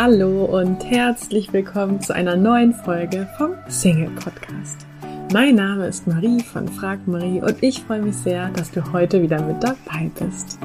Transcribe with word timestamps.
Hallo 0.00 0.44
und 0.44 0.84
herzlich 0.84 1.52
willkommen 1.52 2.00
zu 2.00 2.14
einer 2.14 2.36
neuen 2.36 2.72
Folge 2.72 3.28
vom 3.36 3.54
Single 3.66 4.10
Podcast. 4.10 4.86
Mein 5.32 5.56
Name 5.56 5.88
ist 5.88 6.06
Marie 6.06 6.40
von 6.40 6.68
Frag 6.68 7.08
Marie 7.08 7.42
und 7.42 7.60
ich 7.64 7.82
freue 7.82 8.02
mich 8.02 8.14
sehr, 8.14 8.48
dass 8.50 8.70
du 8.70 8.92
heute 8.92 9.20
wieder 9.20 9.42
mit 9.42 9.60
dabei 9.60 10.08
bist. 10.20 10.56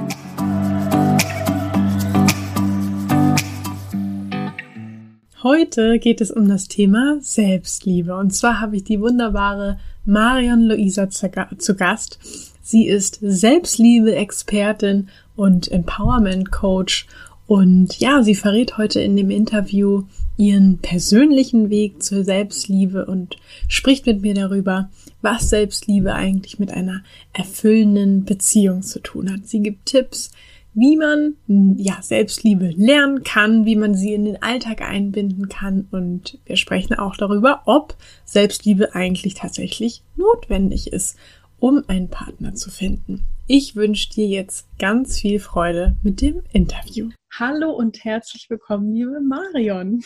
Heute 5.42 5.97
geht 5.97 6.21
es 6.21 6.29
um 6.29 6.47
das 6.47 6.68
Thema 6.68 7.18
Selbstliebe 7.20 8.15
und 8.15 8.36
zwar 8.36 8.61
habe 8.61 8.75
ich 8.75 8.84
die 8.84 9.02
wunderbare 9.02 9.79
Marion 10.06 10.61
Luisa 10.61 11.10
zu 11.10 11.75
Gast. 11.75 12.20
Sie 12.61 12.86
ist 12.86 13.18
Selbstliebe-Expertin 13.20 15.10
und 15.36 15.71
Empowerment-Coach 15.71 17.07
und 17.46 18.00
ja, 18.00 18.24
sie 18.24 18.36
verrät 18.36 18.78
heute 18.78 19.02
in 19.02 19.18
dem 19.18 19.29
Interview 19.29 20.04
ihren 20.38 20.79
persönlichen 20.79 21.69
Weg 21.69 22.02
zur 22.02 22.24
Selbstliebe 22.24 23.06
und 23.06 23.38
spricht 23.68 24.06
mit 24.06 24.21
mir 24.21 24.33
darüber, 24.33 24.89
was 25.21 25.50
Selbstliebe 25.50 26.14
eigentlich 26.14 26.57
mit 26.57 26.71
einer 26.71 27.04
erfüllenden 27.33 28.24
Beziehung 28.24 28.82
zu 28.82 29.00
tun 29.00 29.32
hat. 29.32 29.47
Sie 29.47 29.60
gibt 29.60 29.88
Tipps, 29.88 30.32
wie 30.74 30.97
man 30.97 31.36
ja 31.78 32.02
Selbstliebe 32.02 32.69
lernen 32.75 33.23
kann, 33.23 33.66
wie 33.66 33.75
man 33.75 33.94
sie 33.94 34.14
in 34.14 34.25
den 34.25 34.41
Alltag 34.41 34.81
einbinden 34.81 35.50
kann 35.50 35.88
und 35.91 36.39
wir 36.45 36.55
sprechen 36.55 36.95
auch 36.95 37.16
darüber, 37.16 37.61
ob 37.66 37.95
Selbstliebe 38.25 38.95
eigentlich 38.95 39.36
tatsächlich 39.36 40.02
notwendig 40.16 40.91
ist, 40.91 41.17
um 41.59 41.83
einen 41.88 42.09
Partner 42.09 42.55
zu 42.55 42.72
finden. 42.72 43.23
Ich 43.45 43.75
wünsche 43.75 44.09
dir 44.09 44.28
jetzt 44.28 44.66
ganz 44.80 45.19
viel 45.19 45.39
Freude 45.39 45.95
mit 46.02 46.22
dem 46.22 46.41
Interview. 46.53 47.09
Hallo 47.39 47.72
und 47.72 48.03
herzlich 48.03 48.47
willkommen, 48.47 48.94
liebe 48.94 49.19
Marion. 49.19 50.03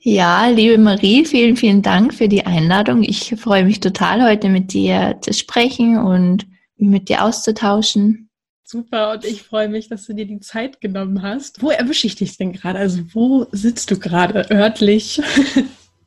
Ja, 0.00 0.46
liebe 0.46 0.78
Marie, 0.78 1.26
vielen, 1.26 1.56
vielen 1.56 1.82
Dank 1.82 2.14
für 2.14 2.28
die 2.28 2.46
Einladung. 2.46 3.02
Ich 3.02 3.34
freue 3.36 3.64
mich 3.64 3.80
total, 3.80 4.22
heute 4.22 4.48
mit 4.48 4.72
dir 4.72 5.18
zu 5.20 5.34
sprechen 5.34 5.98
und 5.98 6.46
mit 6.76 7.10
dir 7.10 7.24
auszutauschen. 7.24 8.30
Super, 8.64 9.12
und 9.12 9.24
ich 9.26 9.42
freue 9.42 9.68
mich, 9.68 9.88
dass 9.88 10.06
du 10.06 10.14
dir 10.14 10.26
die 10.26 10.40
Zeit 10.40 10.80
genommen 10.80 11.20
hast. 11.20 11.60
Wo 11.60 11.70
erwische 11.70 12.06
ich 12.06 12.14
dich 12.14 12.38
denn 12.38 12.52
gerade? 12.52 12.78
Also 12.78 13.02
wo 13.12 13.46
sitzt 13.52 13.90
du 13.90 13.98
gerade 13.98 14.50
örtlich? 14.50 15.20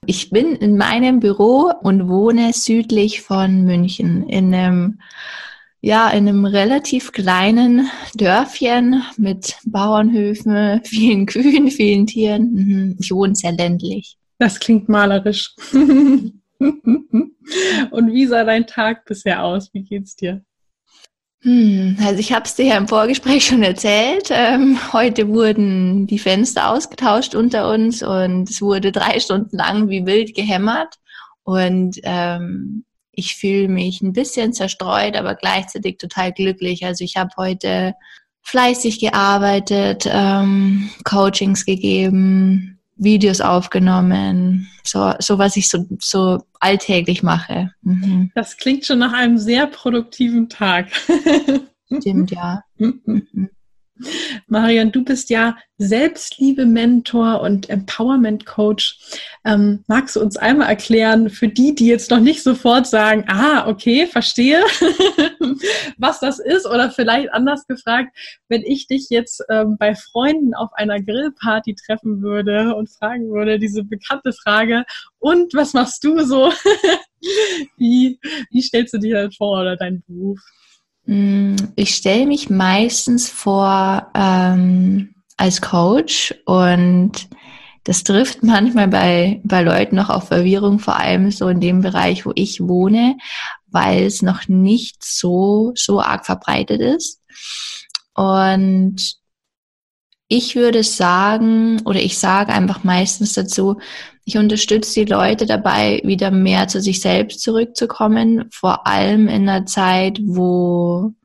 Ich 0.06 0.32
bin 0.32 0.56
in 0.56 0.76
meinem 0.76 1.20
Büro 1.20 1.72
und 1.84 2.08
wohne 2.08 2.54
südlich 2.54 3.22
von 3.22 3.64
München 3.64 4.28
in 4.28 4.56
einem 4.56 5.00
ja, 5.82 6.10
in 6.10 6.28
einem 6.28 6.46
relativ 6.46 7.12
kleinen 7.12 7.90
Dörfchen 8.16 9.04
mit 9.18 9.58
Bauernhöfen, 9.66 10.82
vielen 10.86 11.26
Kühen, 11.26 11.72
vielen 11.72 12.06
Tieren. 12.08 12.54
Mhm, 12.54 12.98
ich 13.00 13.12
wohne 13.12 13.36
sehr 13.36 13.54
ländlich. 13.54 14.18
Das 14.38 14.60
klingt 14.60 14.90
malerisch. 14.90 15.56
Und 15.72 16.34
wie 18.14 18.26
sah 18.28 18.44
dein 18.44 18.68
Tag 18.68 19.06
bisher 19.06 19.44
aus? 19.44 19.74
Wie 19.74 19.84
geht's 19.84 20.16
dir? 20.16 20.44
Hm, 21.42 21.96
also 22.02 22.20
ich 22.20 22.34
habe 22.34 22.44
es 22.44 22.56
dir 22.56 22.66
ja 22.66 22.78
im 22.78 22.90
Vorgespräch 22.90 23.46
schon 23.46 23.64
erzählt. 23.64 24.28
Ähm, 24.30 24.78
heute 24.92 25.30
wurden 25.30 26.06
die 26.06 26.20
Fenster 26.20 26.70
ausgetauscht 26.70 27.34
unter 27.34 27.72
uns 27.72 28.04
und 28.04 28.50
es 28.50 28.62
wurde 28.62 28.92
drei 28.92 29.20
Stunden 29.22 29.56
lang 29.56 29.88
wie 29.88 30.06
wild 30.06 30.36
gehämmert. 30.36 30.96
Und 31.44 32.00
ähm, 32.04 32.84
ich 33.20 33.36
fühle 33.36 33.68
mich 33.68 34.02
ein 34.02 34.14
bisschen 34.14 34.54
zerstreut, 34.54 35.16
aber 35.16 35.36
gleichzeitig 35.36 35.98
total 35.98 36.32
glücklich. 36.32 36.86
Also 36.86 37.04
ich 37.04 37.18
habe 37.18 37.30
heute 37.38 37.94
fleißig 38.42 39.00
gearbeitet, 39.00 40.10
ähm, 40.10 40.90
Coachings 41.04 41.66
gegeben, 41.66 42.80
Videos 42.96 43.42
aufgenommen, 43.42 44.68
so, 44.84 45.14
so 45.20 45.38
was 45.38 45.56
ich 45.56 45.70
so, 45.70 45.86
so 46.00 46.44
alltäglich 46.60 47.24
mache. 47.24 47.72
Mhm. 47.82 48.32
Das 48.36 48.58
klingt 48.58 48.86
schon 48.86 49.00
nach 49.00 49.14
einem 49.14 49.38
sehr 49.38 49.68
produktiven 49.68 50.50
Tag. 50.50 50.88
Stimmt, 52.00 52.32
ja. 52.32 52.64
Mhm. 52.78 53.50
Marion, 54.48 54.92
du 54.92 55.04
bist 55.04 55.30
ja 55.30 55.58
Selbstliebe-Mentor 55.78 57.42
und 57.42 57.70
Empowerment-Coach. 57.70 59.00
Ähm, 59.46 59.84
magst 59.88 60.16
du 60.16 60.22
uns 60.22 60.38
einmal 60.38 60.68
erklären, 60.68 61.30
für 61.30 61.48
die, 61.48 61.74
die 61.74 61.88
jetzt 61.88 62.12
noch 62.12 62.20
nicht 62.20 62.44
sofort 62.44 62.88
sagen, 62.88 63.26
ah, 63.28 63.68
okay, 63.68 64.06
verstehe, 64.06 64.62
was 65.98 66.20
das 66.20 66.40
ist? 66.40 66.66
Oder 66.66 66.92
vielleicht 66.92 67.32
anders 67.32 67.66
gefragt, 67.68 68.16
wenn 68.50 68.62
ich 68.64 68.88
dich 68.88 69.08
jetzt 69.10 69.44
ähm, 69.50 69.78
bei 69.78 69.96
Freunden 69.96 70.54
auf 70.54 70.70
einer 70.74 71.02
Grillparty 71.02 71.76
treffen 71.76 72.22
würde 72.22 72.76
und 72.76 72.90
fragen 72.90 73.30
würde, 73.30 73.60
diese 73.60 73.84
bekannte 73.84 74.34
Frage, 74.34 74.84
und 75.20 75.54
was 75.54 75.74
machst 75.74 76.04
du 76.04 76.20
so? 76.26 76.52
wie, 77.78 78.20
wie 78.52 78.62
stellst 78.62 78.94
du 78.94 78.98
dir 78.98 79.24
das 79.24 79.36
vor 79.36 79.62
oder 79.62 79.76
deinen 79.76 80.04
Beruf? 80.08 80.40
Mm, 81.10 81.56
ich 81.76 81.96
stelle 81.96 82.28
mich 82.28 82.52
meistens 82.52 83.32
vor 83.32 84.12
ähm, 84.14 85.16
als 85.38 85.60
Coach 85.60 86.36
und 86.46 87.28
das 87.84 88.04
trifft 88.04 88.44
manchmal 88.44 88.88
bei, 88.88 89.42
bei 89.44 89.64
Leuten 89.64 89.96
noch 89.96 90.12
auf 90.12 90.28
Verwirrung, 90.28 90.78
vor 90.78 90.98
allem 90.98 91.32
so 91.32 91.48
in 91.48 91.62
dem 91.62 91.82
Bereich, 91.82 92.28
wo 92.28 92.32
ich 92.36 92.62
wohne, 92.62 93.18
weil 93.66 94.04
es 94.04 94.22
noch 94.22 94.48
nicht 94.48 95.04
so, 95.04 95.72
so 95.74 96.00
arg 96.00 96.28
verbreitet 96.28 96.80
ist. 96.80 97.24
Und 98.14 99.16
ich 100.28 100.56
würde 100.56 100.84
sagen, 100.84 101.82
oder 101.86 102.00
ich 102.00 102.20
sage 102.20 102.54
einfach 102.54 102.84
meistens 102.84 103.34
dazu, 103.34 103.80
ich 104.30 104.38
unterstütze 104.38 105.04
die 105.04 105.12
Leute 105.12 105.48
dabei, 105.48 106.02
wieder 106.04 106.30
mehr 106.30 106.68
zu 106.68 106.82
sich 106.82 107.02
selbst 107.02 107.42
zurückzukommen, 107.42 108.48
vor 108.52 108.86
allem 108.86 109.28
in 109.28 109.50
einer 109.50 109.66
Zeit, 109.66 110.20
wo, 110.24 111.16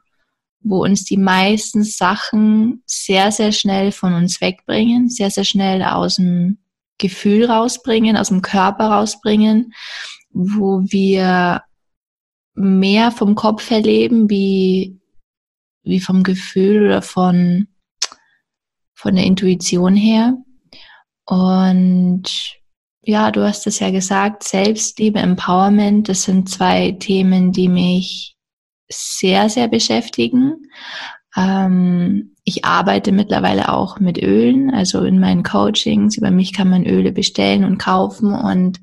wo 0.61 0.83
uns 0.83 1.05
die 1.05 1.19
meisten 1.19 1.85
Sachen 1.85 2.83
sehr, 2.87 3.31
sehr 3.31 3.53
schnell 3.53 3.93
von 3.93 4.15
uns 4.15 4.41
wegbringen, 4.41 5.11
sehr, 5.11 5.31
sehr 5.31 5.45
schnell 5.45 5.83
aus 5.83 6.17
dem 6.17 6.57
Gefühl 6.97 7.45
rausbringen, 7.45 8.17
aus 8.17 8.29
dem 8.29 8.41
Körper 8.41 8.87
rausbringen, 8.87 9.75
wo 10.31 10.81
wir 10.85 11.63
mehr 12.55 13.11
vom 13.11 13.35
Kopf 13.35 13.71
erleben, 13.71 14.31
wie, 14.31 14.99
wie 15.83 16.01
vom 16.01 16.23
Gefühl 16.23 16.87
oder 16.87 17.03
von, 17.03 17.69
von 18.95 19.15
der 19.15 19.27
Intuition 19.27 19.95
her. 19.95 20.39
Und 21.27 22.64
ja, 23.07 23.31
du 23.31 23.43
hast 23.43 23.67
es 23.67 23.79
ja 23.79 23.91
gesagt, 23.91 24.43
Selbstliebe, 24.45 25.19
Empowerment, 25.19 26.09
das 26.09 26.23
sind 26.25 26.49
zwei 26.49 26.93
Themen, 26.93 27.53
die 27.53 27.69
mich 27.69 28.37
sehr, 28.89 29.49
sehr 29.49 29.69
beschäftigen. 29.69 30.71
Ähm, 31.37 32.37
ich 32.45 32.65
arbeite 32.65 33.13
mittlerweile 33.13 33.73
auch 33.73 33.99
mit 34.01 34.23
Ölen, 34.23 34.71
also 34.71 35.03
in 35.03 35.19
meinen 35.19 35.43
Coachings. 35.43 36.17
Über 36.17 36.31
mich 36.31 36.53
kann 36.53 36.69
man 36.69 36.87
Öle 36.87 37.13
bestellen 37.13 37.65
und 37.65 37.79
kaufen. 37.79 38.33
Und 38.33 38.81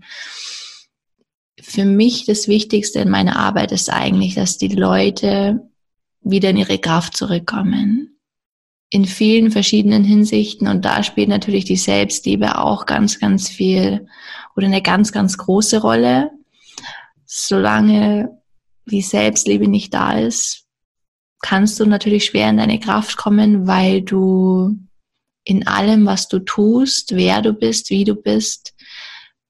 für 1.59 1.85
mich 1.85 2.25
das 2.25 2.47
Wichtigste 2.47 2.99
in 2.99 3.09
meiner 3.09 3.37
Arbeit 3.37 3.71
ist 3.71 3.91
eigentlich, 3.91 4.35
dass 4.35 4.57
die 4.57 4.69
Leute 4.69 5.69
wieder 6.21 6.49
in 6.49 6.57
ihre 6.57 6.79
Kraft 6.79 7.15
zurückkommen 7.15 8.11
in 8.93 9.05
vielen 9.05 9.51
verschiedenen 9.51 10.03
Hinsichten 10.03 10.67
und 10.67 10.83
da 10.83 11.01
spielt 11.01 11.29
natürlich 11.29 11.63
die 11.63 11.77
Selbstliebe 11.77 12.59
auch 12.59 12.85
ganz, 12.85 13.19
ganz 13.19 13.47
viel 13.47 14.05
oder 14.55 14.67
eine 14.67 14.81
ganz, 14.81 15.13
ganz 15.13 15.37
große 15.37 15.79
Rolle. 15.81 16.29
Solange 17.25 18.37
die 18.85 19.01
Selbstliebe 19.01 19.69
nicht 19.69 19.93
da 19.93 20.19
ist, 20.19 20.65
kannst 21.41 21.79
du 21.79 21.85
natürlich 21.85 22.25
schwer 22.25 22.49
in 22.49 22.57
deine 22.57 22.81
Kraft 22.81 23.15
kommen, 23.15 23.65
weil 23.65 24.01
du 24.01 24.77
in 25.45 25.65
allem, 25.67 26.05
was 26.05 26.27
du 26.27 26.39
tust, 26.39 27.15
wer 27.15 27.41
du 27.41 27.53
bist, 27.53 27.89
wie 27.91 28.03
du 28.03 28.15
bist, 28.15 28.73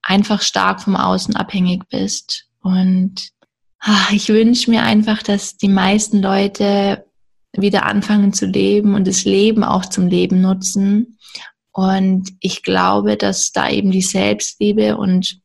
einfach 0.03 0.43
stark 0.43 0.83
vom 0.83 0.95
Außen 0.95 1.35
abhängig 1.35 1.89
bist. 1.89 2.45
Und 2.61 3.31
ach, 3.79 4.11
ich 4.11 4.29
wünsche 4.29 4.69
mir 4.69 4.83
einfach, 4.83 5.23
dass 5.23 5.57
die 5.57 5.67
meisten 5.67 6.21
Leute 6.21 7.05
wieder 7.53 7.85
anfangen 7.85 8.33
zu 8.33 8.45
leben 8.45 8.95
und 8.95 9.07
das 9.07 9.25
Leben 9.25 9.63
auch 9.63 9.85
zum 9.85 10.07
Leben 10.07 10.41
nutzen. 10.41 11.17
Und 11.71 12.31
ich 12.39 12.63
glaube, 12.63 13.17
dass 13.17 13.51
da 13.51 13.69
eben 13.69 13.91
die 13.91 14.01
Selbstliebe 14.01 14.97
und 14.97 15.39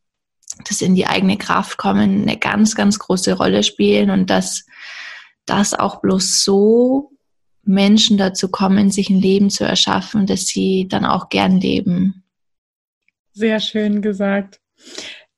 das 0.69 0.81
in 0.81 0.95
die 0.95 1.07
eigene 1.07 1.37
Kraft 1.37 1.79
kommen 1.79 2.23
eine 2.23 2.39
ganz, 2.39 2.75
ganz 2.75 2.99
große 2.99 3.35
Rolle 3.35 3.63
spielen 3.63 4.11
und 4.11 4.31
dass 4.31 4.65
das 5.45 5.75
auch 5.75 6.01
bloß 6.01 6.43
so 6.43 7.13
Menschen 7.63 8.17
dazu 8.17 8.49
kommen, 8.49 8.91
sich 8.91 9.11
ein 9.11 9.21
Leben 9.21 9.51
zu 9.51 9.65
erschaffen, 9.65 10.27
dass 10.27 10.47
sie 10.47 10.87
dann 10.89 11.05
auch 11.05 11.29
gern 11.29 11.61
leben. 11.61 12.25
Sehr 13.33 13.61
schön 13.61 14.03
gesagt. 14.03 14.61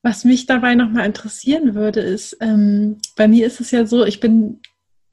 Was 0.03 0.25
mich 0.25 0.47
dabei 0.47 0.75
nochmal 0.75 1.07
interessieren 1.07 1.75
würde, 1.75 2.01
ist, 2.01 2.37
ähm, 2.41 2.99
bei 3.17 3.27
mir 3.27 3.47
ist 3.47 3.61
es 3.61 3.71
ja 3.71 3.85
so, 3.87 4.05
ich 4.05 4.21
bin 4.21 4.61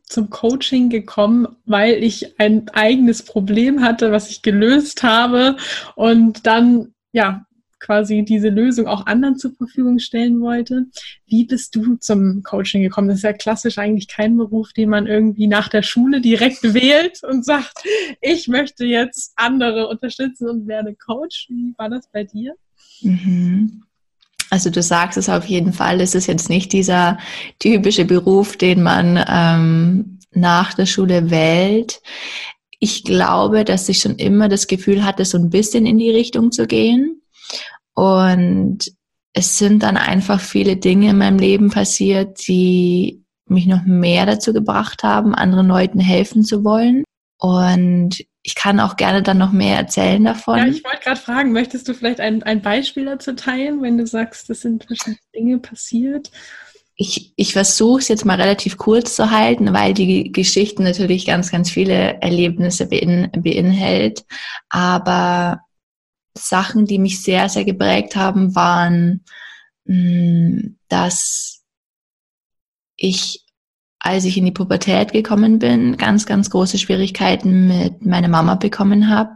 zum 0.05 0.29
Coaching 0.29 0.89
gekommen, 0.89 1.47
weil 1.65 2.03
ich 2.03 2.39
ein 2.39 2.69
eigenes 2.69 3.23
Problem 3.23 3.81
hatte, 3.81 4.11
was 4.11 4.29
ich 4.29 4.41
gelöst 4.41 5.03
habe 5.03 5.57
und 5.95 6.45
dann 6.45 6.93
ja 7.11 7.45
quasi 7.79 8.23
diese 8.23 8.49
Lösung 8.49 8.87
auch 8.87 9.05
anderen 9.05 9.37
zur 9.37 9.51
Verfügung 9.53 9.99
stellen 9.99 10.41
wollte. 10.41 10.87
Wie 11.27 11.45
bist 11.45 11.75
du 11.75 11.95
zum 11.97 12.41
Coaching 12.43 12.81
gekommen? 12.81 13.09
Das 13.09 13.17
ist 13.17 13.23
ja 13.23 13.33
klassisch 13.33 13.77
eigentlich 13.77 14.07
kein 14.07 14.37
Beruf, 14.37 14.73
den 14.73 14.89
man 14.89 15.05
irgendwie 15.05 15.47
nach 15.47 15.69
der 15.69 15.83
Schule 15.83 16.19
direkt 16.19 16.63
wählt 16.73 17.23
und 17.23 17.45
sagt, 17.45 17.83
ich 18.21 18.47
möchte 18.47 18.85
jetzt 18.85 19.33
andere 19.35 19.87
unterstützen 19.87 20.49
und 20.49 20.67
werde 20.67 20.95
Coach. 20.95 21.47
Wie 21.49 21.75
war 21.77 21.89
das 21.89 22.09
bei 22.11 22.23
dir? 22.23 22.55
Mhm. 23.01 23.84
Also 24.49 24.69
du 24.69 24.81
sagst 24.81 25.17
es 25.17 25.29
auf 25.29 25.45
jeden 25.45 25.73
Fall, 25.73 26.01
es 26.01 26.15
ist 26.15 26.27
jetzt 26.27 26.49
nicht 26.49 26.71
dieser 26.71 27.17
typische 27.59 28.05
Beruf, 28.05 28.57
den 28.57 28.83
man 28.83 29.23
ähm, 29.27 30.19
nach 30.31 30.73
der 30.73 30.85
Schule 30.85 31.29
wählt. 31.29 32.01
Ich 32.79 33.03
glaube, 33.03 33.63
dass 33.65 33.89
ich 33.89 33.99
schon 33.99 34.15
immer 34.15 34.49
das 34.49 34.67
Gefühl 34.67 35.03
hatte, 35.03 35.25
so 35.25 35.37
ein 35.37 35.49
bisschen 35.49 35.85
in 35.85 35.97
die 35.97 36.11
Richtung 36.11 36.51
zu 36.51 36.67
gehen. 36.67 37.21
Und 37.93 38.91
es 39.33 39.57
sind 39.57 39.83
dann 39.83 39.97
einfach 39.97 40.39
viele 40.39 40.77
Dinge 40.77 41.09
in 41.09 41.17
meinem 41.17 41.39
Leben 41.39 41.69
passiert, 41.69 42.47
die 42.47 43.23
mich 43.47 43.67
noch 43.67 43.83
mehr 43.85 44.25
dazu 44.25 44.53
gebracht 44.53 45.03
haben, 45.03 45.35
anderen 45.35 45.67
Leuten 45.67 45.99
helfen 45.99 46.43
zu 46.43 46.63
wollen. 46.63 47.03
Und 47.37 48.23
ich 48.45 48.53
kann 48.53 48.79
auch 48.79 48.95
gerne 48.95 49.23
dann 49.23 49.39
noch 49.39 49.51
mehr 49.51 49.75
erzählen 49.75 50.23
davon. 50.23 50.59
Ja, 50.59 50.67
ich 50.67 50.83
wollte 50.83 50.99
gerade 51.03 51.19
fragen, 51.19 51.51
möchtest 51.51 51.87
du 51.87 51.95
vielleicht 51.95 52.19
ein, 52.19 52.43
ein 52.43 52.61
Beispiel 52.61 53.05
dazu 53.05 53.33
teilen, 53.33 53.81
wenn 53.81 53.97
du 53.97 54.05
sagst, 54.05 54.51
das 54.51 54.61
sind 54.61 54.85
verschiedene 54.85 55.17
Dinge 55.33 55.57
passiert? 55.57 56.29
Ich, 56.95 57.33
ich 57.35 57.53
versuche 57.53 58.01
es 58.01 58.07
jetzt 58.07 58.23
mal 58.23 58.39
relativ 58.39 58.77
kurz 58.77 59.15
zu 59.15 59.31
halten, 59.31 59.73
weil 59.73 59.95
die 59.95 60.31
Geschichte 60.31 60.83
natürlich 60.83 61.25
ganz, 61.25 61.49
ganz 61.49 61.71
viele 61.71 62.21
Erlebnisse 62.21 62.85
bein, 62.85 63.31
beinhält. 63.35 64.23
Aber 64.69 65.61
Sachen, 66.37 66.85
die 66.85 66.99
mich 66.99 67.23
sehr, 67.23 67.49
sehr 67.49 67.65
geprägt 67.65 68.15
haben, 68.15 68.53
waren, 68.53 69.25
mm, 69.85 70.75
dass 70.87 71.63
ich, 72.95 73.43
als 74.05 74.23
ich 74.23 74.37
in 74.37 74.45
die 74.45 74.51
Pubertät 74.51 75.13
gekommen 75.13 75.57
bin, 75.57 75.97
ganz, 75.97 76.27
ganz 76.27 76.51
große 76.51 76.77
Schwierigkeiten 76.77 77.67
mit 77.67 78.05
meiner 78.05 78.27
Mama 78.27 78.53
bekommen 78.53 79.09
habe, 79.09 79.31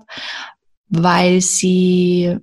weil 0.89 1.42
sie 1.42 2.38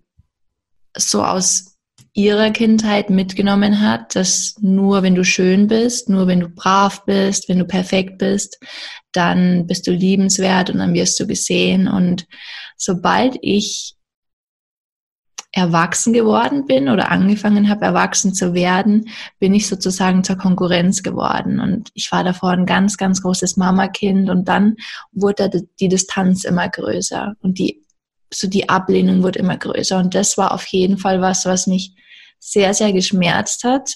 so 0.96 1.23
aus 1.23 1.76
ihrer 2.14 2.50
Kindheit 2.50 3.11
mitgenommen 3.11 3.81
hat, 3.81 4.17
dass 4.17 4.56
nur 4.61 5.05
wenn 5.05 5.14
du 5.14 5.23
schön 5.23 5.69
bist, 5.69 6.08
nur 6.08 6.26
wenn 6.26 6.40
du 6.40 6.49
brav 6.49 7.05
bist, 7.05 7.49
wenn 7.49 7.61
du 7.61 7.64
perfekt 7.64 8.19
bist, 8.19 8.58
dann 9.12 9.69
bist 9.69 9.87
du 9.87 9.93
liebenswert 9.93 10.70
und 10.70 10.78
dann 10.78 10.94
wirst 10.94 11.20
du 11.20 11.28
gesehen. 11.28 11.87
Und 11.87 12.26
sobald 12.76 13.37
ich 13.40 13.95
erwachsen 15.56 16.12
geworden 16.12 16.67
bin 16.67 16.91
oder 16.91 17.11
angefangen 17.11 17.70
habe, 17.70 17.87
erwachsen 17.87 18.35
zu 18.35 18.53
werden, 18.53 19.08
bin 19.38 19.55
ich 19.55 19.67
sozusagen 19.67 20.23
zur 20.23 20.37
Konkurrenz 20.37 21.03
geworden. 21.03 21.61
Und 21.61 21.88
ich 21.94 22.12
war 22.12 22.23
davor 22.23 22.50
ein 22.50 22.67
ganz, 22.67 22.99
ganz 22.99 23.23
großes 23.23 23.56
Mama-Kind 23.56 24.29
und 24.29 24.47
dann 24.49 24.76
wurde 25.12 25.50
die 25.81 25.88
Distanz 25.88 26.44
immer 26.44 26.69
größer 26.69 27.37
und 27.41 27.58
die, 27.58 27.82
so 28.31 28.49
die 28.49 28.69
Ablehnung 28.69 29.23
wurde 29.23 29.38
immer 29.38 29.56
größer. 29.56 29.99
Und 29.99 30.14
das 30.14 30.37
war 30.37 30.53
auf 30.53 30.67
jeden 30.67 30.99
Fall 30.99 31.23
was, 31.23 31.47
was 31.47 31.67
mich 31.67 31.94
sehr, 32.38 32.75
sehr 32.75 32.93
geschmerzt 32.93 33.64
hat. 33.64 33.94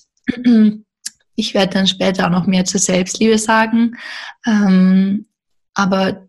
Ich 1.35 1.53
werde 1.53 1.75
dann 1.75 1.87
später 1.87 2.27
auch 2.27 2.31
noch 2.31 2.47
mehr 2.47 2.65
zur 2.65 2.81
Selbstliebe 2.81 3.37
sagen. 3.37 3.99
Ähm, 4.47 5.27
aber 5.75 6.27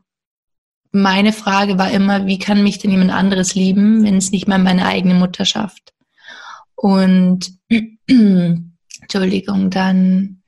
meine 0.92 1.34
Frage 1.34 1.78
war 1.78 1.92
immer, 1.92 2.26
wie 2.26 2.40
kann 2.40 2.64
mich 2.64 2.80
denn 2.80 2.92
jemand 2.92 3.12
anderes 3.12 3.56
lieben, 3.56 4.04
wenn 4.04 4.18
es 4.18 4.32
nicht 4.32 4.48
mal 4.48 4.60
meine 4.60 4.86
eigene 4.86 5.14
Mutter 5.14 5.46
schafft? 5.46 5.94
Und 6.76 7.58
Entschuldigung, 8.08 9.70
dann 9.70 10.42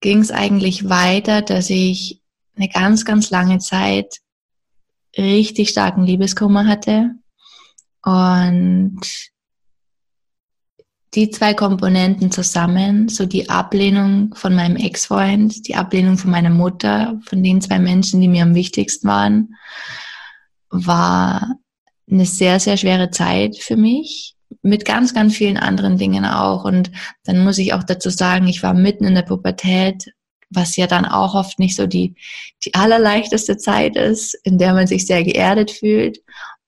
ging 0.00 0.20
es 0.20 0.30
eigentlich 0.30 0.88
weiter, 0.88 1.42
dass 1.42 1.70
ich 1.70 2.20
eine 2.56 2.68
ganz, 2.68 3.04
ganz 3.04 3.30
lange 3.30 3.58
Zeit 3.58 4.18
richtig 5.16 5.70
starken 5.70 6.04
Liebeskummer 6.04 6.66
hatte 6.66 7.10
und 8.02 9.00
die 11.14 11.30
zwei 11.30 11.54
Komponenten 11.54 12.30
zusammen, 12.30 13.08
so 13.08 13.26
die 13.26 13.48
Ablehnung 13.48 14.34
von 14.34 14.54
meinem 14.54 14.76
Ex-Freund, 14.76 15.68
die 15.68 15.76
Ablehnung 15.76 16.18
von 16.18 16.30
meiner 16.30 16.50
Mutter, 16.50 17.20
von 17.24 17.42
den 17.42 17.60
zwei 17.60 17.78
Menschen, 17.78 18.20
die 18.20 18.28
mir 18.28 18.42
am 18.42 18.54
wichtigsten 18.54 19.06
waren, 19.06 19.54
war 20.70 21.56
eine 22.10 22.26
sehr, 22.26 22.58
sehr 22.58 22.76
schwere 22.76 23.10
Zeit 23.10 23.56
für 23.56 23.76
mich. 23.76 24.34
Mit 24.62 24.84
ganz, 24.84 25.14
ganz 25.14 25.36
vielen 25.36 25.56
anderen 25.56 25.98
Dingen 25.98 26.24
auch. 26.24 26.64
Und 26.64 26.90
dann 27.24 27.44
muss 27.44 27.58
ich 27.58 27.72
auch 27.74 27.84
dazu 27.84 28.10
sagen, 28.10 28.46
ich 28.46 28.62
war 28.62 28.74
mitten 28.74 29.04
in 29.04 29.14
der 29.14 29.22
Pubertät, 29.22 30.12
was 30.50 30.76
ja 30.76 30.86
dann 30.86 31.04
auch 31.04 31.34
oft 31.34 31.58
nicht 31.58 31.76
so 31.76 31.86
die, 31.86 32.14
die 32.64 32.74
allerleichteste 32.74 33.56
Zeit 33.56 33.96
ist, 33.96 34.34
in 34.44 34.58
der 34.58 34.74
man 34.74 34.86
sich 34.86 35.06
sehr 35.06 35.22
geerdet 35.24 35.70
fühlt. 35.70 36.18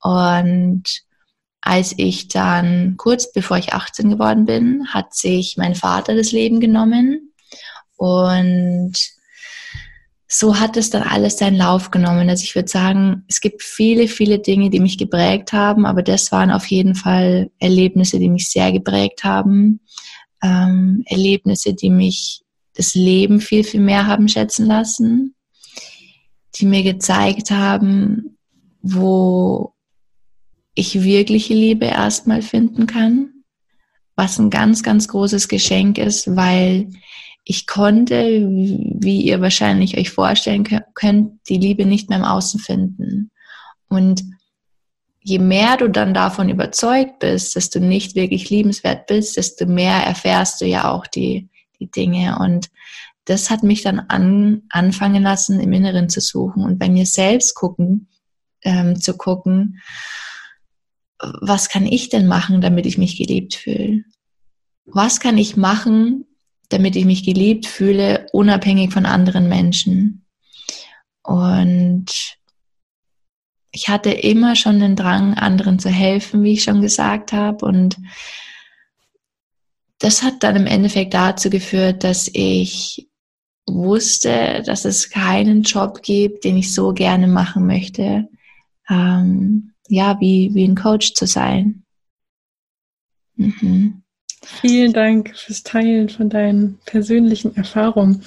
Und 0.00 1.05
als 1.66 1.94
ich 1.96 2.28
dann 2.28 2.96
kurz 2.96 3.32
bevor 3.32 3.58
ich 3.58 3.74
18 3.74 4.10
geworden 4.10 4.44
bin, 4.46 4.86
hat 4.88 5.14
sich 5.14 5.56
mein 5.56 5.74
Vater 5.74 6.14
das 6.14 6.32
Leben 6.32 6.60
genommen 6.60 7.32
und 7.96 8.94
so 10.28 10.58
hat 10.58 10.76
es 10.76 10.90
dann 10.90 11.02
alles 11.02 11.38
seinen 11.38 11.56
Lauf 11.56 11.90
genommen. 11.90 12.28
Also 12.28 12.42
ich 12.44 12.54
würde 12.54 12.68
sagen, 12.68 13.24
es 13.28 13.40
gibt 13.40 13.62
viele, 13.62 14.08
viele 14.08 14.38
Dinge, 14.38 14.70
die 14.70 14.80
mich 14.80 14.98
geprägt 14.98 15.52
haben, 15.52 15.86
aber 15.86 16.02
das 16.02 16.32
waren 16.32 16.50
auf 16.50 16.66
jeden 16.66 16.94
Fall 16.94 17.50
Erlebnisse, 17.58 18.18
die 18.18 18.28
mich 18.28 18.50
sehr 18.50 18.72
geprägt 18.72 19.24
haben. 19.24 19.80
Ähm, 20.42 21.02
Erlebnisse, 21.06 21.74
die 21.74 21.90
mich 21.90 22.42
das 22.74 22.94
Leben 22.94 23.40
viel, 23.40 23.64
viel 23.64 23.80
mehr 23.80 24.06
haben 24.06 24.28
schätzen 24.28 24.66
lassen, 24.66 25.34
die 26.56 26.66
mir 26.66 26.82
gezeigt 26.82 27.50
haben, 27.50 28.36
wo 28.82 29.75
ich 30.76 31.02
wirkliche 31.02 31.54
Liebe 31.54 31.86
erstmal 31.86 32.42
finden 32.42 32.86
kann, 32.86 33.30
was 34.14 34.38
ein 34.38 34.50
ganz, 34.50 34.82
ganz 34.82 35.08
großes 35.08 35.48
Geschenk 35.48 35.98
ist, 35.98 36.36
weil 36.36 36.90
ich 37.44 37.66
konnte, 37.66 38.46
wie 38.46 39.22
ihr 39.22 39.40
wahrscheinlich 39.40 39.96
euch 39.96 40.10
vorstellen 40.10 40.64
könnt, 40.94 41.40
die 41.48 41.58
Liebe 41.58 41.86
nicht 41.86 42.08
mehr 42.08 42.18
im 42.18 42.24
Außen 42.24 42.60
finden. 42.60 43.30
Und 43.88 44.22
je 45.20 45.38
mehr 45.38 45.76
du 45.78 45.88
dann 45.88 46.12
davon 46.12 46.50
überzeugt 46.50 47.20
bist, 47.20 47.56
dass 47.56 47.70
du 47.70 47.80
nicht 47.80 48.14
wirklich 48.14 48.50
liebenswert 48.50 49.06
bist, 49.06 49.36
desto 49.36 49.66
mehr 49.66 49.96
erfährst 50.04 50.60
du 50.60 50.66
ja 50.66 50.90
auch 50.90 51.06
die, 51.06 51.48
die 51.80 51.90
Dinge. 51.90 52.38
Und 52.38 52.68
das 53.24 53.48
hat 53.48 53.62
mich 53.62 53.82
dann 53.82 54.00
an, 54.00 54.62
anfangen 54.70 55.22
lassen, 55.22 55.58
im 55.60 55.72
Inneren 55.72 56.10
zu 56.10 56.20
suchen 56.20 56.64
und 56.64 56.78
bei 56.78 56.90
mir 56.90 57.06
selbst 57.06 57.54
gucken, 57.54 58.08
ähm, 58.62 59.00
zu 59.00 59.16
gucken, 59.16 59.80
was 61.18 61.68
kann 61.68 61.86
ich 61.86 62.08
denn 62.08 62.26
machen, 62.26 62.60
damit 62.60 62.86
ich 62.86 62.98
mich 62.98 63.16
geliebt 63.16 63.54
fühle? 63.54 64.04
Was 64.84 65.20
kann 65.20 65.38
ich 65.38 65.56
machen, 65.56 66.26
damit 66.68 66.96
ich 66.96 67.04
mich 67.04 67.24
geliebt 67.24 67.66
fühle, 67.66 68.26
unabhängig 68.32 68.92
von 68.92 69.06
anderen 69.06 69.48
Menschen? 69.48 70.26
Und 71.22 72.36
ich 73.72 73.88
hatte 73.88 74.10
immer 74.10 74.56
schon 74.56 74.80
den 74.80 74.96
Drang, 74.96 75.34
anderen 75.34 75.78
zu 75.78 75.90
helfen, 75.90 76.42
wie 76.42 76.52
ich 76.52 76.62
schon 76.62 76.80
gesagt 76.80 77.32
habe. 77.32 77.64
Und 77.66 77.96
das 79.98 80.22
hat 80.22 80.42
dann 80.42 80.56
im 80.56 80.66
Endeffekt 80.66 81.14
dazu 81.14 81.50
geführt, 81.50 82.04
dass 82.04 82.30
ich 82.32 83.08
wusste, 83.66 84.62
dass 84.64 84.84
es 84.84 85.10
keinen 85.10 85.62
Job 85.62 86.02
gibt, 86.02 86.44
den 86.44 86.56
ich 86.56 86.72
so 86.72 86.92
gerne 86.92 87.26
machen 87.26 87.66
möchte. 87.66 88.28
Ähm, 88.88 89.72
ja, 89.88 90.18
wie, 90.20 90.50
wie 90.54 90.64
ein 90.64 90.76
Coach 90.76 91.14
zu 91.14 91.26
sein. 91.26 91.84
Mhm. 93.36 94.02
Vielen 94.42 94.92
Dank 94.92 95.36
fürs 95.36 95.62
Teilen 95.62 96.08
von 96.08 96.30
deinen 96.30 96.78
persönlichen 96.86 97.56
Erfahrungen. 97.56 98.22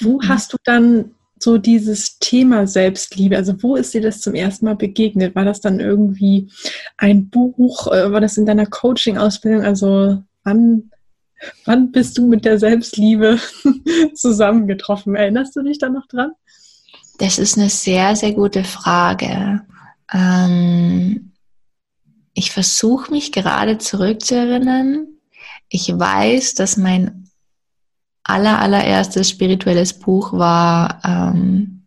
Wo 0.00 0.20
mhm. 0.20 0.28
hast 0.28 0.52
du 0.52 0.56
dann 0.64 1.12
so 1.38 1.58
dieses 1.58 2.18
Thema 2.18 2.66
Selbstliebe? 2.66 3.36
Also 3.36 3.62
wo 3.62 3.76
ist 3.76 3.94
dir 3.94 4.00
das 4.00 4.20
zum 4.20 4.34
ersten 4.34 4.64
Mal 4.64 4.76
begegnet? 4.76 5.34
War 5.34 5.44
das 5.44 5.60
dann 5.60 5.78
irgendwie 5.78 6.50
ein 6.96 7.28
Buch? 7.28 7.86
Äh, 7.92 8.10
war 8.10 8.20
das 8.20 8.36
in 8.36 8.46
deiner 8.46 8.66
Coaching-Ausbildung? 8.66 9.62
Also 9.62 10.22
wann, 10.42 10.90
wann 11.64 11.92
bist 11.92 12.18
du 12.18 12.26
mit 12.26 12.44
der 12.44 12.58
Selbstliebe 12.58 13.38
zusammengetroffen? 14.14 15.14
Erinnerst 15.14 15.54
du 15.54 15.62
dich 15.62 15.78
da 15.78 15.88
noch 15.88 16.06
dran? 16.06 16.32
Das 17.18 17.38
ist 17.38 17.56
eine 17.58 17.70
sehr, 17.70 18.16
sehr 18.16 18.32
gute 18.32 18.64
Frage. 18.64 19.60
Ähm, 20.12 21.32
ich 22.34 22.50
versuche 22.50 23.10
mich 23.10 23.32
gerade 23.32 23.78
zurückzuerinnern. 23.78 25.06
Ich 25.68 25.88
weiß, 25.88 26.54
dass 26.54 26.76
mein 26.76 27.30
aller, 28.24 28.58
allererstes 28.58 29.30
spirituelles 29.30 29.98
Buch 29.98 30.32
war 30.32 31.00
ähm, 31.04 31.84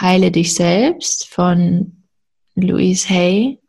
Heile 0.00 0.30
dich 0.30 0.54
selbst 0.54 1.26
von 1.28 2.04
Louise 2.54 3.08
Hay. 3.08 3.60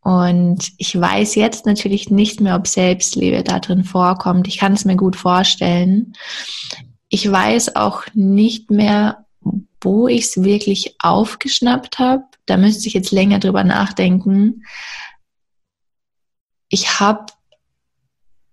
Und 0.00 0.72
ich 0.78 0.98
weiß 0.98 1.36
jetzt 1.36 1.64
natürlich 1.64 2.10
nicht 2.10 2.40
mehr, 2.40 2.56
ob 2.56 2.66
Selbstliebe 2.66 3.42
da 3.44 3.60
drin 3.60 3.84
vorkommt. 3.84 4.48
Ich 4.48 4.58
kann 4.58 4.72
es 4.72 4.84
mir 4.84 4.96
gut 4.96 5.14
vorstellen. 5.14 6.14
Ich 7.08 7.30
weiß 7.30 7.76
auch 7.76 8.02
nicht 8.14 8.70
mehr, 8.70 9.21
wo 9.82 10.08
ich 10.08 10.24
es 10.24 10.42
wirklich 10.42 10.96
aufgeschnappt 11.00 11.98
habe. 11.98 12.24
Da 12.46 12.56
müsste 12.56 12.88
ich 12.88 12.94
jetzt 12.94 13.12
länger 13.12 13.38
drüber 13.38 13.64
nachdenken. 13.64 14.64
Ich 16.68 17.00
habe, 17.00 17.26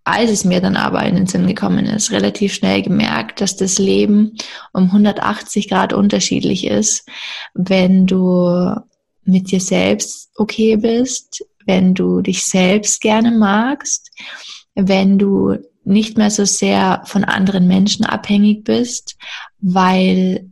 als 0.04 0.30
es 0.30 0.44
mir 0.44 0.62
dann 0.62 0.76
aber 0.76 1.04
in 1.04 1.16
den 1.16 1.28
Sinn 1.28 1.48
gekommen 1.48 1.86
ist, 1.86 2.12
relativ 2.12 2.54
schnell 2.54 2.82
gemerkt, 2.82 3.42
dass 3.42 3.56
das 3.56 3.78
Leben 3.78 4.36
um 4.74 4.86
180 4.86 5.70
Grad 5.70 5.94
unterschiedlich 5.94 6.66
ist, 6.66 7.08
wenn 7.54 8.06
du 8.08 8.76
mit 9.24 9.52
dir 9.52 9.62
selbst 9.62 10.32
okay 10.36 10.76
bist, 10.76 11.46
wenn 11.66 11.94
du 11.94 12.22
dich 12.22 12.46
selbst 12.46 13.00
gerne 13.02 13.32
magst, 13.32 14.12
wenn 14.76 15.20
du 15.20 15.58
nicht 15.84 16.18
mehr 16.18 16.32
so 16.32 16.46
sehr 16.46 17.02
von 17.06 17.24
anderen 17.24 17.68
Menschen 17.68 18.06
abhängig 18.06 18.64
bist, 18.64 19.18
weil 19.60 20.49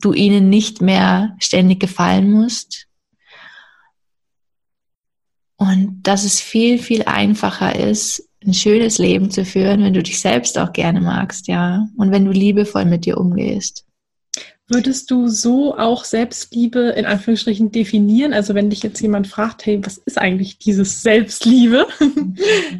du 0.00 0.12
ihnen 0.12 0.48
nicht 0.48 0.80
mehr 0.80 1.36
ständig 1.38 1.80
gefallen 1.80 2.30
musst. 2.30 2.86
Und 5.56 6.02
dass 6.02 6.24
es 6.24 6.40
viel, 6.40 6.78
viel 6.78 7.02
einfacher 7.04 7.74
ist, 7.74 8.28
ein 8.44 8.54
schönes 8.54 8.98
Leben 8.98 9.30
zu 9.30 9.44
führen, 9.44 9.82
wenn 9.82 9.94
du 9.94 10.02
dich 10.02 10.20
selbst 10.20 10.56
auch 10.58 10.72
gerne 10.72 11.00
magst, 11.00 11.48
ja. 11.48 11.88
Und 11.96 12.12
wenn 12.12 12.24
du 12.24 12.30
liebevoll 12.30 12.84
mit 12.84 13.04
dir 13.04 13.18
umgehst. 13.18 13.84
Würdest 14.70 15.10
du 15.10 15.28
so 15.28 15.76
auch 15.76 16.04
Selbstliebe 16.04 16.90
in 16.90 17.06
Anführungsstrichen 17.06 17.72
definieren? 17.72 18.34
Also 18.34 18.54
wenn 18.54 18.68
dich 18.68 18.82
jetzt 18.82 19.00
jemand 19.00 19.26
fragt, 19.26 19.64
hey, 19.64 19.84
was 19.84 19.96
ist 19.98 20.18
eigentlich 20.18 20.58
dieses 20.58 21.02
Selbstliebe? 21.02 21.86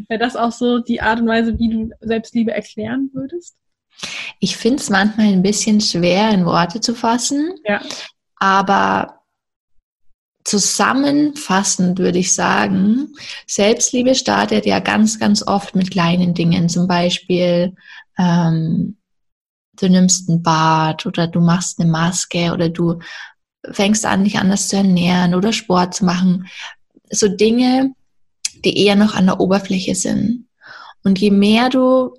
Wäre 0.09 0.21
das 0.21 0.37
auch 0.37 0.53
so 0.53 0.79
die 0.79 1.01
Art 1.01 1.21
und 1.21 1.27
Weise, 1.27 1.59
wie 1.59 1.71
du 1.71 1.91
Selbstliebe 2.01 2.53
erklären 2.53 3.11
würdest? 3.15 3.57
Ich 4.41 4.57
finde 4.57 4.83
es 4.83 4.91
manchmal 4.91 5.27
ein 5.27 5.43
bisschen 5.43 5.81
schwer 5.81 6.31
in 6.31 6.45
Worte 6.45 6.81
zu 6.81 6.95
fassen, 6.95 7.55
ja. 7.65 7.81
aber 8.37 9.21
zusammenfassend 10.45 11.99
würde 11.99 12.19
ich 12.19 12.35
sagen, 12.35 13.15
Selbstliebe 13.47 14.15
startet 14.15 14.65
ja 14.65 14.81
ganz, 14.81 15.19
ganz 15.19 15.47
oft 15.47 15.75
mit 15.75 15.91
kleinen 15.91 16.35
Dingen, 16.35 16.69
zum 16.69 16.87
Beispiel 16.87 17.75
ähm, 18.19 18.99
du 19.81 19.89
nimmst 19.89 20.29
ein 20.29 20.43
Bad 20.43 21.07
oder 21.07 21.27
du 21.27 21.41
machst 21.41 21.81
eine 21.81 21.91
Maske 21.91 22.53
oder 22.53 22.69
du 22.69 22.99
fängst 23.71 24.05
an, 24.07 24.25
dich 24.25 24.39
anders 24.39 24.69
zu 24.69 24.77
ernähren 24.77 25.35
oder 25.35 25.53
Sport 25.53 25.95
zu 25.95 26.05
machen. 26.05 26.49
So 27.11 27.29
Dinge, 27.29 27.95
die 28.65 28.85
eher 28.85 28.97
noch 28.97 29.15
an 29.15 29.27
der 29.27 29.41
Oberfläche 29.41 29.95
sind. 29.95 30.49
Und 31.05 31.19
je 31.19 31.31
mehr 31.31 31.69
du 31.69 32.15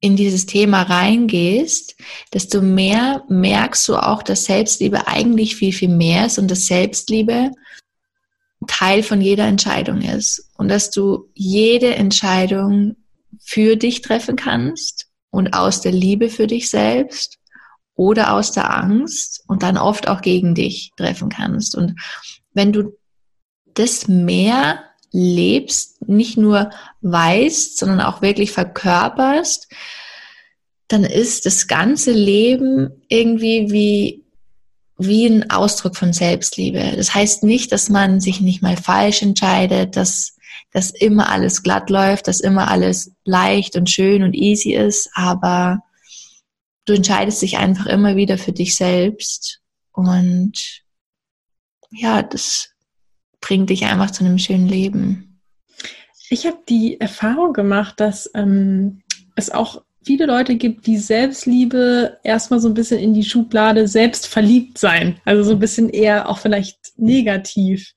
in 0.00 0.16
dieses 0.16 0.46
Thema 0.46 0.82
reingehst, 0.82 1.96
desto 2.32 2.62
mehr 2.62 3.22
merkst 3.28 3.86
du 3.86 3.96
auch, 3.96 4.22
dass 4.22 4.46
Selbstliebe 4.46 5.06
eigentlich 5.06 5.56
viel, 5.56 5.72
viel 5.72 5.90
mehr 5.90 6.26
ist 6.26 6.38
und 6.38 6.50
dass 6.50 6.66
Selbstliebe 6.66 7.50
Teil 8.66 9.02
von 9.02 9.20
jeder 9.20 9.46
Entscheidung 9.46 10.02
ist 10.02 10.50
und 10.56 10.68
dass 10.68 10.90
du 10.90 11.30
jede 11.34 11.94
Entscheidung 11.94 12.96
für 13.40 13.76
dich 13.76 14.02
treffen 14.02 14.36
kannst 14.36 15.08
und 15.30 15.54
aus 15.54 15.80
der 15.80 15.92
Liebe 15.92 16.28
für 16.28 16.46
dich 16.46 16.70
selbst 16.70 17.38
oder 17.94 18.34
aus 18.34 18.52
der 18.52 18.74
Angst 18.74 19.44
und 19.46 19.62
dann 19.62 19.76
oft 19.76 20.08
auch 20.08 20.22
gegen 20.22 20.54
dich 20.54 20.92
treffen 20.96 21.28
kannst. 21.28 21.74
Und 21.74 22.00
wenn 22.52 22.72
du 22.72 22.96
das 23.74 24.08
mehr 24.08 24.84
lebst, 25.12 25.99
nicht 26.10 26.36
nur 26.36 26.70
weißt, 27.00 27.78
sondern 27.78 28.00
auch 28.00 28.22
wirklich 28.22 28.52
verkörperst, 28.52 29.68
dann 30.88 31.04
ist 31.04 31.46
das 31.46 31.68
ganze 31.68 32.12
Leben 32.12 32.90
irgendwie 33.08 33.70
wie, 33.70 34.24
wie 34.98 35.26
ein 35.26 35.50
Ausdruck 35.50 35.96
von 35.96 36.12
Selbstliebe. 36.12 36.92
Das 36.96 37.14
heißt 37.14 37.44
nicht, 37.44 37.72
dass 37.72 37.88
man 37.88 38.20
sich 38.20 38.40
nicht 38.40 38.60
mal 38.60 38.76
falsch 38.76 39.22
entscheidet, 39.22 39.96
dass 39.96 40.36
dass 40.72 40.90
immer 40.90 41.30
alles 41.30 41.62
glatt 41.62 41.90
läuft, 41.90 42.28
dass 42.28 42.40
immer 42.40 42.68
alles 42.68 43.12
leicht 43.24 43.76
und 43.76 43.90
schön 43.90 44.22
und 44.22 44.34
easy 44.34 44.74
ist, 44.74 45.10
aber 45.14 45.82
du 46.84 46.92
entscheidest 46.92 47.42
dich 47.42 47.58
einfach 47.58 47.86
immer 47.86 48.16
wieder 48.16 48.38
für 48.38 48.52
dich 48.52 48.76
selbst 48.76 49.60
und 49.92 50.82
ja, 51.90 52.22
das 52.22 52.70
bringt 53.40 53.70
dich 53.70 53.84
einfach 53.84 54.12
zu 54.12 54.24
einem 54.24 54.38
schönen 54.38 54.68
Leben. 54.68 55.29
Ich 56.30 56.46
habe 56.46 56.58
die 56.68 57.00
Erfahrung 57.00 57.52
gemacht, 57.52 57.98
dass 57.98 58.30
ähm, 58.34 59.02
es 59.34 59.50
auch 59.50 59.82
viele 60.04 60.26
Leute 60.26 60.54
gibt, 60.54 60.86
die 60.86 60.96
Selbstliebe 60.96 62.18
erstmal 62.22 62.60
so 62.60 62.68
ein 62.68 62.74
bisschen 62.74 63.00
in 63.00 63.14
die 63.14 63.24
Schublade 63.24 63.88
selbst 63.88 64.28
verliebt 64.28 64.78
sein. 64.78 65.20
Also 65.24 65.42
so 65.42 65.52
ein 65.52 65.58
bisschen 65.58 65.90
eher 65.90 66.28
auch 66.28 66.38
vielleicht 66.38 66.92
negativ. 66.96 67.92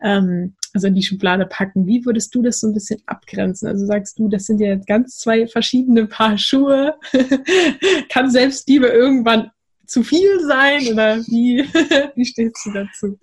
Ähm, 0.00 0.54
also 0.72 0.86
in 0.86 0.94
die 0.94 1.02
Schublade 1.02 1.44
packen. 1.44 1.86
Wie 1.86 2.06
würdest 2.06 2.32
du 2.34 2.40
das 2.40 2.60
so 2.60 2.68
ein 2.68 2.72
bisschen 2.72 3.02
abgrenzen? 3.06 3.66
Also 3.66 3.84
sagst 3.84 4.16
du, 4.18 4.28
das 4.28 4.46
sind 4.46 4.60
ja 4.60 4.76
ganz 4.76 5.18
zwei 5.18 5.48
verschiedene 5.48 6.06
Paar 6.06 6.38
Schuhe. 6.38 6.94
Kann 8.08 8.30
Selbstliebe 8.30 8.86
irgendwann 8.86 9.50
zu 9.86 10.04
viel 10.04 10.40
sein 10.46 10.86
oder 10.86 11.18
wie, 11.26 11.64
wie 12.14 12.24
stehst 12.24 12.64
du 12.64 12.72
dazu? 12.72 13.18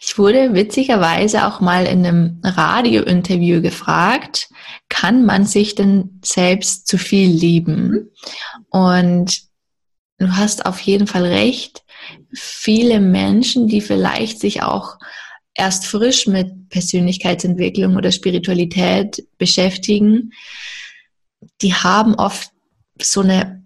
Ich 0.00 0.18
wurde 0.18 0.54
witzigerweise 0.54 1.46
auch 1.46 1.60
mal 1.60 1.86
in 1.86 2.04
einem 2.04 2.40
Radiointerview 2.42 3.62
gefragt, 3.62 4.48
kann 4.88 5.24
man 5.24 5.46
sich 5.46 5.76
denn 5.76 6.20
selbst 6.24 6.88
zu 6.88 6.98
viel 6.98 7.30
lieben? 7.30 8.10
Und 8.70 9.42
du 10.18 10.36
hast 10.36 10.66
auf 10.66 10.80
jeden 10.80 11.06
Fall 11.06 11.24
recht. 11.24 11.84
Viele 12.32 12.98
Menschen, 12.98 13.68
die 13.68 13.80
vielleicht 13.80 14.40
sich 14.40 14.62
auch 14.62 14.98
erst 15.54 15.86
frisch 15.86 16.26
mit 16.26 16.68
Persönlichkeitsentwicklung 16.68 17.96
oder 17.96 18.10
Spiritualität 18.10 19.24
beschäftigen, 19.38 20.32
die 21.60 21.74
haben 21.74 22.14
oft 22.16 22.50
so 23.00 23.20
eine 23.20 23.62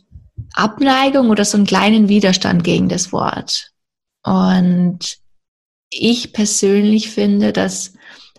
Abneigung 0.53 1.31
oder 1.31 1.47
so 1.47 1.57
einen 1.57 1.67
kleinen 1.67 2.09
Widerstand 2.09 2.63
gegen 2.63 2.91
das 2.91 3.13
Wort. 3.13 3.73
Und 4.23 5.22
ich 5.93 6.33
persönlich 6.33 7.11
finde, 7.11 7.53
dass 7.53 7.93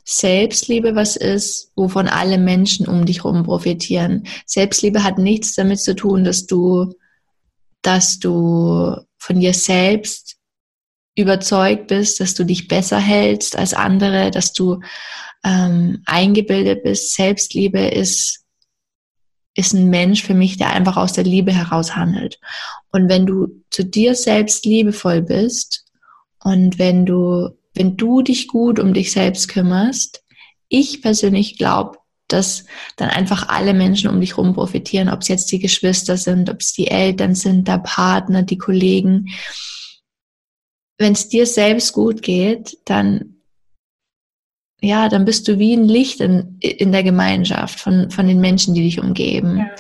Selbstliebe 0.06 0.96
was 0.96 1.16
ist, 1.16 1.72
wovon 1.76 2.08
alle 2.08 2.38
Menschen 2.38 2.88
um 2.88 3.06
dich 3.06 3.24
herum 3.24 3.44
profitieren. 3.44 4.28
Selbstliebe 4.46 5.04
hat 5.04 5.18
nichts 5.18 5.56
damit 5.56 5.80
zu 5.80 5.96
tun, 5.96 6.24
dass 6.24 6.46
du, 6.46 6.94
dass 7.82 8.20
du 8.20 8.98
von 9.18 9.40
dir 9.40 9.54
selbst 9.54 10.36
überzeugt 11.16 11.88
bist, 11.88 12.20
dass 12.20 12.34
du 12.34 12.44
dich 12.44 12.68
besser 12.68 13.00
hältst 13.00 13.56
als 13.56 13.74
andere, 13.74 14.32
dass 14.32 14.52
du 14.52 14.82
ähm, 15.46 16.02
eingebildet 16.06 16.84
bist. 16.84 17.14
Selbstliebe 17.14 17.80
ist 17.80 18.44
ist 19.56 19.74
ein 19.74 19.92
Mensch 19.92 20.24
für 20.24 20.34
mich, 20.34 20.58
der 20.58 20.72
einfach 20.72 20.98
aus 20.98 21.14
der 21.14 21.26
Liebe 21.26 21.54
heraus 21.54 21.96
handelt. 21.96 22.40
Und 22.92 23.08
wenn 23.08 23.28
du 23.28 23.64
zu 23.70 23.86
dir 23.86 24.16
selbst 24.16 24.66
liebevoll 24.66 25.22
bist 25.22 25.83
und 26.44 26.80
wenn 26.80 27.06
du, 27.06 27.50
wenn 27.74 27.98
du 27.98 28.22
dich 28.22 28.48
gut 28.48 28.80
um 28.80 28.94
dich 28.94 29.12
selbst 29.12 29.48
kümmerst, 29.48 30.24
ich 30.70 31.02
persönlich 31.02 31.58
glaube, 31.58 31.98
dass 32.28 32.66
dann 32.96 33.10
einfach 33.10 33.50
alle 33.50 33.74
Menschen 33.74 34.10
um 34.10 34.20
dich 34.20 34.32
herum 34.38 34.54
profitieren, 34.54 35.10
ob 35.10 35.22
es 35.22 35.28
jetzt 35.28 35.52
die 35.52 35.60
Geschwister 35.60 36.18
sind, 36.18 36.50
ob 36.50 36.62
es 36.62 36.74
die 36.74 36.88
Eltern 36.88 37.36
sind, 37.36 37.68
der 37.68 37.80
Partner, 37.80 38.44
die 38.44 38.58
Kollegen 38.58 39.28
wenn 40.98 41.14
es 41.14 41.30
dir 41.30 41.46
selbst 41.46 41.94
gut 41.94 42.22
geht, 42.22 42.78
dann 42.86 43.36
ja, 44.82 45.08
dann 45.08 45.24
bist 45.24 45.48
du 45.48 45.60
wie 45.60 45.74
ein 45.74 45.88
Licht 45.88 46.20
in, 46.20 46.58
in 46.60 46.92
der 46.92 47.04
Gemeinschaft 47.04 47.80
von, 47.80 48.12
von 48.12 48.28
den 48.28 48.42
Menschen, 48.42 48.74
die 48.74 48.82
dich 48.82 49.00
umgeben. 49.00 49.60
Ja. 49.60 49.72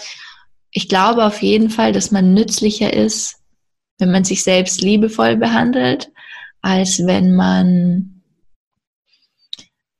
Ich 0.71 0.87
glaube 0.87 1.25
auf 1.25 1.41
jeden 1.41 1.69
Fall, 1.69 1.91
dass 1.91 2.11
man 2.11 2.33
nützlicher 2.33 2.93
ist, 2.93 3.35
wenn 3.99 4.11
man 4.11 4.23
sich 4.23 4.43
selbst 4.43 4.81
liebevoll 4.81 5.35
behandelt, 5.35 6.12
als 6.63 7.05
wenn 7.05 7.35
man 7.35 8.13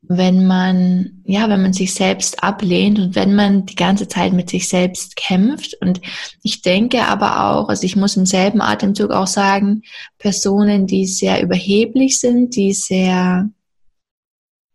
wenn 0.05 0.46
man, 0.46 1.22
ja, 1.24 1.50
wenn 1.50 1.62
man 1.62 1.74
sich 1.74 1.93
selbst 1.93 2.43
ablehnt 2.43 3.00
und 3.00 3.15
wenn 3.15 3.36
man 3.36 3.65
die 3.65 3.75
ganze 3.75 4.08
Zeit 4.08 4.34
mit 4.34 4.50
sich 4.50 4.67
selbst 4.67 5.15
kämpft. 5.15 5.75
Und 5.82 6.01
ich 6.43 6.62
denke 6.62 7.08
aber 7.08 7.50
auch, 7.50 7.70
also 7.70 7.86
ich 7.86 7.96
muss 7.96 8.17
im 8.17 8.25
selben 8.25 8.62
Atemzug 8.62 9.12
auch 9.12 9.27
sagen, 9.27 9.84
Personen, 10.17 10.88
die 10.88 11.05
sehr 11.05 11.41
überheblich 11.41 12.20
sind, 12.20 12.55
die 12.55 12.74
sehr, 12.74 13.50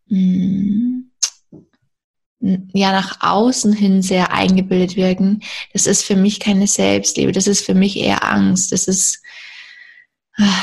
mh, 0.08 1.04
hm, 2.40 2.70
ja 2.72 2.92
nach 2.92 3.18
außen 3.20 3.72
hin 3.72 4.00
sehr 4.00 4.32
eingebildet 4.32 4.96
wirken, 4.96 5.40
das 5.72 5.86
ist 5.86 6.04
für 6.04 6.16
mich 6.16 6.40
keine 6.40 6.66
Selbstliebe, 6.66 7.32
das 7.32 7.48
ist 7.48 7.66
für 7.66 7.74
mich 7.74 7.96
eher 7.96 8.24
Angst, 8.24 8.72
das 8.72 8.86
ist, 8.86 9.20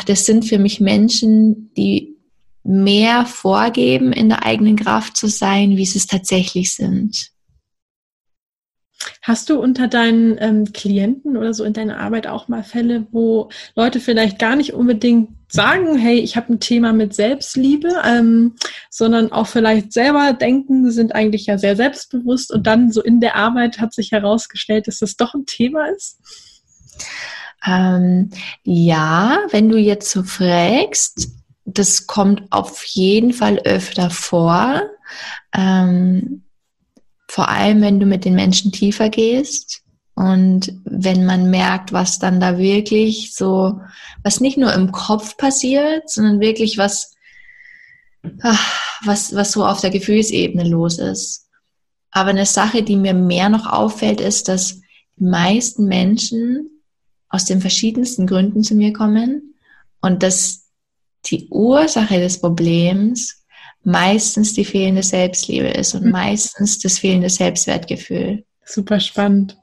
das 0.06 0.26
sind 0.26 0.46
für 0.46 0.60
mich 0.60 0.80
Menschen, 0.80 1.74
die 1.76 2.16
mehr 2.64 3.26
vorgeben, 3.26 4.12
in 4.12 4.30
der 4.30 4.44
eigenen 4.44 4.76
Kraft 4.76 5.18
zu 5.18 5.28
sein, 5.28 5.78
wie 5.78 5.86
sie 5.86 6.00
es 6.00 6.08
tatsächlich 6.08 6.74
sind. 6.74 7.32
Hast 9.22 9.50
du 9.50 9.60
unter 9.60 9.88
deinen 9.88 10.38
ähm, 10.40 10.72
Klienten 10.74 11.38
oder 11.38 11.54
so 11.54 11.64
in 11.64 11.74
deiner 11.74 12.00
Arbeit 12.00 12.26
auch 12.26 12.48
mal 12.48 12.64
Fälle, 12.64 13.06
wo 13.12 13.50
Leute 13.76 14.00
vielleicht 14.00 14.40
gar 14.40 14.56
nicht 14.56 14.74
unbedingt 14.74 15.30
sagen, 15.48 15.98
hey, 15.98 16.20
ich 16.20 16.36
habe 16.36 16.54
ein 16.54 16.60
Thema 16.60 16.92
mit 16.92 17.14
Selbstliebe, 17.14 18.02
ähm, 18.04 18.56
sondern 18.90 19.32
auch 19.32 19.48
vielleicht 19.48 19.94
selber 19.94 20.34
denken, 20.34 20.90
sind 20.90 21.14
eigentlich 21.14 21.46
ja 21.46 21.58
sehr 21.58 21.76
selbstbewusst 21.76 22.52
und 22.52 22.66
dann 22.66 22.92
so 22.92 23.02
in 23.04 23.20
der 23.20 23.36
Arbeit 23.36 23.80
hat 23.80 23.94
sich 23.94 24.12
herausgestellt, 24.12 24.88
dass 24.88 25.00
das 25.00 25.18
doch 25.18 25.36
ein 25.36 25.46
Thema 25.46 25.86
ist? 25.88 26.20
Ähm, 27.68 28.30
ja, 28.64 29.40
wenn 29.52 29.70
du 29.70 29.78
jetzt 29.78 30.10
so 30.12 30.24
fragst, 30.24 31.30
das 31.66 32.08
kommt 32.08 32.44
auf 32.52 32.84
jeden 32.86 33.34
Fall 33.34 33.60
öfter 33.60 34.10
vor. 34.10 34.82
Ähm, 35.54 36.44
vor 37.28 37.50
allem, 37.50 37.82
wenn 37.82 38.00
du 38.00 38.06
mit 38.06 38.24
den 38.24 38.36
Menschen 38.36 38.72
tiefer 38.72 39.10
gehst 39.10 39.82
und 40.14 40.74
wenn 40.86 41.26
man 41.26 41.50
merkt, 41.50 41.92
was 41.92 42.20
dann 42.20 42.40
da 42.40 42.58
wirklich 42.58 43.34
so, 43.34 43.82
was 44.24 44.40
nicht 44.40 44.58
nur 44.58 44.74
im 44.74 44.92
Kopf 44.92 45.36
passiert, 45.36 46.10
sondern 46.10 46.40
wirklich 46.40 46.78
was, 46.78 47.16
ach, 48.42 49.00
was, 49.04 49.36
was 49.36 49.52
so 49.52 49.66
auf 49.66 49.82
der 49.82 49.90
Gefühlsebene 49.90 50.64
los 50.64 51.00
ist. 51.00 51.48
Aber 52.12 52.30
eine 52.30 52.46
Sache, 52.46 52.84
die 52.84 52.96
mir 52.96 53.14
mehr 53.14 53.50
noch 53.50 53.66
auffällt, 53.66 54.22
ist, 54.22 54.48
dass 54.48 54.80
die 55.18 55.26
meisten 55.26 55.86
Menschen 55.88 56.75
aus 57.30 57.46
den 57.46 57.62
verschiedensten 57.62 58.28
Gründen 58.28 58.64
zu 58.64 58.76
mir 58.76 58.94
kommen 58.94 59.56
und 60.02 60.24
dass 60.24 60.66
die 61.26 61.48
Ursache 61.50 62.20
des 62.20 62.40
Problems 62.40 63.44
meistens 63.84 64.54
die 64.54 64.66
fehlende 64.66 65.04
Selbstliebe 65.04 65.68
ist 65.68 65.94
und 65.94 66.06
mhm. 66.06 66.12
meistens 66.12 66.80
das 66.80 67.00
fehlende 67.00 67.30
Selbstwertgefühl. 67.30 68.44
Super 68.64 69.00
spannend. 69.00 69.58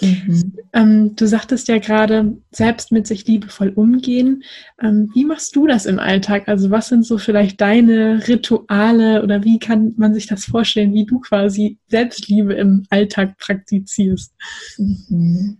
Mhm. 0.00 0.52
Ähm, 0.72 1.16
du 1.16 1.26
sagtest 1.26 1.68
ja 1.68 1.78
gerade, 1.78 2.36
selbst 2.52 2.92
mit 2.92 3.06
sich 3.06 3.26
liebevoll 3.26 3.70
umgehen. 3.70 4.44
Ähm, 4.80 5.10
wie 5.14 5.24
machst 5.24 5.56
du 5.56 5.66
das 5.66 5.86
im 5.86 5.98
Alltag? 5.98 6.48
Also 6.48 6.70
was 6.70 6.88
sind 6.88 7.04
so 7.04 7.18
vielleicht 7.18 7.60
deine 7.60 8.26
Rituale 8.28 9.22
oder 9.22 9.44
wie 9.44 9.58
kann 9.58 9.94
man 9.96 10.14
sich 10.14 10.26
das 10.26 10.44
vorstellen, 10.44 10.94
wie 10.94 11.06
du 11.06 11.18
quasi 11.20 11.78
Selbstliebe 11.88 12.54
im 12.54 12.84
Alltag 12.90 13.38
praktizierst? 13.38 14.32
Mhm. 14.76 15.58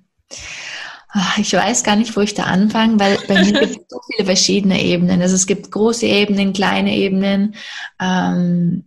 Ich 1.38 1.52
weiß 1.54 1.84
gar 1.84 1.96
nicht, 1.96 2.14
wo 2.16 2.20
ich 2.20 2.34
da 2.34 2.44
anfange, 2.44 3.00
weil 3.00 3.18
bei 3.26 3.42
mir 3.42 3.52
gibt 3.60 3.76
es 3.76 3.86
so 3.88 4.00
viele 4.10 4.26
verschiedene 4.26 4.82
Ebenen. 4.82 5.22
Also 5.22 5.36
es 5.36 5.46
gibt 5.46 5.70
große 5.70 6.06
Ebenen, 6.06 6.52
kleine 6.52 6.94
Ebenen. 6.94 7.54
Ähm, 7.98 8.84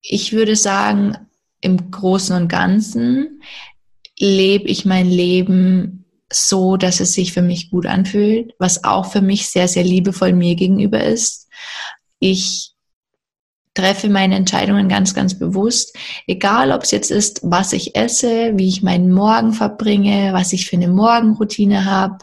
ich 0.00 0.32
würde 0.32 0.56
sagen, 0.56 1.16
im 1.60 1.90
Großen 1.90 2.34
und 2.34 2.48
Ganzen 2.48 3.42
lebe 4.18 4.68
ich 4.68 4.84
mein 4.84 5.10
Leben 5.10 6.06
so, 6.32 6.76
dass 6.76 7.00
es 7.00 7.12
sich 7.12 7.32
für 7.32 7.42
mich 7.42 7.70
gut 7.70 7.86
anfühlt, 7.86 8.54
was 8.58 8.84
auch 8.84 9.10
für 9.10 9.22
mich 9.22 9.48
sehr, 9.48 9.68
sehr 9.68 9.84
liebevoll 9.84 10.32
mir 10.32 10.54
gegenüber 10.54 11.02
ist. 11.02 11.48
Ich 12.18 12.72
treffe 13.78 14.08
meine 14.08 14.34
Entscheidungen 14.34 14.88
ganz, 14.88 15.14
ganz 15.14 15.38
bewusst. 15.38 15.96
Egal, 16.26 16.72
ob 16.72 16.82
es 16.82 16.90
jetzt 16.90 17.10
ist, 17.10 17.40
was 17.44 17.72
ich 17.72 17.94
esse, 17.94 18.52
wie 18.56 18.68
ich 18.68 18.82
meinen 18.82 19.12
Morgen 19.12 19.52
verbringe, 19.52 20.32
was 20.32 20.52
ich 20.52 20.66
für 20.66 20.76
eine 20.76 20.88
Morgenroutine 20.88 21.84
habe, 21.84 22.18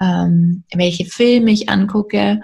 ähm, 0.00 0.64
welche 0.74 1.04
Filme 1.04 1.52
ich 1.52 1.68
angucke. 1.68 2.40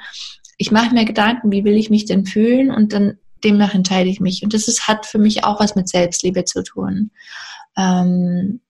Ich 0.59 0.71
mache 0.71 0.95
mir 0.95 1.05
Gedanken, 1.05 1.51
wie 1.51 1.65
will 1.65 1.77
ich 1.77 1.91
mich 1.91 2.05
denn 2.05 2.25
fühlen 2.25 2.71
und 2.71 2.93
dann 2.93 3.19
demnach 3.43 3.75
entscheide 3.75 4.09
ich 4.09 4.21
mich. 4.21 4.45
Und 4.45 4.55
das 4.55 4.69
ist, 4.69 4.87
hat 4.87 5.07
für 5.07 5.19
mich 5.19 5.45
auch 5.45 5.59
was 5.59 5.75
mit 5.75 5.89
Selbstliebe 5.89 6.45
zu 6.45 6.63
tun. 6.63 7.11
Ähm, 7.77 8.61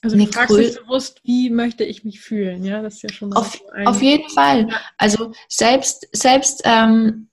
also 0.00 0.16
du 0.16 0.26
fragst 0.26 0.56
dich 0.56 0.80
bewusst, 0.80 1.20
wie 1.24 1.50
möchte 1.50 1.84
ich 1.84 2.04
mich 2.04 2.20
fühlen, 2.20 2.64
ja? 2.64 2.80
Das 2.82 2.94
ist 2.94 3.02
ja 3.02 3.12
schon 3.12 3.30
mal 3.30 3.40
auf, 3.40 3.60
auf 3.84 4.00
jeden 4.00 4.30
Fall. 4.30 4.68
Also 4.96 5.32
selbst, 5.48 6.08
selbst 6.12 6.62
ähm, 6.64 7.28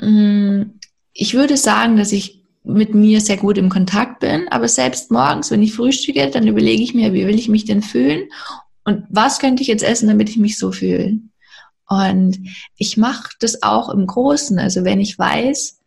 ich 0.00 1.34
würde 1.34 1.56
sagen, 1.56 1.96
dass 1.96 2.12
ich 2.12 2.44
mit 2.64 2.94
mir 2.94 3.20
sehr 3.20 3.36
gut 3.36 3.58
im 3.58 3.70
Kontakt 3.70 4.20
bin, 4.20 4.46
aber 4.48 4.68
selbst 4.68 5.10
morgens, 5.10 5.50
wenn 5.50 5.62
ich 5.62 5.74
frühstücke, 5.74 6.30
dann 6.30 6.46
überlege 6.46 6.82
ich 6.82 6.94
mir, 6.94 7.12
wie 7.12 7.26
will 7.26 7.38
ich 7.38 7.48
mich 7.48 7.64
denn 7.64 7.82
fühlen 7.82 8.28
und 8.84 9.04
was 9.08 9.38
könnte 9.38 9.62
ich 9.62 9.68
jetzt 9.68 9.84
essen, 9.84 10.08
damit 10.08 10.28
ich 10.28 10.36
mich 10.36 10.58
so 10.58 10.72
fühle. 10.72 11.18
Und 11.88 12.38
ich 12.76 12.96
mache 12.96 13.30
das 13.40 13.62
auch 13.62 13.88
im 13.88 14.06
Großen. 14.06 14.58
Also 14.58 14.84
wenn 14.84 15.00
ich 15.00 15.18
weiß, 15.18 15.80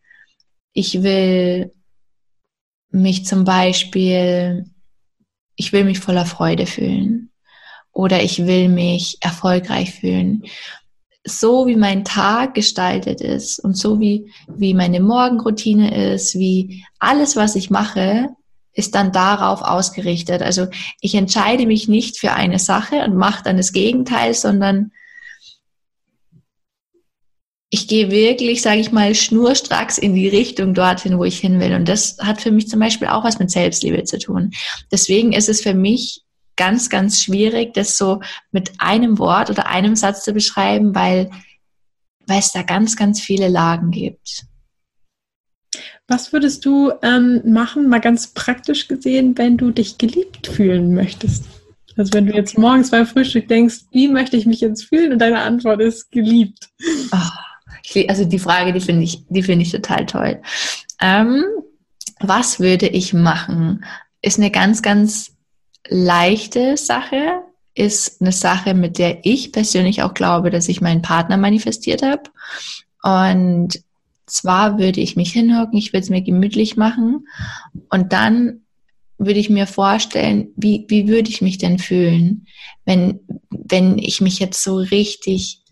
ich 0.72 1.02
will 1.02 1.72
mich 2.90 3.24
zum 3.24 3.44
Beispiel, 3.44 4.66
ich 5.56 5.72
will 5.72 5.84
mich 5.84 6.00
voller 6.00 6.26
Freude 6.26 6.66
fühlen 6.66 7.30
oder 7.92 8.22
ich 8.22 8.46
will 8.46 8.68
mich 8.68 9.18
erfolgreich 9.20 9.92
fühlen, 9.92 10.44
so 11.24 11.66
wie 11.66 11.76
mein 11.76 12.04
Tag 12.04 12.54
gestaltet 12.54 13.20
ist 13.20 13.58
und 13.60 13.76
so 13.76 14.00
wie, 14.00 14.32
wie 14.48 14.74
meine 14.74 15.00
Morgenroutine 15.00 16.14
ist, 16.14 16.34
wie 16.34 16.84
alles, 16.98 17.36
was 17.36 17.54
ich 17.54 17.70
mache, 17.70 18.30
ist 18.74 18.94
dann 18.94 19.12
darauf 19.12 19.62
ausgerichtet. 19.62 20.42
Also 20.42 20.66
ich 21.00 21.14
entscheide 21.14 21.66
mich 21.66 21.88
nicht 21.88 22.18
für 22.18 22.32
eine 22.32 22.58
Sache 22.58 23.04
und 23.04 23.16
mache 23.16 23.44
dann 23.44 23.56
das 23.56 23.72
Gegenteil, 23.72 24.34
sondern 24.34 24.92
ich 27.74 27.88
gehe 27.88 28.10
wirklich, 28.10 28.60
sage 28.60 28.80
ich 28.80 28.92
mal, 28.92 29.14
schnurstracks 29.14 29.96
in 29.96 30.14
die 30.14 30.28
Richtung 30.28 30.74
dorthin, 30.74 31.18
wo 31.18 31.24
ich 31.24 31.38
hin 31.38 31.58
will. 31.58 31.74
Und 31.74 31.88
das 31.88 32.18
hat 32.20 32.40
für 32.40 32.50
mich 32.50 32.68
zum 32.68 32.80
Beispiel 32.80 33.08
auch 33.08 33.24
was 33.24 33.38
mit 33.38 33.50
Selbstliebe 33.50 34.04
zu 34.04 34.18
tun. 34.18 34.50
Deswegen 34.90 35.32
ist 35.32 35.48
es 35.48 35.62
für 35.62 35.72
mich 35.72 36.22
ganz, 36.56 36.90
ganz 36.90 37.22
schwierig, 37.22 37.74
das 37.74 37.96
so 37.96 38.20
mit 38.50 38.72
einem 38.78 39.18
Wort 39.18 39.50
oder 39.50 39.66
einem 39.66 39.96
Satz 39.96 40.24
zu 40.24 40.32
beschreiben, 40.32 40.94
weil, 40.94 41.30
weil 42.26 42.38
es 42.38 42.52
da 42.52 42.62
ganz, 42.62 42.96
ganz 42.96 43.20
viele 43.20 43.48
Lagen 43.48 43.90
gibt. 43.90 44.44
Was 46.06 46.32
würdest 46.32 46.64
du 46.64 46.92
ähm, 47.02 47.40
machen, 47.44 47.88
mal 47.88 48.00
ganz 48.00 48.28
praktisch 48.28 48.88
gesehen, 48.88 49.36
wenn 49.38 49.56
du 49.56 49.70
dich 49.70 49.98
geliebt 49.98 50.46
fühlen 50.46 50.94
möchtest? 50.94 51.44
Also 51.96 52.12
wenn 52.12 52.26
du 52.26 52.34
jetzt 52.34 52.58
morgens 52.58 52.90
beim 52.90 53.06
Frühstück 53.06 53.48
denkst, 53.48 53.86
wie 53.90 54.08
möchte 54.08 54.36
ich 54.36 54.46
mich 54.46 54.60
jetzt 54.60 54.84
fühlen? 54.84 55.12
Und 55.12 55.18
deine 55.18 55.40
Antwort 55.40 55.80
ist 55.80 56.10
geliebt. 56.10 56.68
Oh, 57.12 57.98
also 58.08 58.24
die 58.24 58.38
Frage, 58.38 58.72
die 58.72 58.80
finde 58.80 59.04
ich, 59.04 59.24
die 59.28 59.42
finde 59.42 59.64
ich 59.64 59.72
total 59.72 60.06
toll. 60.06 60.42
Ähm, 61.00 61.44
was 62.20 62.60
würde 62.60 62.88
ich 62.88 63.12
machen? 63.12 63.84
Ist 64.22 64.38
eine 64.38 64.50
ganz, 64.50 64.82
ganz 64.82 65.31
leichte 65.88 66.76
Sache 66.76 67.42
ist 67.74 68.20
eine 68.20 68.32
Sache, 68.32 68.74
mit 68.74 68.98
der 68.98 69.24
ich 69.24 69.52
persönlich 69.52 70.02
auch 70.02 70.14
glaube, 70.14 70.50
dass 70.50 70.68
ich 70.68 70.80
meinen 70.80 71.02
Partner 71.02 71.36
manifestiert 71.36 72.02
habe. 72.02 72.24
Und 73.02 73.82
zwar 74.26 74.78
würde 74.78 75.00
ich 75.00 75.16
mich 75.16 75.32
hinhocken, 75.32 75.78
ich 75.78 75.92
würde 75.92 76.04
es 76.04 76.10
mir 76.10 76.22
gemütlich 76.22 76.76
machen 76.76 77.26
und 77.90 78.12
dann 78.12 78.62
würde 79.18 79.40
ich 79.40 79.50
mir 79.50 79.66
vorstellen, 79.66 80.48
wie, 80.56 80.86
wie 80.88 81.08
würde 81.08 81.30
ich 81.30 81.42
mich 81.42 81.58
denn 81.58 81.78
fühlen, 81.78 82.46
wenn, 82.84 83.20
wenn 83.50 83.98
ich 83.98 84.20
mich 84.20 84.38
jetzt 84.38 84.62
so 84.62 84.76
richtig 84.76 85.62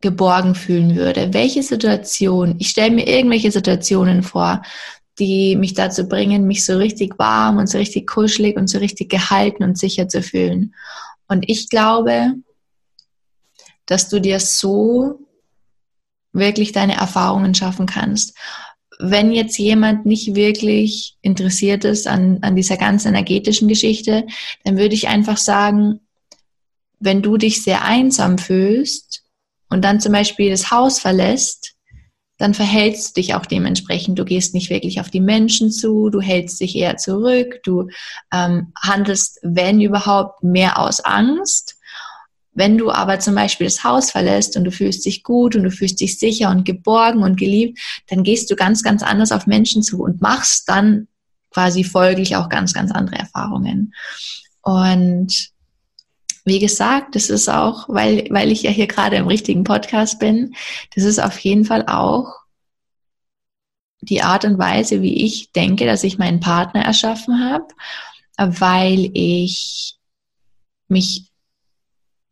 geborgen 0.00 0.54
fühlen 0.54 0.96
würde. 0.96 1.32
Welche 1.32 1.62
Situation, 1.62 2.56
ich 2.58 2.70
stelle 2.70 2.90
mir 2.90 3.06
irgendwelche 3.06 3.50
Situationen 3.50 4.22
vor, 4.22 4.62
die 5.18 5.56
mich 5.56 5.74
dazu 5.74 6.08
bringen, 6.08 6.46
mich 6.46 6.64
so 6.64 6.76
richtig 6.76 7.18
warm 7.18 7.58
und 7.58 7.68
so 7.68 7.78
richtig 7.78 8.06
kuschelig 8.06 8.56
und 8.56 8.68
so 8.68 8.78
richtig 8.78 9.10
gehalten 9.10 9.62
und 9.62 9.78
sicher 9.78 10.08
zu 10.08 10.22
fühlen. 10.22 10.74
Und 11.28 11.48
ich 11.48 11.68
glaube, 11.68 12.34
dass 13.86 14.08
du 14.08 14.20
dir 14.20 14.40
so 14.40 15.20
wirklich 16.32 16.72
deine 16.72 16.96
Erfahrungen 16.96 17.54
schaffen 17.54 17.86
kannst. 17.86 18.36
Wenn 18.98 19.32
jetzt 19.32 19.58
jemand 19.58 20.06
nicht 20.06 20.34
wirklich 20.34 21.16
interessiert 21.20 21.84
ist 21.84 22.06
an, 22.06 22.38
an 22.42 22.56
dieser 22.56 22.76
ganzen 22.76 23.08
energetischen 23.08 23.68
Geschichte, 23.68 24.26
dann 24.64 24.76
würde 24.76 24.94
ich 24.94 25.08
einfach 25.08 25.36
sagen, 25.36 26.00
wenn 27.00 27.22
du 27.22 27.36
dich 27.36 27.62
sehr 27.62 27.82
einsam 27.84 28.38
fühlst 28.38 29.24
und 29.68 29.82
dann 29.84 30.00
zum 30.00 30.12
Beispiel 30.12 30.50
das 30.50 30.70
Haus 30.70 30.98
verlässt, 30.98 31.73
dann 32.44 32.52
verhältst 32.52 33.16
du 33.16 33.22
dich 33.22 33.34
auch 33.34 33.46
dementsprechend. 33.46 34.18
Du 34.18 34.24
gehst 34.26 34.52
nicht 34.52 34.68
wirklich 34.68 35.00
auf 35.00 35.08
die 35.08 35.22
Menschen 35.22 35.70
zu, 35.70 36.10
du 36.10 36.20
hältst 36.20 36.60
dich 36.60 36.76
eher 36.76 36.98
zurück, 36.98 37.62
du 37.62 37.88
ähm, 38.34 38.70
handelst, 38.78 39.38
wenn 39.42 39.80
überhaupt, 39.80 40.44
mehr 40.44 40.78
aus 40.78 41.00
Angst. 41.00 41.78
Wenn 42.52 42.76
du 42.76 42.90
aber 42.90 43.18
zum 43.18 43.34
Beispiel 43.34 43.66
das 43.66 43.82
Haus 43.82 44.10
verlässt 44.10 44.58
und 44.58 44.64
du 44.64 44.70
fühlst 44.70 45.06
dich 45.06 45.22
gut 45.22 45.56
und 45.56 45.62
du 45.62 45.70
fühlst 45.70 46.02
dich 46.02 46.18
sicher 46.18 46.50
und 46.50 46.66
geborgen 46.66 47.22
und 47.22 47.38
geliebt, 47.38 47.78
dann 48.08 48.24
gehst 48.24 48.50
du 48.50 48.56
ganz, 48.56 48.82
ganz 48.82 49.02
anders 49.02 49.32
auf 49.32 49.46
Menschen 49.46 49.82
zu 49.82 50.02
und 50.02 50.20
machst 50.20 50.68
dann 50.68 51.08
quasi 51.50 51.82
folglich 51.82 52.36
auch 52.36 52.50
ganz, 52.50 52.74
ganz 52.74 52.92
andere 52.92 53.16
Erfahrungen. 53.16 53.94
Und 54.60 55.48
wie 56.44 56.58
gesagt, 56.58 57.14
das 57.14 57.30
ist 57.30 57.48
auch, 57.48 57.88
weil, 57.88 58.26
weil 58.30 58.52
ich 58.52 58.62
ja 58.62 58.70
hier 58.70 58.86
gerade 58.86 59.16
im 59.16 59.26
richtigen 59.26 59.64
Podcast 59.64 60.18
bin, 60.18 60.54
das 60.94 61.04
ist 61.04 61.18
auf 61.18 61.38
jeden 61.38 61.64
Fall 61.64 61.86
auch 61.86 62.44
die 64.02 64.22
Art 64.22 64.44
und 64.44 64.58
Weise, 64.58 65.00
wie 65.00 65.24
ich 65.24 65.52
denke, 65.52 65.86
dass 65.86 66.04
ich 66.04 66.18
meinen 66.18 66.40
Partner 66.40 66.84
erschaffen 66.84 67.40
habe, 67.40 67.68
weil 68.36 69.10
ich 69.14 69.96
mich 70.88 71.30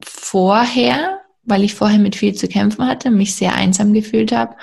vorher, 0.03 1.20
weil 1.42 1.64
ich 1.64 1.75
vorher 1.75 1.98
mit 1.98 2.16
viel 2.16 2.35
zu 2.35 2.48
kämpfen 2.48 2.87
hatte, 2.87 3.11
mich 3.11 3.35
sehr 3.35 3.55
einsam 3.55 3.94
gefühlt 3.94 4.33
habe 4.33 4.57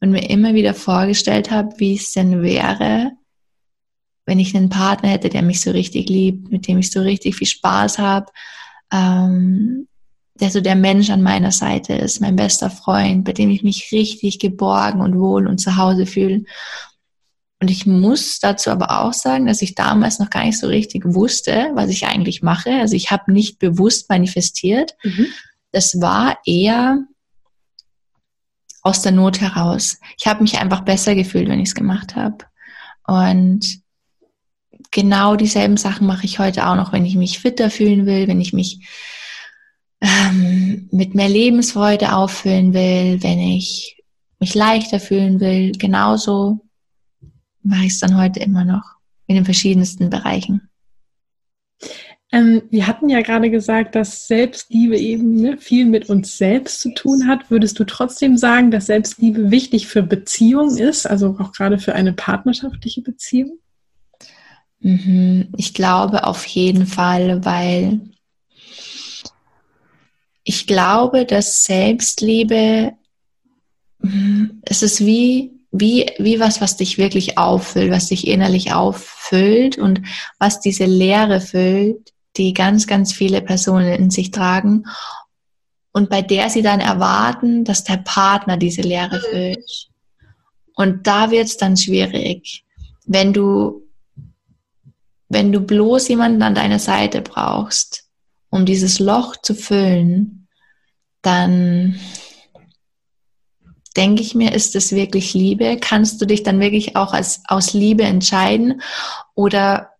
und 0.00 0.10
mir 0.10 0.30
immer 0.30 0.54
wieder 0.54 0.74
vorgestellt 0.74 1.50
habe, 1.50 1.74
wie 1.78 1.96
es 1.96 2.12
denn 2.12 2.42
wäre, 2.42 3.12
wenn 4.26 4.38
ich 4.38 4.54
einen 4.54 4.68
Partner 4.68 5.08
hätte, 5.08 5.28
der 5.28 5.42
mich 5.42 5.60
so 5.60 5.72
richtig 5.72 6.08
liebt, 6.08 6.52
mit 6.52 6.68
dem 6.68 6.78
ich 6.78 6.92
so 6.92 7.00
richtig 7.00 7.34
viel 7.34 7.48
Spaß 7.48 7.98
habe, 7.98 8.30
ähm, 8.92 9.88
der 10.34 10.50
so 10.50 10.60
der 10.60 10.74
Mensch 10.74 11.10
an 11.10 11.22
meiner 11.22 11.52
Seite 11.52 11.94
ist, 11.94 12.20
mein 12.20 12.36
bester 12.36 12.70
Freund, 12.70 13.24
bei 13.24 13.32
dem 13.32 13.50
ich 13.50 13.62
mich 13.62 13.90
richtig 13.92 14.38
geborgen 14.38 15.00
und 15.00 15.18
wohl 15.18 15.46
und 15.46 15.58
zu 15.58 15.76
Hause 15.76 16.06
fühle. 16.06 16.44
Und 17.60 17.70
ich 17.70 17.86
muss 17.86 18.40
dazu 18.40 18.70
aber 18.70 19.02
auch 19.02 19.12
sagen, 19.12 19.46
dass 19.46 19.62
ich 19.62 19.76
damals 19.76 20.18
noch 20.18 20.30
gar 20.30 20.44
nicht 20.44 20.58
so 20.58 20.66
richtig 20.66 21.04
wusste, 21.04 21.70
was 21.74 21.90
ich 21.90 22.06
eigentlich 22.06 22.42
mache. 22.42 22.72
Also 22.72 22.96
ich 22.96 23.10
habe 23.12 23.32
nicht 23.32 23.60
bewusst 23.60 24.08
manifestiert. 24.08 24.96
Mhm. 25.04 25.26
Das 25.70 26.00
war 26.00 26.38
eher 26.44 26.98
aus 28.82 29.02
der 29.02 29.12
Not 29.12 29.40
heraus. 29.40 29.98
Ich 30.18 30.26
habe 30.26 30.42
mich 30.42 30.58
einfach 30.58 30.80
besser 30.80 31.14
gefühlt, 31.14 31.48
wenn 31.48 31.60
ich 31.60 31.68
es 31.68 31.74
gemacht 31.76 32.16
habe. 32.16 32.38
Und 33.06 33.81
genau 34.92 35.34
dieselben 35.34 35.76
Sachen 35.76 36.06
mache 36.06 36.24
ich 36.24 36.38
heute 36.38 36.68
auch 36.68 36.76
noch, 36.76 36.92
wenn 36.92 37.04
ich 37.04 37.16
mich 37.16 37.40
fitter 37.40 37.70
fühlen 37.70 38.06
will, 38.06 38.28
wenn 38.28 38.40
ich 38.40 38.52
mich 38.52 38.86
ähm, 40.00 40.88
mit 40.92 41.14
mehr 41.14 41.28
Lebensfreude 41.28 42.14
auffüllen 42.14 42.72
will, 42.74 43.22
wenn 43.22 43.40
ich 43.40 44.00
mich 44.38 44.54
leichter 44.54 45.00
fühlen 45.00 45.40
will. 45.40 45.72
Genauso 45.72 46.60
mache 47.62 47.86
ich 47.86 47.92
es 47.92 48.00
dann 48.00 48.16
heute 48.16 48.40
immer 48.40 48.64
noch 48.64 48.84
in 49.26 49.34
den 49.34 49.44
verschiedensten 49.44 50.10
Bereichen. 50.10 50.68
Ähm, 52.32 52.62
wir 52.70 52.86
hatten 52.86 53.08
ja 53.08 53.20
gerade 53.20 53.50
gesagt, 53.50 53.94
dass 53.94 54.26
Selbstliebe 54.26 54.98
eben 54.98 55.34
ne, 55.36 55.58
viel 55.58 55.86
mit 55.86 56.08
uns 56.08 56.38
selbst 56.38 56.80
zu 56.80 56.92
tun 56.94 57.28
hat. 57.28 57.50
Würdest 57.50 57.78
du 57.78 57.84
trotzdem 57.84 58.36
sagen, 58.36 58.70
dass 58.70 58.86
Selbstliebe 58.86 59.50
wichtig 59.50 59.86
für 59.86 60.02
Beziehungen 60.02 60.78
ist, 60.78 61.06
also 61.06 61.36
auch 61.38 61.52
gerade 61.52 61.78
für 61.78 61.94
eine 61.94 62.12
partnerschaftliche 62.12 63.02
Beziehung? 63.02 63.58
Mhm. 64.82 65.48
Ich 65.56 65.74
glaube 65.74 66.26
auf 66.26 66.44
jeden 66.46 66.86
Fall, 66.86 67.44
weil 67.44 68.00
ich 70.44 70.66
glaube, 70.66 71.24
dass 71.24 71.64
Selbstliebe, 71.64 72.92
mhm, 74.00 74.60
es 74.62 74.82
ist 74.82 75.00
wie, 75.06 75.52
wie, 75.70 76.10
wie 76.18 76.40
was, 76.40 76.60
was 76.60 76.76
dich 76.76 76.98
wirklich 76.98 77.38
auffüllt, 77.38 77.92
was 77.92 78.08
dich 78.08 78.26
innerlich 78.26 78.74
auffüllt 78.74 79.78
und 79.78 80.02
was 80.38 80.60
diese 80.60 80.84
Leere 80.84 81.40
füllt, 81.40 82.12
die 82.36 82.52
ganz, 82.52 82.86
ganz 82.86 83.12
viele 83.12 83.40
Personen 83.40 83.92
in 83.92 84.10
sich 84.10 84.32
tragen 84.32 84.84
und 85.92 86.10
bei 86.10 86.22
der 86.22 86.50
sie 86.50 86.62
dann 86.62 86.80
erwarten, 86.80 87.64
dass 87.64 87.84
der 87.84 87.98
Partner 87.98 88.56
diese 88.56 88.82
Leere 88.82 89.20
füllt. 89.20 89.88
Und 90.74 91.06
da 91.06 91.30
wird 91.30 91.44
es 91.44 91.58
dann 91.58 91.76
schwierig, 91.76 92.64
wenn 93.04 93.32
du 93.32 93.81
wenn 95.32 95.50
du 95.50 95.60
bloß 95.60 96.08
jemanden 96.08 96.42
an 96.42 96.54
deiner 96.54 96.78
Seite 96.78 97.22
brauchst, 97.22 98.04
um 98.50 98.66
dieses 98.66 98.98
Loch 98.98 99.34
zu 99.36 99.54
füllen, 99.54 100.46
dann 101.22 101.98
denke 103.96 104.20
ich 104.22 104.34
mir, 104.34 104.52
ist 104.52 104.76
es 104.76 104.92
wirklich 104.92 105.32
Liebe? 105.32 105.78
Kannst 105.80 106.20
du 106.20 106.26
dich 106.26 106.42
dann 106.42 106.60
wirklich 106.60 106.96
auch 106.96 107.14
als, 107.14 107.40
aus 107.46 107.72
Liebe 107.72 108.02
entscheiden? 108.02 108.82
Oder 109.34 109.90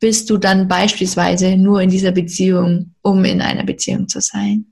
bist 0.00 0.28
du 0.28 0.36
dann 0.36 0.68
beispielsweise 0.68 1.56
nur 1.56 1.80
in 1.80 1.88
dieser 1.88 2.12
Beziehung, 2.12 2.94
um 3.00 3.24
in 3.24 3.40
einer 3.40 3.64
Beziehung 3.64 4.08
zu 4.08 4.20
sein? 4.20 4.66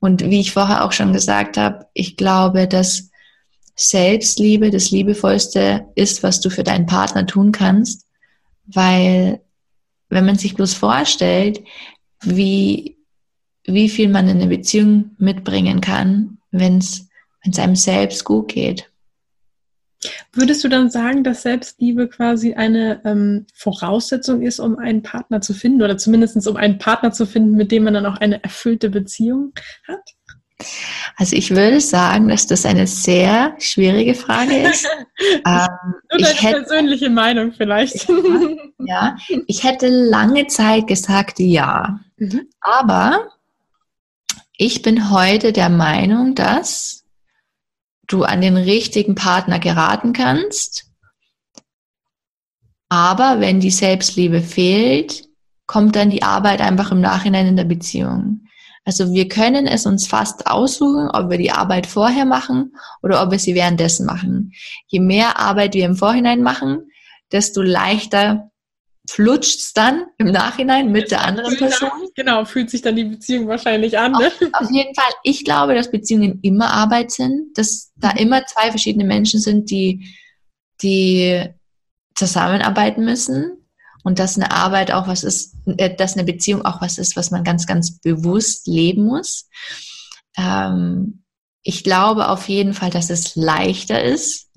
Und 0.00 0.28
wie 0.28 0.40
ich 0.40 0.52
vorher 0.52 0.84
auch 0.84 0.92
schon 0.92 1.12
gesagt 1.12 1.56
habe, 1.56 1.86
ich 1.94 2.16
glaube, 2.16 2.66
dass 2.66 3.10
Selbstliebe 3.76 4.70
das 4.70 4.90
Liebevollste 4.90 5.86
ist, 5.94 6.24
was 6.24 6.40
du 6.40 6.50
für 6.50 6.64
deinen 6.64 6.86
Partner 6.86 7.26
tun 7.26 7.52
kannst, 7.52 8.06
weil 8.66 9.40
wenn 10.08 10.26
man 10.26 10.36
sich 10.36 10.54
bloß 10.54 10.74
vorstellt, 10.74 11.62
wie, 12.22 12.98
wie 13.64 13.88
viel 13.88 14.08
man 14.08 14.28
in 14.28 14.38
eine 14.38 14.48
Beziehung 14.48 15.12
mitbringen 15.18 15.80
kann, 15.80 16.38
wenn 16.50 16.78
es 16.78 17.08
einem 17.56 17.76
selbst 17.76 18.24
gut 18.24 18.48
geht. 18.48 18.90
Würdest 20.32 20.64
du 20.64 20.68
dann 20.68 20.90
sagen, 20.90 21.24
dass 21.24 21.42
Selbstliebe 21.42 22.08
quasi 22.08 22.54
eine 22.54 23.02
ähm, 23.04 23.46
Voraussetzung 23.54 24.40
ist, 24.40 24.58
um 24.58 24.78
einen 24.78 25.02
Partner 25.02 25.42
zu 25.42 25.52
finden 25.52 25.82
oder 25.82 25.98
zumindest 25.98 26.46
um 26.48 26.56
einen 26.56 26.78
Partner 26.78 27.12
zu 27.12 27.26
finden, 27.26 27.54
mit 27.54 27.70
dem 27.70 27.84
man 27.84 27.94
dann 27.94 28.06
auch 28.06 28.16
eine 28.16 28.42
erfüllte 28.42 28.88
Beziehung 28.88 29.52
hat? 29.86 30.00
Also 31.16 31.36
ich 31.36 31.50
würde 31.50 31.80
sagen, 31.80 32.28
dass 32.28 32.46
das 32.46 32.64
eine 32.64 32.86
sehr 32.86 33.54
schwierige 33.58 34.14
Frage 34.14 34.68
ist. 34.68 34.86
ähm, 35.20 35.68
Nur 36.10 36.20
deine 36.20 36.26
hätte, 36.26 36.56
persönliche 36.60 37.10
Meinung 37.10 37.52
vielleicht. 37.52 38.08
ja, 38.78 39.16
ich 39.46 39.64
hätte 39.64 39.88
lange 39.88 40.46
Zeit 40.46 40.86
gesagt 40.86 41.38
ja. 41.38 42.00
Mhm. 42.16 42.48
Aber 42.60 43.28
ich 44.56 44.82
bin 44.82 45.10
heute 45.10 45.52
der 45.52 45.70
Meinung, 45.70 46.34
dass 46.34 47.04
du 48.06 48.24
an 48.24 48.40
den 48.40 48.56
richtigen 48.56 49.14
Partner 49.14 49.58
geraten 49.58 50.12
kannst. 50.12 50.86
Aber 52.88 53.40
wenn 53.40 53.60
die 53.60 53.70
Selbstliebe 53.70 54.42
fehlt, 54.42 55.28
kommt 55.66 55.94
dann 55.94 56.10
die 56.10 56.24
Arbeit 56.24 56.60
einfach 56.60 56.90
im 56.90 57.00
Nachhinein 57.00 57.46
in 57.46 57.56
der 57.56 57.64
Beziehung. 57.64 58.46
Also 58.84 59.12
wir 59.12 59.28
können 59.28 59.66
es 59.66 59.86
uns 59.86 60.06
fast 60.06 60.46
aussuchen, 60.46 61.10
ob 61.10 61.30
wir 61.30 61.38
die 61.38 61.50
Arbeit 61.50 61.86
vorher 61.86 62.24
machen 62.24 62.74
oder 63.02 63.22
ob 63.22 63.30
wir 63.30 63.38
sie 63.38 63.54
währenddessen 63.54 64.06
machen. 64.06 64.52
Je 64.86 65.00
mehr 65.00 65.38
Arbeit 65.38 65.74
wir 65.74 65.84
im 65.84 65.96
Vorhinein 65.96 66.42
machen, 66.42 66.90
desto 67.30 67.62
leichter 67.62 68.50
flutscht 69.08 69.58
es 69.60 69.72
dann 69.72 70.06
im 70.18 70.30
Nachhinein 70.30 70.92
mit 70.92 71.10
der 71.10 71.22
anderen 71.24 71.56
Person. 71.56 71.90
Genau, 72.14 72.44
fühlt 72.44 72.70
sich 72.70 72.82
dann 72.82 72.96
die 72.96 73.04
Beziehung 73.04 73.48
wahrscheinlich 73.48 73.98
an. 73.98 74.12
Ne? 74.12 74.26
Auf, 74.26 74.62
auf, 74.62 74.70
jeden 74.70 74.94
Fall. 74.94 75.12
Ich 75.24 75.44
glaube, 75.44 75.74
dass 75.74 75.90
Beziehungen 75.90 76.38
immer 76.42 76.70
Arbeit 76.70 77.10
sind, 77.10 77.56
dass 77.56 77.92
da 77.96 78.12
mhm. 78.12 78.18
immer 78.18 78.46
zwei 78.46 78.70
verschiedene 78.70 79.04
Menschen 79.04 79.40
sind, 79.40 79.70
die, 79.70 80.06
die 80.82 81.44
zusammenarbeiten 82.14 83.04
müssen 83.04 83.59
und 84.02 84.18
dass 84.18 84.36
eine 84.36 84.50
Arbeit 84.50 84.92
auch 84.92 85.06
was 85.06 85.24
ist, 85.24 85.54
äh, 85.66 85.94
dass 85.94 86.14
eine 86.14 86.24
Beziehung 86.24 86.64
auch 86.64 86.80
was 86.80 86.98
ist, 86.98 87.16
was 87.16 87.30
man 87.30 87.44
ganz, 87.44 87.66
ganz 87.66 87.98
bewusst 88.00 88.66
leben 88.66 89.04
muss. 89.04 89.48
Ähm, 90.36 91.24
ich 91.62 91.84
glaube 91.84 92.28
auf 92.28 92.48
jeden 92.48 92.74
Fall, 92.74 92.90
dass 92.90 93.10
es 93.10 93.36
leichter 93.36 94.02
ist, 94.02 94.48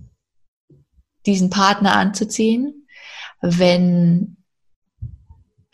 diesen 1.26 1.50
Partner 1.50 1.96
anzuziehen, 1.96 2.88
wenn 3.42 4.38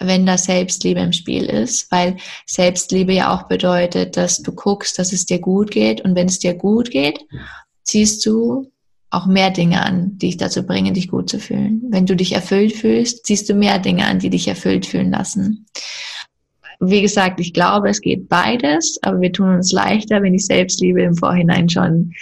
wenn 0.02 0.26
da 0.26 0.38
Selbstliebe 0.38 1.02
im 1.02 1.12
Spiel 1.12 1.44
ist, 1.44 1.92
weil 1.92 2.16
Selbstliebe 2.46 3.12
ja 3.12 3.34
auch 3.34 3.50
bedeutet, 3.50 4.16
dass 4.16 4.42
du 4.42 4.54
guckst, 4.54 4.98
dass 4.98 5.12
es 5.12 5.26
dir 5.26 5.40
gut 5.40 5.72
geht 5.72 6.00
und 6.02 6.16
wenn 6.16 6.28
es 6.28 6.40
dir 6.40 6.54
gut 6.54 6.90
geht, 6.90 7.20
ziehst 7.84 8.26
du 8.26 8.72
auch 9.12 9.26
mehr 9.26 9.50
Dinge 9.50 9.84
an, 9.84 10.18
die 10.18 10.28
dich 10.28 10.38
dazu 10.38 10.64
bringen, 10.64 10.94
dich 10.94 11.08
gut 11.08 11.30
zu 11.30 11.40
fühlen. 11.40 11.82
Wenn 11.90 12.06
du 12.06 12.16
dich 12.16 12.34
erfüllt 12.34 12.74
fühlst, 12.74 13.26
ziehst 13.26 13.50
du 13.50 13.54
mehr 13.54 13.80
Dinge 13.80 14.06
an, 14.06 14.20
die 14.20 14.30
dich 14.30 14.48
erfüllt 14.48 14.86
fühlen 14.86 15.12
lassen. 15.12 15.66
Wie 16.80 17.02
gesagt, 17.02 17.40
ich 17.40 17.54
glaube, 17.54 17.90
es 17.90 18.02
geht 18.02 18.30
beides, 18.30 19.00
aber 19.02 19.20
wir 19.20 19.34
tun 19.34 19.56
uns 19.56 19.72
leichter, 19.72 20.22
wenn 20.22 20.34
die 20.34 20.40
Selbstliebe 20.40 21.02
im 21.02 21.16
Vorhinein 21.16 21.68
schon 21.70 22.14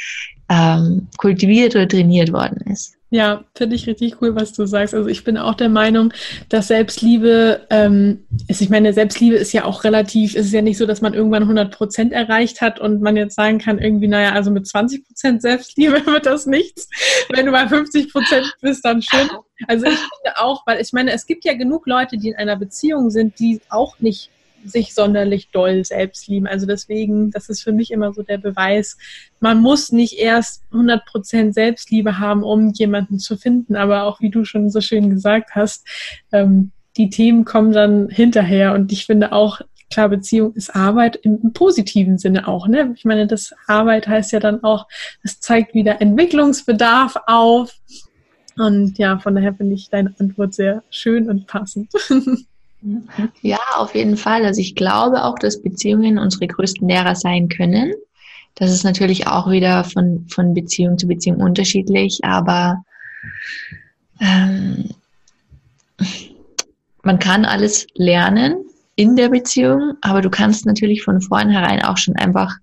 ähm, 0.49 1.07
kultiviert 1.17 1.75
oder 1.75 1.87
trainiert 1.87 2.31
worden 2.31 2.61
ist. 2.71 2.96
Ja, 3.09 3.45
finde 3.55 3.77
ich 3.77 3.87
richtig 3.87 4.21
cool, 4.21 4.35
was 4.35 4.51
du 4.51 4.65
sagst. 4.65 4.93
Also 4.93 5.07
ich 5.07 5.23
bin 5.23 5.37
auch 5.37 5.53
der 5.53 5.69
Meinung, 5.69 6.13
dass 6.49 6.67
Selbstliebe 6.67 7.65
ähm, 7.69 8.25
ist, 8.49 8.59
ich 8.59 8.69
meine, 8.69 8.91
Selbstliebe 8.91 9.37
ist 9.37 9.53
ja 9.53 9.63
auch 9.63 9.85
relativ, 9.85 10.35
es 10.35 10.47
ist 10.47 10.51
ja 10.51 10.61
nicht 10.61 10.77
so, 10.77 10.85
dass 10.85 10.99
man 10.99 11.13
irgendwann 11.13 11.43
100 11.43 11.73
Prozent 11.73 12.11
erreicht 12.11 12.59
hat 12.59 12.81
und 12.81 13.01
man 13.01 13.15
jetzt 13.15 13.35
sagen 13.35 13.59
kann, 13.59 13.79
irgendwie, 13.79 14.09
naja, 14.09 14.33
also 14.33 14.51
mit 14.51 14.67
20 14.67 15.07
Prozent 15.07 15.41
Selbstliebe 15.41 16.05
wird 16.05 16.25
das 16.25 16.47
nichts. 16.47 16.89
Wenn 17.29 17.45
du 17.45 17.53
bei 17.53 17.65
50 17.65 18.11
Prozent 18.11 18.53
bist, 18.59 18.83
dann 18.83 19.01
schön. 19.01 19.29
Also 19.67 19.85
ich 19.85 19.97
finde 19.97 20.39
auch, 20.39 20.67
weil 20.67 20.81
ich 20.81 20.91
meine, 20.91 21.13
es 21.13 21.25
gibt 21.25 21.45
ja 21.45 21.53
genug 21.53 21.87
Leute, 21.87 22.17
die 22.17 22.29
in 22.29 22.35
einer 22.35 22.57
Beziehung 22.57 23.09
sind, 23.09 23.39
die 23.39 23.61
auch 23.69 23.97
nicht 23.99 24.31
sich 24.65 24.93
sonderlich 24.93 25.49
doll 25.51 25.83
selbst 25.85 26.27
lieben. 26.27 26.47
Also 26.47 26.65
deswegen, 26.65 27.31
das 27.31 27.49
ist 27.49 27.61
für 27.61 27.71
mich 27.71 27.91
immer 27.91 28.13
so 28.13 28.23
der 28.23 28.37
Beweis, 28.37 28.97
man 29.39 29.61
muss 29.61 29.91
nicht 29.91 30.13
erst 30.13 30.63
100% 30.71 31.53
Selbstliebe 31.53 32.19
haben, 32.19 32.43
um 32.43 32.71
jemanden 32.73 33.19
zu 33.19 33.37
finden. 33.37 33.75
Aber 33.75 34.03
auch 34.03 34.21
wie 34.21 34.29
du 34.29 34.45
schon 34.45 34.69
so 34.69 34.81
schön 34.81 35.09
gesagt 35.09 35.51
hast, 35.55 35.87
ähm, 36.31 36.71
die 36.97 37.09
Themen 37.09 37.45
kommen 37.45 37.71
dann 37.71 38.09
hinterher. 38.09 38.73
Und 38.73 38.91
ich 38.91 39.05
finde 39.05 39.31
auch, 39.31 39.61
klar, 39.89 40.09
Beziehung 40.09 40.53
ist 40.53 40.75
Arbeit 40.75 41.15
im, 41.17 41.39
im, 41.41 41.53
positiven 41.53 42.17
Sinne 42.17 42.47
auch. 42.47 42.67
Ne? 42.67 42.93
Ich 42.95 43.05
meine, 43.05 43.27
das 43.27 43.53
Arbeit 43.67 44.07
heißt 44.07 44.31
ja 44.31 44.39
dann 44.39 44.63
auch, 44.63 44.87
es 45.23 45.39
zeigt 45.39 45.73
wieder 45.73 46.01
Entwicklungsbedarf 46.01 47.15
auf. 47.27 47.73
Und 48.57 48.97
ja, 48.97 49.19
von 49.19 49.35
daher 49.35 49.53
finde 49.53 49.75
ich 49.75 49.89
deine 49.89 50.15
Antwort 50.19 50.53
sehr 50.53 50.83
schön 50.89 51.29
und 51.29 51.47
passend. 51.47 51.91
Ja, 53.41 53.59
auf 53.75 53.95
jeden 53.95 54.17
Fall. 54.17 54.45
Also 54.45 54.61
ich 54.61 54.75
glaube 54.75 55.23
auch, 55.23 55.39
dass 55.39 55.61
Beziehungen 55.61 56.19
unsere 56.19 56.47
größten 56.47 56.87
Lehrer 56.87 57.15
sein 57.15 57.49
können. 57.49 57.93
Das 58.55 58.71
ist 58.71 58.83
natürlich 58.83 59.27
auch 59.27 59.49
wieder 59.49 59.83
von, 59.83 60.25
von 60.29 60.53
Beziehung 60.53 60.97
zu 60.97 61.07
Beziehung 61.07 61.41
unterschiedlich, 61.41 62.23
aber 62.23 62.83
ähm, 64.19 64.89
man 67.03 67.19
kann 67.19 67.45
alles 67.45 67.87
lernen 67.93 68.65
in 68.95 69.15
der 69.15 69.29
Beziehung, 69.29 69.93
aber 70.01 70.21
du 70.21 70.29
kannst 70.29 70.65
natürlich 70.65 71.03
von 71.03 71.21
vornherein 71.21 71.83
auch 71.83 71.97
schon 71.97 72.15
einfach 72.15 72.55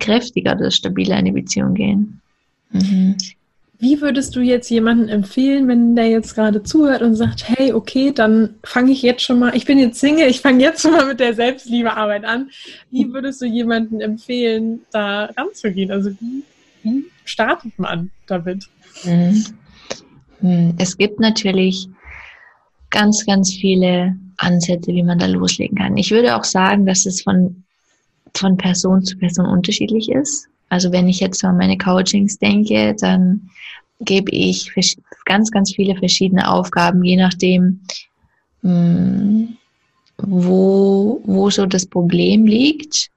kräftiger 0.00 0.56
oder 0.56 0.70
stabiler 0.70 1.18
in 1.18 1.26
die 1.26 1.32
Beziehung 1.32 1.74
gehen. 1.74 2.20
Mhm. 2.70 3.16
Wie 3.78 4.00
würdest 4.00 4.36
du 4.36 4.40
jetzt 4.40 4.70
jemanden 4.70 5.08
empfehlen, 5.08 5.66
wenn 5.68 5.96
der 5.96 6.08
jetzt 6.08 6.34
gerade 6.34 6.62
zuhört 6.62 7.02
und 7.02 7.16
sagt, 7.16 7.48
hey, 7.48 7.72
okay, 7.72 8.12
dann 8.12 8.54
fange 8.62 8.92
ich 8.92 9.02
jetzt 9.02 9.22
schon 9.22 9.38
mal, 9.40 9.54
ich 9.56 9.64
bin 9.64 9.78
jetzt 9.78 9.98
Single, 10.00 10.28
ich 10.28 10.40
fange 10.40 10.62
jetzt 10.62 10.82
schon 10.82 10.92
mal 10.92 11.06
mit 11.06 11.20
der 11.20 11.34
Selbstliebearbeit 11.34 12.24
an. 12.24 12.50
Wie 12.90 13.12
würdest 13.12 13.42
du 13.42 13.46
jemanden 13.46 14.00
empfehlen, 14.00 14.80
da 14.92 15.26
ranzugehen? 15.36 15.90
Also 15.90 16.10
wie, 16.12 16.44
wie 16.82 17.04
startet 17.24 17.78
man 17.78 18.10
damit? 18.26 18.68
Mhm. 19.04 19.44
Mhm. 20.40 20.74
Es 20.78 20.96
gibt 20.96 21.18
natürlich 21.18 21.88
ganz, 22.90 23.26
ganz 23.26 23.52
viele 23.52 24.16
Ansätze, 24.36 24.92
wie 24.92 25.02
man 25.02 25.18
da 25.18 25.26
loslegen 25.26 25.78
kann. 25.78 25.96
Ich 25.96 26.10
würde 26.10 26.36
auch 26.36 26.44
sagen, 26.44 26.86
dass 26.86 27.06
es 27.06 27.22
von, 27.22 27.64
von 28.36 28.56
Person 28.56 29.04
zu 29.04 29.18
Person 29.18 29.46
unterschiedlich 29.46 30.10
ist. 30.10 30.48
Also 30.68 30.92
wenn 30.92 31.08
ich 31.08 31.20
jetzt 31.20 31.44
an 31.44 31.56
meine 31.56 31.78
Coachings 31.78 32.38
denke, 32.38 32.94
dann 32.98 33.50
gebe 34.00 34.30
ich 34.32 34.72
ganz, 35.24 35.50
ganz 35.50 35.72
viele 35.74 35.96
verschiedene 35.96 36.50
Aufgaben, 36.50 37.04
je 37.04 37.16
nachdem, 37.16 37.80
hm, 38.62 39.56
wo, 40.18 41.20
wo 41.24 41.50
so 41.50 41.66
das 41.66 41.86
Problem 41.86 42.46
liegt. 42.46 43.10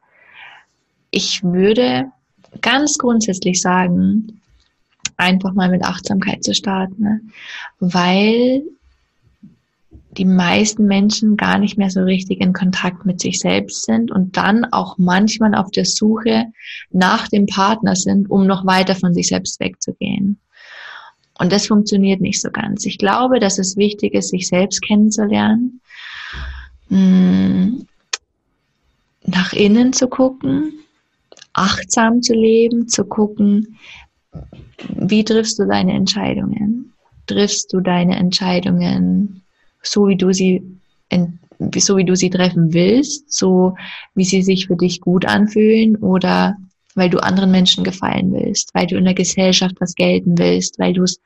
Ich 1.11 1.43
würde 1.43 2.11
ganz 2.61 2.97
grundsätzlich 2.97 3.61
sagen, 3.61 4.41
einfach 5.17 5.53
mal 5.53 5.69
mit 5.69 5.83
Achtsamkeit 5.83 6.43
zu 6.43 6.53
starten, 6.53 7.01
ne? 7.01 7.21
weil 7.79 8.63
die 10.17 10.25
meisten 10.25 10.85
Menschen 10.85 11.37
gar 11.37 11.59
nicht 11.59 11.77
mehr 11.77 11.89
so 11.89 12.01
richtig 12.01 12.41
in 12.41 12.53
Kontakt 12.53 13.05
mit 13.05 13.19
sich 13.19 13.39
selbst 13.39 13.85
sind 13.85 14.11
und 14.11 14.35
dann 14.35 14.65
auch 14.65 14.97
manchmal 14.97 15.53
auf 15.53 15.69
der 15.71 15.85
Suche 15.85 16.45
nach 16.91 17.27
dem 17.27 17.45
Partner 17.45 17.95
sind, 17.95 18.29
um 18.29 18.47
noch 18.47 18.65
weiter 18.65 18.95
von 18.95 19.13
sich 19.13 19.27
selbst 19.27 19.59
wegzugehen. 19.59 20.39
Und 21.39 21.51
das 21.51 21.67
funktioniert 21.67 22.19
nicht 22.19 22.41
so 22.41 22.49
ganz. 22.49 22.85
Ich 22.85 22.97
glaube, 22.97 23.39
dass 23.39 23.59
es 23.59 23.77
wichtig 23.77 24.15
ist, 24.15 24.29
sich 24.29 24.47
selbst 24.47 24.81
kennenzulernen, 24.81 25.81
hm, 26.89 27.85
nach 29.25 29.53
innen 29.53 29.93
zu 29.93 30.07
gucken, 30.07 30.73
achtsam 31.53 32.23
zu 32.23 32.33
leben, 32.33 32.87
zu 32.87 33.05
gucken, 33.05 33.77
wie 34.95 35.23
triffst 35.23 35.59
du 35.59 35.65
deine 35.65 35.93
Entscheidungen? 35.93 36.93
Triffst 37.27 37.71
du 37.73 37.81
deine 37.81 38.15
Entscheidungen 38.15 39.43
so, 39.87 40.07
wie 40.07 40.17
du 40.17 40.33
sie 40.33 40.63
so 41.75 41.97
wie 41.97 42.05
du 42.05 42.15
sie 42.15 42.29
treffen 42.29 42.73
willst, 42.73 43.31
so 43.33 43.75
wie 44.13 44.25
sie 44.25 44.43
sich 44.43 44.67
für 44.67 44.75
dich 44.75 45.01
gut 45.01 45.25
anfühlen 45.25 45.95
oder 45.97 46.55
weil 46.95 47.09
du 47.09 47.19
anderen 47.19 47.51
Menschen 47.51 47.83
gefallen 47.83 48.33
willst, 48.33 48.73
weil 48.73 48.87
du 48.87 48.97
in 48.97 49.05
der 49.05 49.13
Gesellschaft 49.13 49.75
was 49.79 49.95
gelten 49.95 50.37
willst, 50.37 50.79
weil 50.79 50.93
du 50.93 51.03
es 51.03 51.19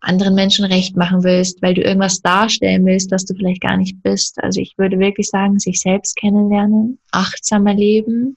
anderen 0.00 0.34
Menschen 0.34 0.66
recht 0.66 0.96
machen 0.96 1.24
willst, 1.24 1.62
weil 1.62 1.72
du 1.72 1.82
irgendwas 1.82 2.20
darstellen 2.20 2.84
willst, 2.84 3.10
was 3.10 3.24
du 3.24 3.34
vielleicht 3.34 3.62
gar 3.62 3.78
nicht 3.78 4.02
bist. 4.02 4.42
Also 4.42 4.60
ich 4.60 4.76
würde 4.76 4.98
wirklich 4.98 5.28
sagen, 5.28 5.58
sich 5.58 5.80
selbst 5.80 6.16
kennenlernen, 6.16 6.98
achtsamer 7.10 7.72
leben, 7.72 8.36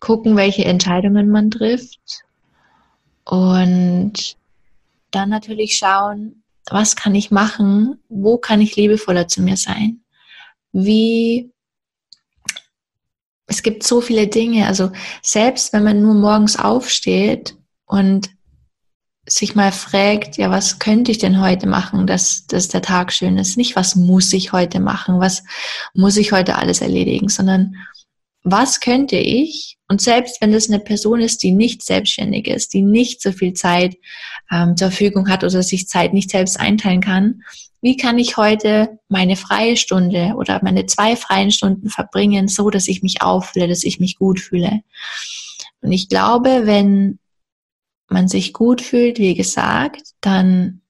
gucken, 0.00 0.36
welche 0.36 0.64
Entscheidungen 0.64 1.28
man 1.28 1.50
trifft 1.50 2.24
und 3.24 4.36
dann 5.12 5.28
natürlich 5.28 5.76
schauen, 5.76 6.42
was 6.70 6.96
kann 6.96 7.14
ich 7.14 7.30
machen, 7.30 8.02
wo 8.08 8.38
kann 8.38 8.60
ich 8.60 8.76
liebevoller 8.76 9.28
zu 9.28 9.42
mir 9.42 9.56
sein, 9.56 10.02
wie 10.72 11.50
es 13.46 13.62
gibt 13.62 13.82
so 13.82 14.00
viele 14.00 14.28
Dinge. 14.28 14.66
Also 14.66 14.90
selbst 15.22 15.72
wenn 15.72 15.82
man 15.82 16.02
nur 16.02 16.14
morgens 16.14 16.58
aufsteht 16.58 17.56
und 17.86 18.30
sich 19.26 19.54
mal 19.54 19.72
fragt, 19.72 20.36
ja, 20.36 20.50
was 20.50 20.78
könnte 20.78 21.10
ich 21.10 21.18
denn 21.18 21.40
heute 21.40 21.66
machen, 21.66 22.06
dass, 22.06 22.46
dass 22.46 22.68
der 22.68 22.82
Tag 22.82 23.12
schön 23.12 23.38
ist? 23.38 23.56
Nicht, 23.56 23.76
was 23.76 23.96
muss 23.96 24.32
ich 24.32 24.52
heute 24.52 24.80
machen, 24.80 25.20
was 25.20 25.42
muss 25.94 26.16
ich 26.16 26.32
heute 26.32 26.56
alles 26.56 26.80
erledigen, 26.80 27.28
sondern 27.28 27.76
was 28.42 28.80
könnte 28.80 29.16
ich? 29.16 29.77
Und 29.88 30.02
selbst 30.02 30.40
wenn 30.40 30.52
das 30.52 30.68
eine 30.68 30.80
Person 30.80 31.20
ist, 31.20 31.42
die 31.42 31.50
nicht 31.50 31.82
selbstständig 31.82 32.46
ist, 32.46 32.74
die 32.74 32.82
nicht 32.82 33.22
so 33.22 33.32
viel 33.32 33.54
Zeit 33.54 33.96
ähm, 34.50 34.76
zur 34.76 34.90
Verfügung 34.90 35.28
hat 35.30 35.42
oder 35.44 35.62
sich 35.62 35.88
Zeit 35.88 36.12
nicht 36.12 36.30
selbst 36.30 36.60
einteilen 36.60 37.00
kann, 37.00 37.42
wie 37.80 37.96
kann 37.96 38.18
ich 38.18 38.36
heute 38.36 38.98
meine 39.08 39.36
freie 39.36 39.76
Stunde 39.76 40.34
oder 40.36 40.60
meine 40.62 40.86
zwei 40.86 41.16
freien 41.16 41.50
Stunden 41.50 41.88
verbringen, 41.88 42.48
so 42.48 42.70
dass 42.70 42.88
ich 42.88 43.02
mich 43.02 43.22
auffühle, 43.22 43.68
dass 43.68 43.84
ich 43.84 43.98
mich 43.98 44.18
gut 44.18 44.40
fühle. 44.40 44.80
Und 45.80 45.92
ich 45.92 46.08
glaube, 46.08 46.62
wenn 46.64 47.18
man 48.08 48.28
sich 48.28 48.52
gut 48.52 48.82
fühlt, 48.82 49.18
wie 49.18 49.34
gesagt, 49.34 50.02
dann, 50.20 50.80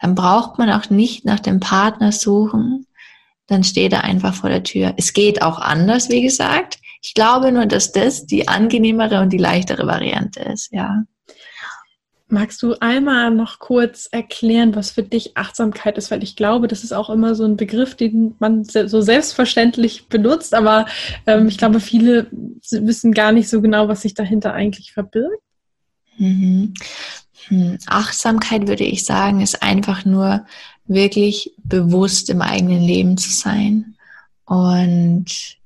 dann 0.00 0.14
braucht 0.14 0.58
man 0.58 0.70
auch 0.70 0.90
nicht 0.90 1.24
nach 1.24 1.40
dem 1.40 1.60
Partner 1.60 2.10
suchen, 2.12 2.86
dann 3.46 3.64
steht 3.64 3.92
er 3.92 4.04
einfach 4.04 4.34
vor 4.34 4.50
der 4.50 4.64
Tür. 4.64 4.94
Es 4.96 5.12
geht 5.12 5.40
auch 5.40 5.58
anders, 5.58 6.10
wie 6.10 6.22
gesagt. 6.22 6.78
Ich 7.02 7.14
glaube 7.14 7.52
nur, 7.52 7.66
dass 7.66 7.92
das 7.92 8.26
die 8.26 8.48
angenehmere 8.48 9.20
und 9.20 9.32
die 9.32 9.38
leichtere 9.38 9.86
Variante 9.86 10.40
ist, 10.40 10.72
ja. 10.72 11.04
Magst 12.30 12.60
du 12.60 12.74
einmal 12.80 13.30
noch 13.30 13.58
kurz 13.58 14.06
erklären, 14.12 14.76
was 14.76 14.90
für 14.90 15.02
dich 15.02 15.38
Achtsamkeit 15.38 15.96
ist? 15.96 16.10
Weil 16.10 16.22
ich 16.22 16.36
glaube, 16.36 16.68
das 16.68 16.84
ist 16.84 16.92
auch 16.92 17.08
immer 17.08 17.34
so 17.34 17.44
ein 17.46 17.56
Begriff, 17.56 17.94
den 17.94 18.34
man 18.38 18.64
so 18.64 19.00
selbstverständlich 19.00 20.08
benutzt, 20.08 20.54
aber 20.54 20.84
ähm, 21.26 21.48
ich 21.48 21.56
glaube, 21.56 21.80
viele 21.80 22.26
wissen 22.70 23.12
gar 23.12 23.32
nicht 23.32 23.48
so 23.48 23.62
genau, 23.62 23.88
was 23.88 24.02
sich 24.02 24.12
dahinter 24.12 24.52
eigentlich 24.52 24.92
verbirgt. 24.92 25.42
Mhm. 26.18 26.74
Hm. 27.48 27.78
Achtsamkeit, 27.86 28.68
würde 28.68 28.84
ich 28.84 29.04
sagen, 29.04 29.40
ist 29.40 29.62
einfach 29.62 30.04
nur 30.04 30.44
wirklich 30.86 31.54
bewusst 31.62 32.30
im 32.30 32.42
eigenen 32.42 32.82
Leben 32.82 33.16
zu 33.16 33.30
sein. 33.30 33.96
Und 34.44 35.57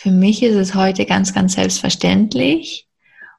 für 0.00 0.10
mich 0.10 0.42
ist 0.42 0.56
es 0.56 0.74
heute 0.74 1.04
ganz, 1.04 1.34
ganz 1.34 1.52
selbstverständlich, 1.52 2.88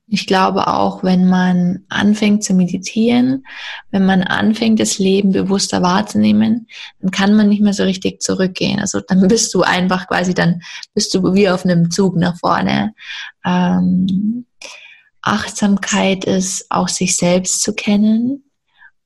ich 0.06 0.28
glaube 0.28 0.68
auch, 0.68 1.04
wenn 1.04 1.28
man 1.28 1.86
anfängt 1.90 2.44
zu 2.44 2.54
meditieren, 2.54 3.46
wenn 3.90 4.06
man 4.06 4.22
anfängt, 4.22 4.80
das 4.80 5.00
Leben 5.00 5.32
bewusster 5.32 5.82
wahrzunehmen, 5.82 6.68
dann 7.00 7.10
kann 7.10 7.34
man 7.34 7.50
nicht 7.50 7.64
mehr 7.64 7.74
so 7.74 7.82
richtig 7.84 8.22
zurückgehen. 8.22 8.80
Also 8.80 9.00
dann 9.00 9.28
bist 9.28 9.54
du 9.56 9.64
einfach 9.64 10.08
quasi, 10.08 10.36
dann 10.36 10.62
bist 10.94 11.16
du 11.16 11.34
wie 11.34 11.50
auf 11.50 11.66
einem 11.66 11.90
Zug 11.90 12.16
nach 12.16 12.38
vorne. 12.38 12.94
Ähm, 13.44 14.46
Achtsamkeit 15.24 16.26
ist 16.26 16.68
auch 16.70 16.90
sich 16.90 17.18
selbst 17.18 17.64
zu 17.64 17.74
kennen 17.74 18.44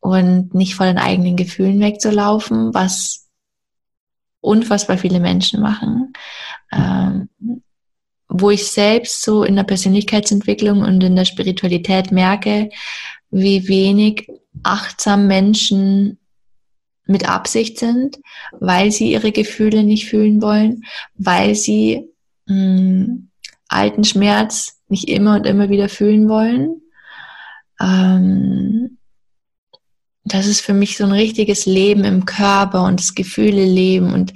und 0.02 0.54
nicht 0.54 0.76
vor 0.76 0.88
den 0.88 0.98
eigenen 0.98 1.38
Gefühlen 1.38 1.80
wegzulaufen, 1.80 2.74
was 2.74 3.25
unfassbar 4.46 4.98
viele 4.98 5.20
Menschen 5.20 5.62
machen. 5.62 6.14
Ähm, 6.72 7.30
wo 8.28 8.50
ich 8.50 8.68
selbst 8.68 9.22
so 9.22 9.44
in 9.44 9.56
der 9.56 9.64
Persönlichkeitsentwicklung 9.64 10.82
und 10.82 11.04
in 11.04 11.16
der 11.16 11.26
Spiritualität 11.26 12.12
merke, 12.12 12.70
wie 13.30 13.68
wenig 13.68 14.28
achtsam 14.64 15.28
Menschen 15.28 16.18
mit 17.06 17.30
Absicht 17.30 17.78
sind, 17.78 18.18
weil 18.60 18.92
sie 18.92 19.12
ihre 19.12 19.32
Gefühle 19.32 19.84
nicht 19.84 20.08
fühlen 20.08 20.42
wollen, 20.42 20.84
weil 21.16 21.56
sie 21.56 22.10
mh, 22.48 22.56
hm, 22.56 23.30
alten 23.68 24.04
Schmerz 24.04 24.82
nicht 24.88 25.08
immer 25.08 25.36
und 25.36 25.46
immer 25.46 25.70
wieder 25.70 25.90
fühlen 25.90 26.28
wollen. 26.30 26.82
Ähm, 27.80 28.98
das 30.26 30.48
ist 30.48 30.62
für 30.62 30.74
mich 30.74 30.98
so 30.98 31.06
ein 31.06 31.12
richtiges 31.12 31.66
Leben 31.66 32.04
im 32.04 32.26
Körper 32.26 32.84
und 32.84 33.00
das 33.00 33.14
Gefühle 33.14 33.64
leben 33.64 34.12
und 34.12 34.34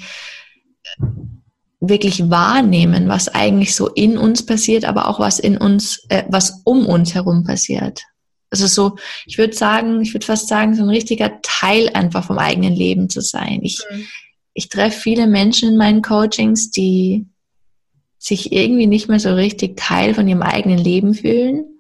wirklich 1.79 2.29
wahrnehmen, 2.29 3.07
was 3.07 3.29
eigentlich 3.29 3.75
so 3.75 3.87
in 3.87 4.17
uns 4.17 4.45
passiert, 4.45 4.85
aber 4.85 5.07
auch 5.07 5.19
was 5.19 5.39
in 5.39 5.57
uns, 5.57 6.05
äh, 6.09 6.23
was 6.29 6.61
um 6.65 6.85
uns 6.85 7.15
herum 7.15 7.43
passiert. 7.43 8.03
Also 8.51 8.67
so, 8.67 8.95
ich 9.25 9.37
würde 9.37 9.55
sagen, 9.55 10.01
ich 10.01 10.13
würde 10.13 10.25
fast 10.25 10.47
sagen, 10.47 10.75
so 10.75 10.83
ein 10.83 10.89
richtiger 10.89 11.39
Teil 11.41 11.89
einfach 11.93 12.25
vom 12.25 12.37
eigenen 12.37 12.75
Leben 12.75 13.09
zu 13.09 13.21
sein. 13.21 13.59
Ich, 13.63 13.79
mhm. 13.89 14.05
ich 14.53 14.69
treffe 14.69 14.99
viele 14.99 15.27
Menschen 15.27 15.69
in 15.69 15.77
meinen 15.77 16.01
Coachings, 16.01 16.71
die 16.71 17.27
sich 18.17 18.51
irgendwie 18.51 18.87
nicht 18.87 19.07
mehr 19.07 19.19
so 19.19 19.33
richtig 19.33 19.77
Teil 19.77 20.13
von 20.13 20.27
ihrem 20.27 20.41
eigenen 20.41 20.79
Leben 20.79 21.13
fühlen. 21.13 21.78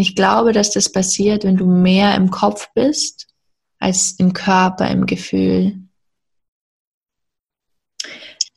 Und 0.00 0.06
ich 0.06 0.16
glaube, 0.16 0.52
dass 0.52 0.70
das 0.70 0.90
passiert, 0.90 1.44
wenn 1.44 1.58
du 1.58 1.66
mehr 1.66 2.14
im 2.14 2.30
Kopf 2.30 2.70
bist 2.72 3.26
als 3.78 4.12
im 4.12 4.32
Körper, 4.32 4.90
im 4.90 5.04
Gefühl. 5.04 5.78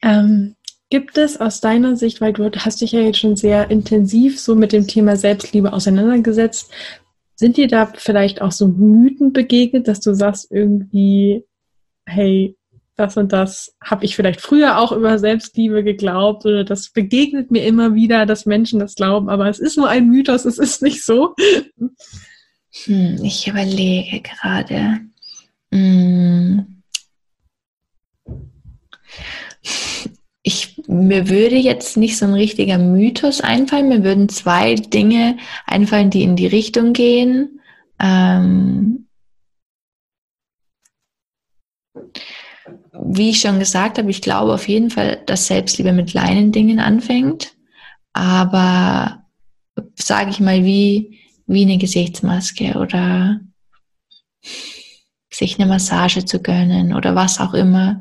Ähm, 0.01 0.55
gibt 0.89 1.17
es 1.17 1.41
aus 1.41 1.59
deiner 1.59 1.97
Sicht, 1.97 2.21
weil 2.21 2.31
du 2.31 2.49
hast 2.49 2.79
dich 2.79 2.93
ja 2.93 3.01
jetzt 3.01 3.19
schon 3.19 3.35
sehr 3.35 3.69
intensiv 3.69 4.39
so 4.39 4.55
mit 4.55 4.71
dem 4.71 4.87
Thema 4.87 5.17
Selbstliebe 5.17 5.73
auseinandergesetzt, 5.73 6.71
sind 7.35 7.57
dir 7.57 7.67
da 7.67 7.87
vielleicht 7.87 8.41
auch 8.41 8.53
so 8.53 8.69
Mythen 8.69 9.33
begegnet, 9.33 9.89
dass 9.89 9.99
du 9.99 10.13
sagst 10.15 10.49
irgendwie, 10.49 11.43
hey, 12.05 12.55
das 12.95 13.17
und 13.17 13.33
das 13.33 13.75
habe 13.83 14.05
ich 14.05 14.15
vielleicht 14.15 14.41
früher 14.41 14.77
auch 14.77 14.91
über 14.91 15.17
Selbstliebe 15.19 15.83
geglaubt 15.83 16.45
oder 16.45 16.63
das 16.63 16.89
begegnet 16.89 17.51
mir 17.51 17.65
immer 17.65 17.95
wieder, 17.95 18.25
dass 18.25 18.45
Menschen 18.45 18.79
das 18.79 18.95
glauben, 18.95 19.29
aber 19.29 19.49
es 19.49 19.59
ist 19.59 19.77
nur 19.77 19.89
ein 19.89 20.07
Mythos, 20.07 20.45
es 20.45 20.59
ist 20.59 20.81
nicht 20.81 21.03
so. 21.03 21.35
Hm, 22.85 23.19
ich 23.23 23.47
überlege 23.47 24.21
gerade. 24.21 24.99
Hm 25.71 26.73
ich, 30.43 30.77
mir 30.87 31.29
würde 31.29 31.55
jetzt 31.55 31.95
nicht 31.95 32.17
so 32.17 32.25
ein 32.25 32.33
richtiger 32.33 32.77
Mythos 32.77 33.39
einfallen. 33.39 33.87
Mir 33.87 34.03
würden 34.03 34.27
zwei 34.27 34.75
Dinge 34.75 35.37
einfallen, 35.65 36.09
die 36.09 36.23
in 36.23 36.35
die 36.35 36.47
Richtung 36.47 36.91
gehen. 36.91 37.61
Ähm, 37.99 39.07
wie 42.93 43.31
ich 43.31 43.41
schon 43.41 43.59
gesagt 43.59 43.97
habe, 43.97 44.09
ich 44.09 44.21
glaube 44.21 44.53
auf 44.53 44.67
jeden 44.67 44.89
Fall, 44.89 45.21
dass 45.25 45.47
Selbstliebe 45.47 45.93
mit 45.93 46.11
kleinen 46.11 46.51
Dingen 46.51 46.79
anfängt. 46.79 47.53
Aber 48.13 49.23
sage 49.95 50.29
ich 50.29 50.39
mal, 50.39 50.63
wie, 50.63 51.19
wie 51.47 51.63
eine 51.63 51.77
Gesichtsmaske 51.77 52.75
oder 52.75 53.39
sich 55.31 55.59
eine 55.59 55.67
Massage 55.67 56.25
zu 56.25 56.41
gönnen 56.41 56.93
oder 56.93 57.15
was 57.15 57.39
auch 57.39 57.53
immer 57.53 57.99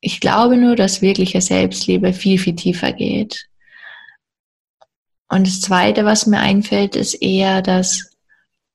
ich 0.00 0.20
glaube 0.20 0.56
nur, 0.56 0.76
dass 0.76 1.02
wirkliche 1.02 1.40
Selbstliebe 1.40 2.12
viel, 2.12 2.38
viel 2.38 2.54
tiefer 2.54 2.92
geht. 2.92 3.48
Und 5.28 5.46
das 5.46 5.60
Zweite, 5.60 6.04
was 6.04 6.26
mir 6.26 6.38
einfällt, 6.38 6.96
ist 6.96 7.14
eher, 7.14 7.62
dass 7.62 8.16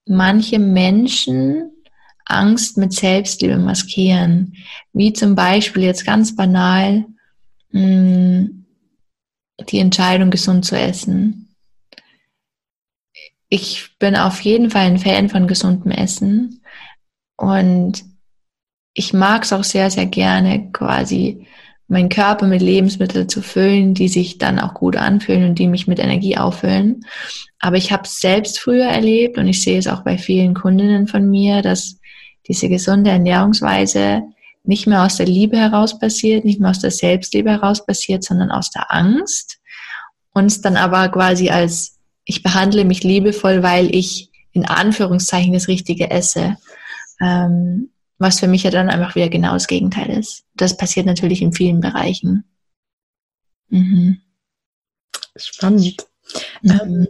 manche 0.06 0.60
Menschen 0.60 1.72
Angst 2.34 2.78
mit 2.78 2.93
Selbstliebe 2.93 3.58
maskieren. 3.58 4.56
Wie 4.91 5.13
zum 5.13 5.36
Beispiel 5.36 5.84
jetzt 5.84 6.06
ganz 6.06 6.36
banal 6.36 7.06
mm, 7.72 8.46
die 9.69 9.80
Entscheidung, 9.80 10.32
gesund 10.32 10.65
zu 10.65 10.78
essen. 10.78 11.56
Ich 13.50 13.98
bin 14.00 14.15
auf 14.15 14.41
jeden 14.41 14.69
Fall 14.69 14.88
ein 14.88 14.98
Fan 14.98 15.30
von 15.30 15.48
gesundem 15.48 15.91
Essen. 15.91 16.62
Und 17.38 18.04
ich 18.93 19.13
mag 19.13 19.43
es 19.43 19.54
auch 19.54 19.63
sehr, 19.63 19.89
sehr 19.89 20.06
gerne, 20.06 20.72
quasi 20.72 21.48
meinen 21.88 22.10
Körper 22.10 22.48
mit 22.48 22.62
Lebensmitteln 22.62 23.30
zu 23.30 23.41
füllen, 23.41 23.93
die 23.93 24.08
sich 24.08 24.38
dann 24.38 24.60
auch 24.60 24.74
gut 24.74 24.96
anfühlen 24.96 25.50
und 25.50 25.60
die 25.60 25.67
mich 25.67 25.88
mit 25.88 26.00
Energie 26.00 26.38
auffüllen. 26.38 27.06
Aber 27.60 27.78
ich 27.78 27.91
habe 27.91 28.04
es 28.04 28.19
selbst 28.19 28.60
früher 28.60 28.86
erlebt 28.86 29.38
und 29.38 29.48
ich 29.48 29.62
sehe 29.62 29.78
es 29.78 29.88
auch 29.88 30.04
bei 30.04 30.17
vielen 30.17 30.54
Kundinnen 30.54 31.08
von 31.08 31.30
mir, 31.30 31.62
dass 31.62 32.00
diese 32.47 32.69
gesunde 32.69 33.12
Ernährungsweise 33.12 34.23
nicht 34.63 34.88
mehr 34.88 35.03
aus 35.03 35.17
der 35.17 35.25
Liebe 35.25 35.58
heraus 35.58 35.99
passiert, 35.99 36.45
nicht 36.45 36.60
mehr 36.60 36.69
aus 36.69 36.79
der 36.79 36.91
Selbstliebe 36.91 37.51
heraus 37.51 37.86
passiert, 37.86 38.23
sondern 38.23 38.51
aus 38.51 38.69
der 38.69 38.91
Angst. 38.93 39.60
Uns 40.34 40.62
dann 40.62 40.77
aber 40.77 41.10
quasi 41.10 41.49
als, 41.49 41.99
ich 42.25 42.43
behandle 42.43 42.86
mich 42.86 43.03
liebevoll, 43.03 43.62
weil 43.62 43.93
ich 43.93 44.29
in 44.51 44.65
Anführungszeichen 44.65 45.53
das 45.53 45.67
Richtige 45.67 46.10
esse. 46.12 46.58
Ähm, 47.19 47.89
was 48.19 48.39
für 48.39 48.47
mich 48.47 48.63
ja 48.63 48.71
dann 48.71 48.89
einfach 48.89 49.15
wieder 49.15 49.29
genau 49.29 49.53
das 49.53 49.67
Gegenteil 49.67 50.10
ist. 50.10 50.45
Das 50.56 50.77
passiert 50.77 51.06
natürlich 51.06 51.41
in 51.41 51.51
vielen 51.51 51.82
Bereichen. 51.82 52.45
Mhm. 53.69 54.21
Spannend. 55.36 56.06
Mhm. 56.62 56.79
Ähm, 56.82 57.08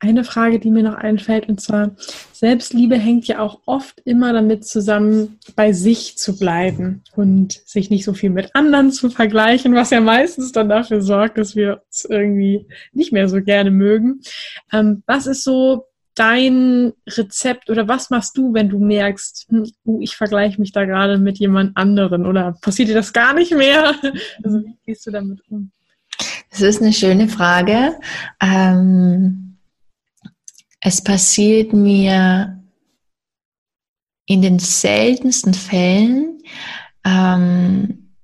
eine 0.00 0.24
Frage, 0.24 0.58
die 0.58 0.70
mir 0.70 0.82
noch 0.82 0.96
einfällt, 0.96 1.48
und 1.48 1.60
zwar, 1.60 1.92
Selbstliebe 2.32 2.96
hängt 2.96 3.26
ja 3.26 3.40
auch 3.40 3.60
oft 3.64 4.00
immer 4.04 4.32
damit 4.32 4.66
zusammen, 4.66 5.38
bei 5.56 5.72
sich 5.72 6.18
zu 6.18 6.38
bleiben 6.38 7.02
und 7.16 7.60
sich 7.64 7.90
nicht 7.90 8.04
so 8.04 8.12
viel 8.12 8.30
mit 8.30 8.54
anderen 8.54 8.90
zu 8.90 9.08
vergleichen, 9.08 9.74
was 9.74 9.90
ja 9.90 10.00
meistens 10.00 10.52
dann 10.52 10.68
dafür 10.68 11.00
sorgt, 11.00 11.38
dass 11.38 11.56
wir 11.56 11.82
uns 11.86 12.04
irgendwie 12.04 12.66
nicht 12.92 13.12
mehr 13.12 13.28
so 13.28 13.40
gerne 13.40 13.70
mögen. 13.70 14.20
Ähm, 14.72 15.02
was 15.06 15.26
ist 15.26 15.44
so 15.44 15.86
dein 16.14 16.92
Rezept 17.08 17.70
oder 17.70 17.88
was 17.88 18.10
machst 18.10 18.36
du, 18.36 18.54
wenn 18.54 18.68
du 18.68 18.78
merkst, 18.78 19.46
hm, 19.48 19.66
uh, 19.84 20.00
ich 20.00 20.16
vergleiche 20.16 20.60
mich 20.60 20.72
da 20.72 20.84
gerade 20.84 21.18
mit 21.18 21.38
jemand 21.38 21.76
anderen 21.76 22.26
oder 22.26 22.56
passiert 22.60 22.88
dir 22.88 22.94
das 22.94 23.12
gar 23.12 23.34
nicht 23.34 23.54
mehr? 23.54 23.94
Also 24.42 24.62
wie 24.62 24.76
gehst 24.84 25.06
du 25.06 25.10
damit 25.10 25.40
um? 25.48 25.70
Das 26.50 26.60
ist 26.60 26.80
eine 26.80 26.92
schöne 26.92 27.28
Frage. 27.28 27.94
Ähm, 28.40 29.43
es 30.86 31.02
passiert 31.02 31.72
mir 31.72 32.62
in 34.26 34.42
den 34.42 34.58
seltensten 34.58 35.54
Fällen, 35.54 36.42
ähm, 37.04 38.14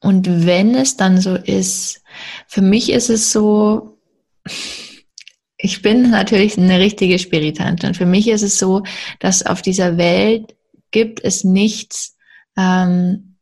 und 0.00 0.46
wenn 0.46 0.74
es 0.76 0.96
dann 0.96 1.20
so 1.20 1.34
ist, 1.34 2.02
für 2.46 2.62
mich 2.62 2.90
ist 2.90 3.10
es 3.10 3.32
so, 3.32 3.98
ich 5.56 5.82
bin 5.82 6.10
natürlich 6.10 6.56
eine 6.56 6.78
richtige 6.78 7.18
Spiritantin. 7.18 7.94
Für 7.94 8.06
mich 8.06 8.28
ist 8.28 8.42
es 8.42 8.56
so, 8.56 8.82
dass 9.18 9.44
auf 9.44 9.62
dieser 9.62 9.98
Welt 9.98 10.56
gibt 10.92 11.22
es 11.22 11.44
nichts 11.44 12.16
ähm, 12.56 13.36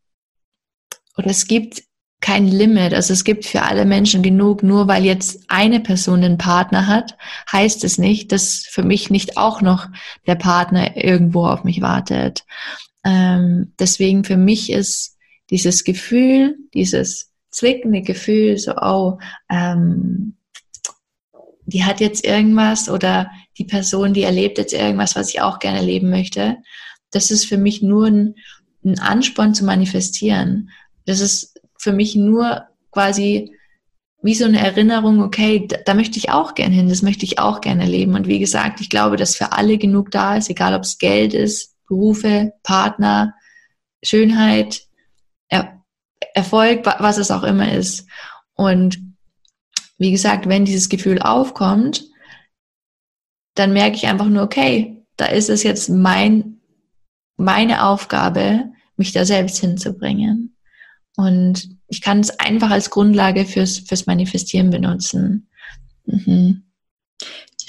oder 1.17 1.29
es 1.29 1.47
gibt 1.47 1.85
kein 2.29 2.47
Limit. 2.47 2.93
Also 2.93 3.15
es 3.15 3.25
gibt 3.25 3.47
für 3.47 3.63
alle 3.63 3.87
Menschen 3.87 4.23
genug. 4.23 4.63
Nur 4.63 4.87
weil 4.87 5.03
jetzt 5.03 5.45
eine 5.49 5.81
Person 5.81 6.23
einen 6.23 6.37
Partner 6.37 6.87
hat, 6.87 7.17
heißt 7.51 7.85
es 7.85 7.97
nicht, 7.97 8.33
dass 8.33 8.67
für 8.69 8.83
mich 8.83 9.09
nicht 9.09 9.39
auch 9.39 9.63
noch 9.63 9.87
der 10.27 10.35
Partner 10.35 10.95
irgendwo 10.95 11.47
auf 11.47 11.65
mich 11.65 11.81
wartet. 11.81 12.45
Ähm, 13.03 13.73
deswegen 13.79 14.25
für 14.25 14.37
mich 14.37 14.71
ist 14.71 15.17
dieses 15.49 15.85
Gefühl, 15.85 16.59
dieses 16.75 17.33
zwickende 17.51 18.03
Gefühl, 18.03 18.59
so, 18.59 18.75
oh, 18.77 19.19
ähm, 19.49 20.37
die 21.65 21.85
hat 21.85 21.99
jetzt 21.99 22.27
irgendwas 22.27 22.91
oder 22.91 23.31
die 23.57 23.65
Person, 23.65 24.13
die 24.13 24.25
erlebt 24.25 24.59
jetzt 24.59 24.75
irgendwas, 24.75 25.17
was 25.17 25.31
ich 25.31 25.41
auch 25.41 25.61
gerne 25.61 25.79
erleben 25.79 26.11
möchte. 26.11 26.59
Das 27.11 27.31
ist 27.31 27.47
für 27.47 27.57
mich 27.57 27.81
nur 27.81 28.09
ein, 28.09 28.35
ein 28.85 28.99
Ansporn 28.99 29.55
zu 29.55 29.65
manifestieren. 29.65 30.69
Das 31.07 31.21
ist 31.21 31.58
für 31.79 31.93
mich 31.93 32.17
nur 32.17 32.67
quasi 32.91 33.55
wie 34.21 34.35
so 34.35 34.45
eine 34.45 34.59
Erinnerung, 34.59 35.23
okay, 35.23 35.67
da, 35.67 35.77
da, 35.85 35.95
möchte 35.95 36.19
ich 36.19 36.31
auch 36.31 36.55
gerne 36.55 36.75
hin, 36.75 36.89
das 36.89 37.03
möchte 37.03 37.25
ich 37.25 37.39
auch 37.39 37.61
gerne 37.61 37.83
erleben. 37.83 38.15
Und 38.15 38.27
wie 38.27 38.41
gesagt, 38.41 38.81
ich 38.81 38.91
glaube, 38.91 39.17
dass 39.17 39.37
für 39.37 39.53
alle 39.53 39.79
genug 39.79 40.11
da 40.11 40.37
ist, 40.37 40.51
egal 40.51 40.75
ob 40.75 40.83
es 40.83 40.99
Geld 40.99 41.35
ist, 41.35 41.77
Berufe, 41.87 42.53
Partner, 42.65 43.35
Schönheit, 44.03 44.83
er 45.49 45.83
Erfolg, 46.35 46.85
was 46.85 47.19
es 47.19 47.31
auch 47.31 47.45
immer 47.45 47.73
ist. 47.73 48.09
Und 48.55 48.99
wie 49.99 50.11
gesagt, 50.11 50.49
wenn 50.49 50.65
dieses 50.65 50.89
Gefühl 50.89 51.21
aufkommt, 51.21 52.05
dann 53.55 53.73
merke 53.73 53.97
ich 53.97 54.07
einfach 54.07 54.27
nur, 54.27 54.43
okay, 54.43 55.05
da 55.17 55.27
ist 55.27 55.49
es 55.49 55.63
jetzt 55.63 55.89
mein, 55.89 56.61
meine 57.37 57.85
Aufgabe, 57.85 58.73
mich 58.97 59.13
da 59.13 59.25
selbst 59.25 59.59
hinzubringen. 59.59 60.57
Und 61.19 61.69
ich 61.89 62.01
kann 62.01 62.21
es 62.21 62.39
einfach 62.39 62.71
als 62.71 62.91
Grundlage 62.91 63.45
fürs, 63.45 63.81
fürs 63.81 64.07
Manifestieren 64.07 64.71
benutzen. 64.71 65.49
Mhm. 66.07 66.63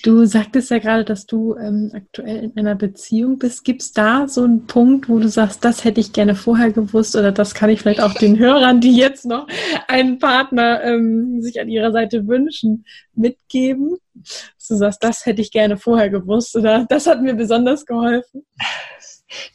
Du 0.04 0.24
sagtest 0.26 0.70
ja 0.70 0.78
gerade, 0.78 1.04
dass 1.04 1.26
du 1.26 1.56
ähm, 1.56 1.92
aktuell 1.94 2.44
in 2.44 2.58
einer 2.58 2.76
Beziehung 2.76 3.40
bist. 3.40 3.66
Gibt 3.66 3.82
es 3.82 3.92
da 3.92 4.28
so 4.28 4.44
einen 4.44 4.68
Punkt, 4.68 5.10
wo 5.10 5.18
du 5.18 5.28
sagst, 5.28 5.66
das 5.66 5.84
hätte 5.84 6.00
ich 6.00 6.14
gerne 6.14 6.36
vorher 6.36 6.72
gewusst 6.72 7.16
oder 7.16 7.32
das 7.32 7.56
kann 7.56 7.72
ich 7.72 7.82
vielleicht 7.82 8.02
auch 8.02 8.14
den 8.14 8.38
Hörern, 8.38 8.82
die 8.82 8.96
jetzt 8.96 9.26
noch 9.26 9.48
einen 9.88 10.20
Partner 10.20 10.84
ähm, 10.84 11.42
sich 11.42 11.60
an 11.60 11.70
ihrer 11.70 11.92
Seite 11.92 12.28
wünschen, 12.28 12.86
mitgeben? 13.16 13.98
Dass 14.14 14.68
du 14.68 14.76
sagst, 14.76 15.04
das 15.04 15.26
hätte 15.26 15.42
ich 15.42 15.52
gerne 15.52 15.76
vorher 15.76 16.12
gewusst 16.12 16.56
oder 16.56 16.86
das 16.88 17.08
hat 17.08 17.24
mir 17.24 17.34
besonders 17.34 17.86
geholfen? 17.88 18.46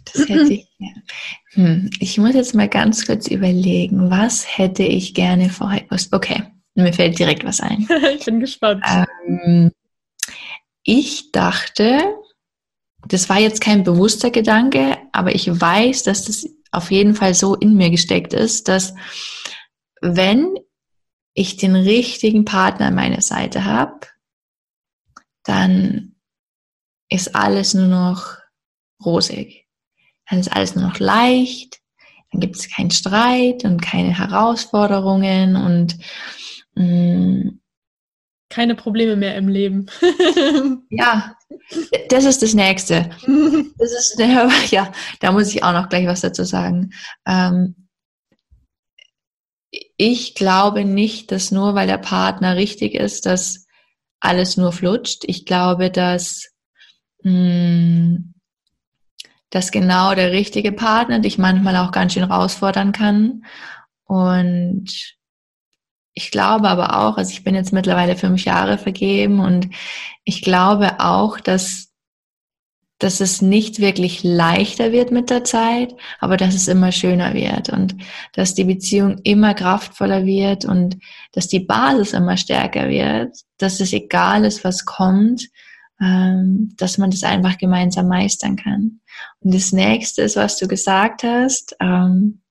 Das 0.04 0.28
hätte 0.28 0.52
ich. 0.52 0.68
Hm, 1.54 1.90
ich 1.98 2.18
muss 2.18 2.34
jetzt 2.34 2.54
mal 2.54 2.68
ganz 2.68 3.06
kurz 3.06 3.28
überlegen, 3.28 4.10
was 4.10 4.58
hätte 4.58 4.82
ich 4.82 5.14
gerne 5.14 5.50
vorher 5.50 5.82
gewusst. 5.82 6.12
Okay, 6.12 6.44
mir 6.74 6.92
fällt 6.92 7.18
direkt 7.18 7.44
was 7.44 7.60
ein. 7.60 7.88
ich 8.18 8.24
bin 8.24 8.40
gespannt. 8.40 8.84
Ähm, 8.86 9.70
ich 10.82 11.32
dachte, 11.32 12.14
das 13.08 13.28
war 13.28 13.38
jetzt 13.38 13.60
kein 13.60 13.84
bewusster 13.84 14.30
Gedanke, 14.30 14.98
aber 15.12 15.34
ich 15.34 15.48
weiß, 15.48 16.02
dass 16.04 16.24
das 16.24 16.46
auf 16.70 16.90
jeden 16.90 17.14
Fall 17.14 17.34
so 17.34 17.54
in 17.54 17.74
mir 17.74 17.90
gesteckt 17.90 18.32
ist, 18.32 18.68
dass 18.68 18.94
wenn 20.00 20.54
ich 21.34 21.56
den 21.56 21.74
richtigen 21.74 22.44
Partner 22.44 22.86
an 22.86 22.94
meiner 22.94 23.20
Seite 23.20 23.64
habe, 23.64 24.06
dann 25.44 26.16
ist 27.08 27.34
alles 27.34 27.74
nur 27.74 27.86
noch 27.86 28.38
rosig. 29.04 29.63
Dann 30.28 30.38
ist 30.38 30.52
alles 30.52 30.74
nur 30.74 30.86
noch 30.86 30.98
leicht, 30.98 31.80
dann 32.32 32.40
gibt 32.40 32.56
es 32.56 32.70
keinen 32.70 32.90
Streit 32.90 33.64
und 33.64 33.80
keine 33.80 34.18
Herausforderungen 34.18 35.56
und 35.56 35.96
mh, 36.74 36.84
mm, 36.84 37.60
keine 38.48 38.74
Probleme 38.76 39.16
mehr 39.16 39.36
im 39.36 39.48
Leben. 39.48 39.86
ja, 40.90 41.36
das 42.08 42.24
ist 42.24 42.42
das 42.42 42.54
Nächste. 42.54 43.10
Das 43.78 43.92
ist, 43.92 44.18
ja, 44.70 44.92
da 45.20 45.32
muss 45.32 45.52
ich 45.52 45.64
auch 45.64 45.72
noch 45.72 45.88
gleich 45.88 46.06
was 46.06 46.20
dazu 46.20 46.44
sagen. 46.44 46.92
Ähm, 47.26 47.88
ich 49.96 50.34
glaube 50.34 50.84
nicht, 50.84 51.32
dass 51.32 51.50
nur 51.50 51.74
weil 51.74 51.86
der 51.86 51.98
Partner 51.98 52.56
richtig 52.56 52.94
ist, 52.94 53.26
dass 53.26 53.66
alles 54.20 54.56
nur 54.56 54.72
flutscht. 54.72 55.24
Ich 55.26 55.46
glaube, 55.46 55.90
dass, 55.90 56.50
mh, 57.22 57.32
mm, 57.32 58.33
dass 59.50 59.70
genau 59.70 60.14
der 60.14 60.32
richtige 60.32 60.72
Partner 60.72 61.20
dich 61.20 61.38
manchmal 61.38 61.76
auch 61.76 61.92
ganz 61.92 62.12
schön 62.12 62.28
herausfordern 62.28 62.92
kann. 62.92 63.44
Und 64.04 65.16
ich 66.14 66.30
glaube 66.30 66.68
aber 66.68 66.96
auch, 66.98 67.16
also 67.16 67.32
ich 67.32 67.42
bin 67.42 67.54
jetzt 67.54 67.72
mittlerweile 67.72 68.16
fünf 68.16 68.44
Jahre 68.44 68.78
vergeben 68.78 69.40
und 69.40 69.68
ich 70.22 70.42
glaube 70.42 71.00
auch, 71.00 71.40
dass, 71.40 71.88
dass 72.98 73.20
es 73.20 73.42
nicht 73.42 73.80
wirklich 73.80 74.22
leichter 74.22 74.92
wird 74.92 75.10
mit 75.10 75.28
der 75.28 75.42
Zeit, 75.42 75.94
aber 76.20 76.36
dass 76.36 76.54
es 76.54 76.68
immer 76.68 76.92
schöner 76.92 77.34
wird 77.34 77.68
und 77.68 77.96
dass 78.32 78.54
die 78.54 78.64
Beziehung 78.64 79.18
immer 79.24 79.54
kraftvoller 79.54 80.24
wird 80.24 80.64
und 80.64 80.98
dass 81.32 81.48
die 81.48 81.60
Basis 81.60 82.12
immer 82.12 82.36
stärker 82.36 82.88
wird, 82.88 83.36
dass 83.58 83.80
es 83.80 83.92
egal 83.92 84.44
ist, 84.44 84.62
was 84.62 84.84
kommt, 84.84 85.48
dass 85.98 86.98
man 86.98 87.10
das 87.10 87.22
einfach 87.22 87.56
gemeinsam 87.56 88.08
meistern 88.08 88.56
kann. 88.56 89.00
Und 89.40 89.54
das 89.54 89.72
nächste 89.72 90.22
ist, 90.22 90.36
was 90.36 90.58
du 90.58 90.66
gesagt 90.66 91.22
hast, 91.22 91.76
ähm, 91.80 92.42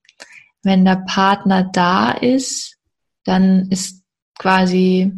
wenn 0.63 0.85
der 0.85 1.03
Partner 1.07 1.63
da 1.63 2.11
ist, 2.11 2.77
dann 3.25 3.69
ist 3.69 4.01
quasi 4.39 5.11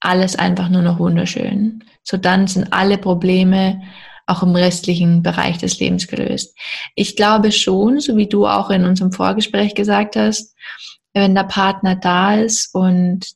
alles 0.00 0.36
einfach 0.36 0.68
nur 0.68 0.82
noch 0.82 0.98
wunderschön. 0.98 1.84
So 2.02 2.16
dann 2.16 2.46
sind 2.46 2.72
alle 2.72 2.98
Probleme 2.98 3.82
auch 4.26 4.42
im 4.42 4.54
restlichen 4.54 5.22
Bereich 5.22 5.58
des 5.58 5.78
Lebens 5.78 6.08
gelöst. 6.08 6.56
Ich 6.94 7.16
glaube 7.16 7.52
schon, 7.52 8.00
so 8.00 8.16
wie 8.16 8.28
du 8.28 8.46
auch 8.46 8.70
in 8.70 8.84
unserem 8.84 9.12
Vorgespräch 9.12 9.74
gesagt 9.74 10.16
hast, 10.16 10.54
wenn 11.14 11.34
der 11.34 11.44
Partner 11.44 11.96
da 11.96 12.36
ist 12.36 12.74
und 12.74 13.26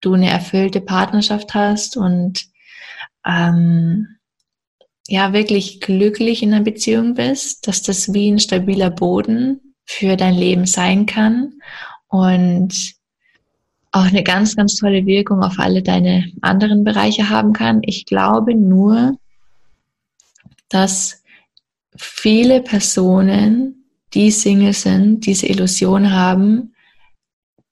du 0.00 0.14
eine 0.14 0.30
erfüllte 0.30 0.80
Partnerschaft 0.80 1.54
hast 1.54 1.96
und 1.96 2.46
ähm, 3.26 4.18
ja 5.08 5.32
wirklich 5.32 5.80
glücklich 5.80 6.42
in 6.42 6.52
einer 6.52 6.64
Beziehung 6.64 7.14
bist, 7.14 7.66
dass 7.66 7.82
das 7.82 8.12
wie 8.12 8.30
ein 8.30 8.38
stabiler 8.38 8.90
Boden 8.90 9.74
für 9.84 10.16
dein 10.16 10.34
Leben 10.34 10.66
sein 10.66 11.06
kann 11.06 11.54
und 12.08 12.94
auch 13.90 14.04
eine 14.04 14.22
ganz, 14.22 14.54
ganz 14.54 14.76
tolle 14.76 15.06
Wirkung 15.06 15.42
auf 15.42 15.58
alle 15.58 15.82
deine 15.82 16.30
anderen 16.42 16.84
Bereiche 16.84 17.30
haben 17.30 17.54
kann. 17.54 17.80
Ich 17.84 18.04
glaube 18.04 18.54
nur, 18.54 19.16
dass 20.68 21.22
viele 21.96 22.60
Personen, 22.60 23.86
die 24.14 24.30
Single 24.30 24.74
sind, 24.74 25.26
diese 25.26 25.46
Illusion 25.46 26.12
haben, 26.12 26.74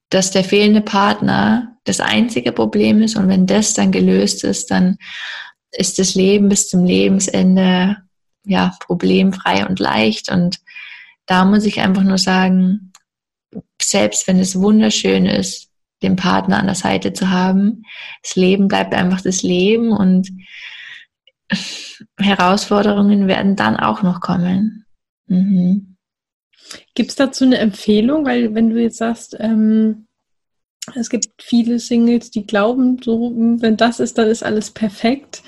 dass 0.09 0.31
der 0.31 0.45
fehlende 0.45 0.81
Partner 0.81 1.76
das 1.87 2.01
einzige 2.01 2.53
Problem 2.53 3.03
ist 3.03 3.17
und 3.17 3.29
wenn 3.29 3.47
das 3.47 3.75
dann 3.75 3.93
gelöst 3.93 4.45
ist, 4.45 4.71
dann 4.71 4.99
ist 5.73 5.99
das 5.99 6.15
Leben 6.15 6.49
bis 6.49 6.69
zum 6.69 6.85
Lebensende 6.85 7.97
ja 8.45 8.77
problemfrei 8.81 9.67
und 9.67 9.79
leicht 9.81 10.31
und 10.31 10.59
da 11.27 11.45
muss 11.45 11.65
ich 11.65 11.81
einfach 11.81 12.05
nur 12.05 12.19
sagen, 12.19 12.93
selbst 13.81 14.29
wenn 14.29 14.39
es 14.39 14.61
wunderschön 14.61 15.27
ist, 15.27 15.71
den 16.03 16.17
Partner 16.17 16.59
an 16.59 16.67
der 16.67 16.75
Seite 16.75 17.13
zu 17.13 17.31
haben. 17.31 17.83
Das 18.23 18.37
Leben 18.37 18.69
bleibt 18.69 18.95
einfach 18.95 19.21
das 19.21 19.43
Leben 19.43 19.93
und 19.93 20.29
Herausforderungen 22.19 23.29
werden 23.29 23.57
dann 23.57 23.77
auch 23.77 24.03
noch 24.03 24.21
kommen. 24.21 24.85
Mhm. 25.27 25.97
Gibt 26.95 27.11
es 27.11 27.17
dazu 27.17 27.45
eine 27.45 27.59
Empfehlung? 27.59 28.25
Weil 28.27 28.55
wenn 28.55 28.71
du 28.71 28.81
jetzt 28.81 28.99
sagst, 28.99 29.37
ähm, 29.39 30.06
es 30.95 31.11
gibt 31.11 31.27
viele 31.41 31.79
Singles, 31.79 32.31
die 32.31 32.47
glauben, 32.47 32.99
so 33.03 33.33
wenn 33.35 33.77
das 33.77 34.01
ist, 34.01 34.19
dann 34.19 34.29
ist 34.29 34.43
alles 34.43 34.71
perfekt. 34.71 35.43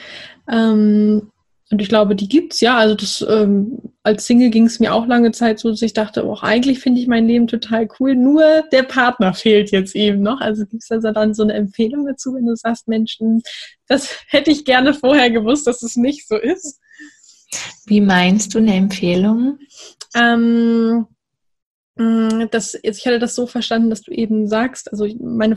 Ähm, 0.50 1.30
und 1.70 1.82
ich 1.82 1.88
glaube, 1.88 2.16
die 2.16 2.28
gibt's 2.28 2.60
ja. 2.60 2.78
Also 2.78 2.94
das 2.94 3.24
ähm, 3.28 3.78
als 4.02 4.26
Single 4.26 4.48
ging 4.50 4.64
es 4.64 4.80
mir 4.80 4.94
auch 4.94 5.06
lange 5.06 5.32
Zeit 5.32 5.58
so, 5.58 5.68
dass 5.68 5.82
ich 5.82 5.92
dachte, 5.92 6.26
oh, 6.26 6.38
eigentlich 6.40 6.78
finde 6.80 7.00
ich 7.00 7.06
mein 7.06 7.26
Leben 7.26 7.46
total 7.46 7.88
cool. 8.00 8.14
Nur 8.14 8.64
der 8.72 8.84
Partner 8.84 9.34
fehlt 9.34 9.70
jetzt 9.70 9.94
eben 9.94 10.22
noch. 10.22 10.40
Also 10.40 10.64
gibt 10.64 10.82
es 10.82 10.90
also 10.90 11.12
dann 11.12 11.34
so 11.34 11.42
eine 11.42 11.52
Empfehlung 11.52 12.06
dazu, 12.06 12.34
wenn 12.34 12.46
du 12.46 12.56
sagst, 12.56 12.88
Menschen, 12.88 13.42
das 13.86 14.16
hätte 14.28 14.50
ich 14.50 14.64
gerne 14.64 14.94
vorher 14.94 15.30
gewusst, 15.30 15.66
dass 15.66 15.82
es 15.82 15.96
nicht 15.96 16.26
so 16.26 16.36
ist. 16.36 16.80
Wie 17.86 18.00
meinst 18.00 18.54
du 18.54 18.58
eine 18.58 18.74
Empfehlung? 18.74 19.58
Ähm, 20.14 21.06
Mm, 21.98 22.46
das, 22.52 22.78
ich 22.80 23.04
hatte 23.06 23.18
das 23.18 23.34
so 23.34 23.48
verstanden, 23.48 23.90
dass 23.90 24.02
du 24.02 24.12
eben 24.12 24.46
sagst, 24.46 24.90
also 24.92 25.06
meine, 25.20 25.56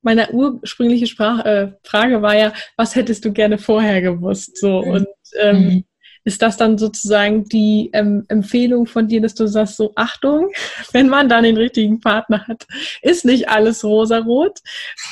meine 0.00 0.30
ursprüngliche 0.30 1.08
Sprach, 1.08 1.44
äh, 1.44 1.72
Frage 1.82 2.22
war 2.22 2.36
ja, 2.36 2.52
was 2.76 2.94
hättest 2.94 3.24
du 3.24 3.32
gerne 3.32 3.58
vorher 3.58 4.00
gewusst? 4.00 4.58
So 4.58 4.82
mhm. 4.82 4.90
und 4.90 5.08
ähm, 5.40 5.58
mhm. 5.58 5.84
ist 6.22 6.40
das 6.40 6.56
dann 6.56 6.78
sozusagen 6.78 7.44
die 7.46 7.90
ähm, 7.94 8.24
Empfehlung 8.28 8.86
von 8.86 9.08
dir, 9.08 9.20
dass 9.20 9.34
du 9.34 9.48
sagst, 9.48 9.76
so 9.76 9.92
Achtung, 9.96 10.52
wenn 10.92 11.08
man 11.08 11.28
dann 11.28 11.42
den 11.42 11.56
richtigen 11.56 12.00
Partner 12.00 12.46
hat, 12.46 12.64
ist 13.02 13.24
nicht 13.24 13.48
alles 13.48 13.82
rosarot. 13.82 14.60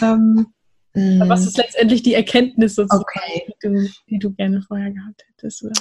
Ähm, 0.01 0.47
mhm. 0.95 1.25
Was 1.27 1.47
ist 1.47 1.59
letztendlich 1.59 2.05
die 2.05 2.15
Erkenntnis 2.15 2.77
sozusagen, 2.77 3.03
okay. 3.03 3.43
die, 3.49 3.69
du, 3.69 3.89
die 4.09 4.19
du 4.21 4.33
gerne 4.33 4.63
vorher 4.63 4.93
gehabt 4.93 5.25
hättest? 5.27 5.65
Oder? 5.65 5.75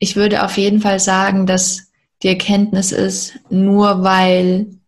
Ich 0.00 0.16
würde 0.16 0.42
auf 0.44 0.56
jeden 0.56 0.80
Fall 0.80 0.98
sagen, 0.98 1.46
dass 1.46 1.85
die 2.22 2.28
Erkenntnis 2.28 2.92
ist, 2.92 3.38
nur 3.50 4.02
weil, 4.02 4.78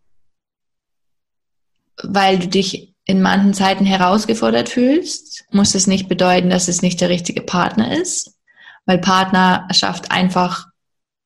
weil 2.03 2.39
du 2.39 2.49
dich 2.49 2.95
in 3.05 3.23
manchen 3.23 3.55
Zeiten 3.55 3.85
herausgefordert 3.85 4.69
fühlst, 4.69 5.45
muss 5.51 5.75
es 5.75 5.87
nicht 5.87 6.09
bedeuten, 6.09 6.51
dass 6.51 6.69
es 6.69 6.83
nicht 6.83 7.01
der 7.01 7.09
richtige 7.09 7.41
Partner 7.41 7.97
ist, 8.01 8.37
weil 8.87 8.99
Partnerschaft 8.99 10.11
einfach 10.11 10.67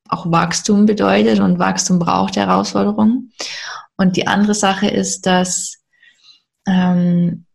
auch 0.09 0.31
Wachstum 0.31 0.87
bedeutet 0.87 1.41
und 1.41 1.59
Wachstum 1.59 1.99
braucht 1.99 2.37
Herausforderungen. 2.37 3.33
Und 3.97 4.17
die 4.17 4.27
andere 4.27 4.55
Sache 4.55 4.89
ist, 4.89 5.27
dass 5.27 5.79
ähm, 6.67 7.47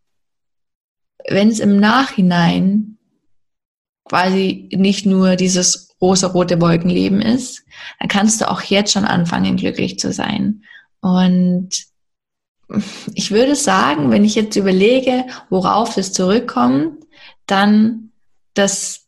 wenn 1.29 1.49
es 1.49 1.59
im 1.59 1.79
Nachhinein 1.79 2.97
quasi 4.05 4.69
nicht 4.73 5.05
nur 5.05 5.35
dieses 5.35 5.86
rosa-rote 6.01 6.61
Wolkenleben 6.61 7.21
ist, 7.21 7.63
dann 7.99 8.07
kannst 8.07 8.41
du 8.41 8.49
auch 8.49 8.61
jetzt 8.61 8.91
schon 8.91 9.05
anfangen, 9.05 9.57
glücklich 9.57 9.99
zu 9.99 10.11
sein. 10.11 10.63
Und 11.01 11.69
ich 13.13 13.31
würde 13.31 13.55
sagen, 13.55 14.11
wenn 14.11 14.25
ich 14.25 14.35
jetzt 14.35 14.55
überlege, 14.55 15.25
worauf 15.49 15.97
es 15.97 16.13
zurückkommt, 16.13 17.05
dann, 17.45 18.11
dass 18.53 19.05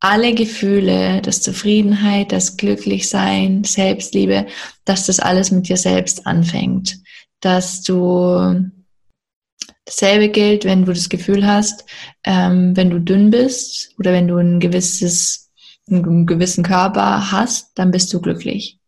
alle 0.00 0.34
Gefühle, 0.34 1.22
das 1.22 1.40
Zufriedenheit, 1.40 2.30
das 2.30 2.56
Glücklichsein, 2.56 3.64
Selbstliebe, 3.64 4.46
dass 4.84 5.06
das 5.06 5.18
alles 5.18 5.50
mit 5.50 5.68
dir 5.68 5.76
selbst 5.76 6.26
anfängt. 6.26 6.98
Dass 7.40 7.82
du 7.82 8.70
dasselbe 9.86 10.28
gilt, 10.28 10.64
wenn 10.64 10.84
du 10.84 10.92
das 10.92 11.08
Gefühl 11.08 11.46
hast, 11.46 11.84
ähm, 12.24 12.76
wenn 12.76 12.90
du 12.90 13.00
dünn 13.00 13.30
bist 13.30 13.94
oder 13.98 14.12
wenn 14.12 14.28
du 14.28 14.36
ein 14.36 14.60
gewisses 14.60 15.43
einen 15.90 16.26
gewissen 16.26 16.64
Körper 16.64 17.30
hast, 17.30 17.72
dann 17.74 17.90
bist 17.90 18.12
du 18.12 18.20
glücklich. 18.20 18.78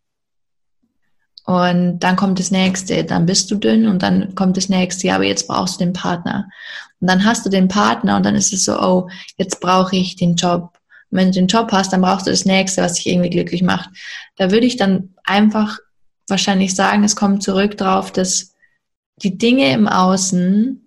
Und 1.45 2.01
dann 2.01 2.17
kommt 2.17 2.41
das 2.41 2.51
nächste, 2.51 3.05
dann 3.05 3.25
bist 3.25 3.51
du 3.51 3.55
dünn 3.55 3.87
und 3.87 4.03
dann 4.03 4.35
kommt 4.35 4.57
das 4.57 4.69
nächste, 4.69 5.07
ja, 5.07 5.15
aber 5.15 5.25
jetzt 5.25 5.47
brauchst 5.47 5.81
du 5.81 5.85
den 5.85 5.93
Partner. 5.93 6.49
Und 7.01 7.09
dann 7.09 7.25
hast 7.25 7.47
du 7.47 7.51
den 7.51 7.69
Partner 7.69 8.17
und 8.17 8.27
dann 8.27 8.35
ist 8.35 8.53
es 8.53 8.65
so, 8.65 8.81
oh, 8.81 9.09
jetzt 9.37 9.61
brauche 9.61 9.95
ich 9.95 10.17
den 10.17 10.35
Job 10.35 10.73
Und 11.11 11.19
wenn 11.19 11.29
du 11.29 11.35
den 11.35 11.47
Job 11.47 11.71
hast, 11.71 11.93
dann 11.93 12.01
brauchst 12.01 12.27
du 12.27 12.31
das 12.31 12.47
nächste, 12.47 12.83
was 12.83 12.95
dich 12.95 13.07
irgendwie 13.07 13.31
glücklich 13.31 13.63
macht. 13.63 13.91
Da 14.37 14.51
würde 14.51 14.67
ich 14.67 14.77
dann 14.77 15.15
einfach 15.23 15.79
wahrscheinlich 16.27 16.75
sagen, 16.75 17.05
es 17.05 17.15
kommt 17.15 17.45
zurück 17.45 17.77
darauf, 17.77 18.11
dass 18.11 18.55
die 19.23 19.39
Dinge 19.39 19.73
im 19.73 19.87
Außen 19.87 20.86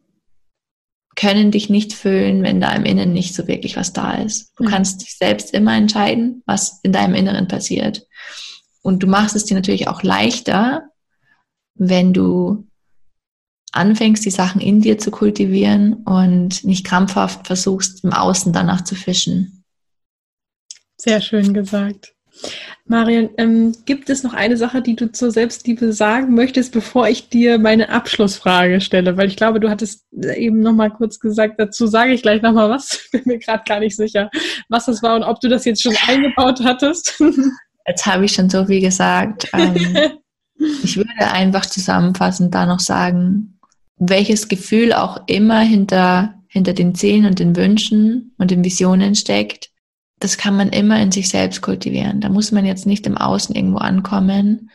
können 1.16 1.52
dich 1.52 1.70
nicht 1.70 1.94
füllen, 1.94 2.44
wenn 2.44 2.62
da 2.62 2.74
im 2.74 2.86
Innen 2.86 3.14
nicht 3.14 3.36
so 3.36 3.48
wirklich 3.48 3.76
was 3.76 3.94
da 3.94 4.14
ist. 4.14 4.54
Du 4.58 4.64
mhm. 4.64 4.68
kannst 4.68 5.02
dich 5.02 5.18
selbst 5.18 5.54
immer 5.54 5.76
entscheiden, 5.76 6.44
was 6.46 6.80
in 6.84 6.92
deinem 6.92 7.16
Inneren 7.16 7.48
passiert. 7.48 8.08
Und 8.82 9.04
du 9.04 9.08
machst 9.08 9.36
es 9.36 9.46
dir 9.46 9.56
natürlich 9.56 9.88
auch 9.88 10.04
leichter, 10.04 10.90
wenn 11.76 12.14
du 12.14 12.68
anfängst, 13.72 14.26
die 14.26 14.32
Sachen 14.32 14.62
in 14.62 14.82
dir 14.82 14.98
zu 14.98 15.12
kultivieren 15.12 15.94
und 16.06 16.64
nicht 16.64 16.86
krampfhaft 16.86 17.48
versuchst, 17.48 18.04
im 18.04 18.14
Außen 18.14 18.54
danach 18.54 18.84
zu 18.84 18.96
fischen. 18.96 19.64
Sehr 20.98 21.22
schön 21.22 21.54
gesagt. 21.54 22.14
Marion, 22.86 23.30
ähm, 23.38 23.76
gibt 23.86 24.10
es 24.10 24.24
noch 24.24 24.34
eine 24.34 24.58
Sache, 24.58 24.82
die 24.82 24.96
du 24.96 25.12
zur 25.12 25.30
Selbstliebe 25.30 25.94
sagen 25.94 26.34
möchtest, 26.34 26.74
bevor 26.74 27.08
ich 27.08 27.30
dir 27.30 27.60
meine 27.60 27.90
Abschlussfrage 27.90 28.82
stelle? 28.82 29.16
Weil 29.16 29.28
ich 29.28 29.36
glaube, 29.36 29.60
du 29.60 29.70
hattest 29.70 30.06
eben 30.12 30.62
noch 30.62 30.74
mal 30.74 30.90
kurz 30.90 31.20
gesagt, 31.20 31.60
dazu 31.60 31.86
sage 31.86 32.14
ich 32.14 32.24
gleich 32.24 32.42
noch 32.42 32.54
mal 32.54 32.70
was. 32.70 33.08
Bin 33.12 33.22
mir 33.26 33.38
gerade 33.38 33.64
gar 33.68 33.80
nicht 33.80 33.96
sicher, 33.96 34.32
was 34.70 34.86
das 34.86 35.04
war 35.04 35.16
und 35.16 35.24
ob 35.24 35.40
du 35.40 35.50
das 35.50 35.66
jetzt 35.66 35.84
schon 35.84 35.96
eingebaut 36.08 36.62
hattest. 36.64 37.22
Jetzt 37.88 38.06
habe 38.06 38.26
ich 38.26 38.34
schon 38.34 38.52
so 38.52 38.66
viel 38.66 38.82
gesagt. 38.82 39.50
Ähm, 39.52 39.76
ich 40.84 40.96
würde 40.96 41.10
einfach 41.20 41.66
zusammenfassend 41.66 42.54
da 42.54 42.68
noch 42.68 42.80
sagen, 42.80 43.60
welches 43.98 44.48
Gefühl 44.48 44.94
auch 44.94 45.22
immer 45.26 45.62
hinter, 45.62 46.36
hinter 46.48 46.74
den 46.74 46.94
Zielen 46.94 47.26
und 47.26 47.40
den 47.40 47.56
Wünschen 47.56 48.36
und 48.38 48.52
den 48.52 48.64
Visionen 48.64 49.16
steckt, 49.16 49.69
das 50.20 50.38
kann 50.38 50.56
man 50.56 50.70
immer 50.70 51.02
in 51.02 51.12
sich 51.12 51.30
selbst 51.30 51.62
kultivieren. 51.62 52.22
Da 52.22 52.30
muss 52.30 52.52
man 52.52 52.66
jetzt 52.66 52.86
nicht 52.86 53.08
im 53.08 53.18
Außen 53.18 53.56
irgendwo 53.56 53.78
ankommen, 53.78 54.70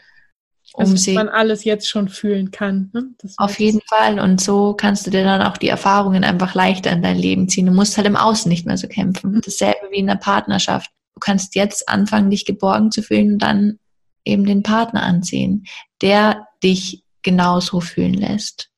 um 0.74 0.80
also, 0.80 0.96
sie 0.96 1.12
man 1.12 1.28
alles 1.28 1.62
jetzt 1.62 1.88
schon 1.88 2.08
fühlen 2.08 2.50
kann. 2.50 2.90
Ne? 2.92 3.14
auf 3.36 3.60
jeden 3.60 3.80
Fall. 3.82 4.18
Und 4.18 4.40
so 4.40 4.74
kannst 4.74 5.06
du 5.06 5.10
dir 5.12 5.22
dann 5.22 5.42
auch 5.42 5.56
die 5.56 5.68
Erfahrungen 5.68 6.24
einfach 6.24 6.54
leichter 6.54 6.90
in 6.90 7.00
dein 7.00 7.16
Leben 7.16 7.48
ziehen. 7.48 7.66
Du 7.66 7.72
musst 7.72 7.96
halt 7.96 8.08
im 8.08 8.16
Außen 8.16 8.48
nicht 8.48 8.66
mehr 8.66 8.76
so 8.76 8.88
kämpfen. 8.88 9.32
Mhm. 9.32 9.40
Dasselbe 9.44 9.88
wie 9.92 9.98
in 9.98 10.08
der 10.08 10.16
Partnerschaft. 10.16 10.90
Du 11.14 11.20
kannst 11.20 11.54
jetzt 11.54 11.88
anfangen, 11.88 12.30
dich 12.30 12.44
geborgen 12.44 12.90
zu 12.90 13.02
fühlen 13.02 13.34
und 13.34 13.38
dann 13.38 13.78
eben 14.24 14.46
den 14.46 14.64
Partner 14.64 15.04
anziehen, 15.04 15.64
der 16.02 16.48
dich 16.64 17.04
genauso 17.22 17.80
fühlen 17.80 18.14
lässt. 18.14 18.70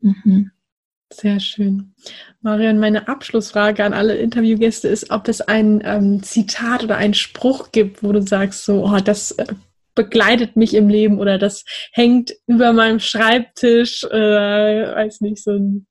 Mhm. 0.00 0.50
Sehr 1.20 1.38
schön. 1.38 1.92
Marion, 2.40 2.78
meine 2.78 3.06
Abschlussfrage 3.06 3.84
an 3.84 3.92
alle 3.92 4.16
Interviewgäste 4.16 4.88
ist, 4.88 5.10
ob 5.10 5.28
es 5.28 5.42
ein 5.42 5.82
ähm, 5.84 6.22
Zitat 6.22 6.82
oder 6.82 6.96
einen 6.96 7.12
Spruch 7.12 7.72
gibt, 7.72 8.02
wo 8.02 8.10
du 8.12 8.22
sagst, 8.22 8.64
so, 8.64 8.86
oh, 8.86 9.00
das 9.00 9.32
äh, 9.32 9.44
begleitet 9.94 10.56
mich 10.56 10.72
im 10.72 10.88
Leben 10.88 11.18
oder 11.18 11.36
das 11.36 11.66
hängt 11.92 12.32
über 12.46 12.72
meinem 12.72 13.00
Schreibtisch, 13.00 14.02
äh, 14.04 14.08
weiß 14.94 15.20
nicht, 15.20 15.44
so 15.44 15.50
ein, 15.50 15.86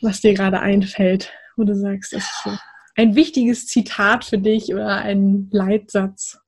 was 0.00 0.20
dir 0.20 0.34
gerade 0.34 0.58
einfällt, 0.58 1.30
wo 1.56 1.62
du 1.62 1.76
sagst, 1.76 2.12
das 2.12 2.24
ist 2.24 2.42
so 2.42 2.50
ein 2.96 3.14
wichtiges 3.14 3.66
Zitat 3.66 4.24
für 4.24 4.38
dich 4.38 4.74
oder 4.74 4.96
ein 4.96 5.48
Leitsatz. 5.52 6.40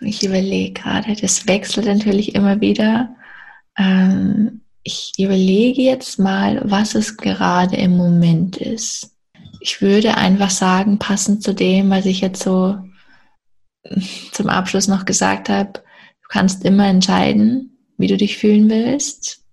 Ich 0.00 0.24
überlege 0.24 0.72
gerade, 0.72 1.14
das 1.14 1.46
wechselt 1.46 1.86
natürlich 1.86 2.34
immer 2.34 2.60
wieder. 2.60 3.14
Ähm, 3.78 4.61
ich 4.84 5.12
überlege 5.18 5.82
jetzt 5.82 6.18
mal, 6.18 6.60
was 6.64 6.94
es 6.94 7.16
gerade 7.16 7.76
im 7.76 7.96
Moment 7.96 8.56
ist. 8.56 9.10
Ich 9.60 9.80
würde 9.80 10.16
einfach 10.16 10.50
sagen, 10.50 10.98
passend 10.98 11.42
zu 11.42 11.54
dem, 11.54 11.90
was 11.90 12.06
ich 12.06 12.20
jetzt 12.20 12.42
so 12.42 12.78
zum 14.32 14.48
Abschluss 14.48 14.88
noch 14.88 15.04
gesagt 15.04 15.48
habe, 15.48 15.72
du 15.74 16.28
kannst 16.28 16.64
immer 16.64 16.86
entscheiden, 16.86 17.78
wie 17.96 18.08
du 18.08 18.16
dich 18.16 18.38
fühlen 18.38 18.68
willst. 18.68 19.44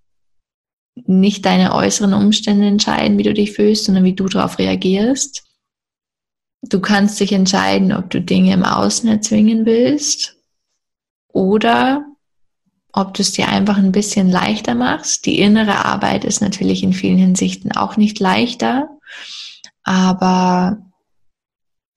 Nicht 1.06 1.46
deine 1.46 1.74
äußeren 1.74 2.14
Umstände 2.14 2.66
entscheiden, 2.66 3.18
wie 3.18 3.22
du 3.22 3.32
dich 3.32 3.52
fühlst, 3.52 3.84
sondern 3.84 4.04
wie 4.04 4.14
du 4.14 4.26
darauf 4.26 4.58
reagierst. 4.58 5.44
Du 6.62 6.80
kannst 6.80 7.20
dich 7.20 7.32
entscheiden, 7.32 7.92
ob 7.92 8.10
du 8.10 8.20
Dinge 8.20 8.52
im 8.52 8.64
Außen 8.64 9.08
erzwingen 9.08 9.64
willst 9.64 10.36
oder 11.32 12.09
ob 12.92 13.14
du 13.14 13.22
es 13.22 13.32
dir 13.32 13.48
einfach 13.48 13.76
ein 13.76 13.92
bisschen 13.92 14.30
leichter 14.30 14.74
machst. 14.74 15.26
Die 15.26 15.38
innere 15.38 15.84
Arbeit 15.84 16.24
ist 16.24 16.40
natürlich 16.40 16.82
in 16.82 16.92
vielen 16.92 17.18
Hinsichten 17.18 17.72
auch 17.72 17.96
nicht 17.96 18.18
leichter, 18.20 18.88
aber 19.82 20.78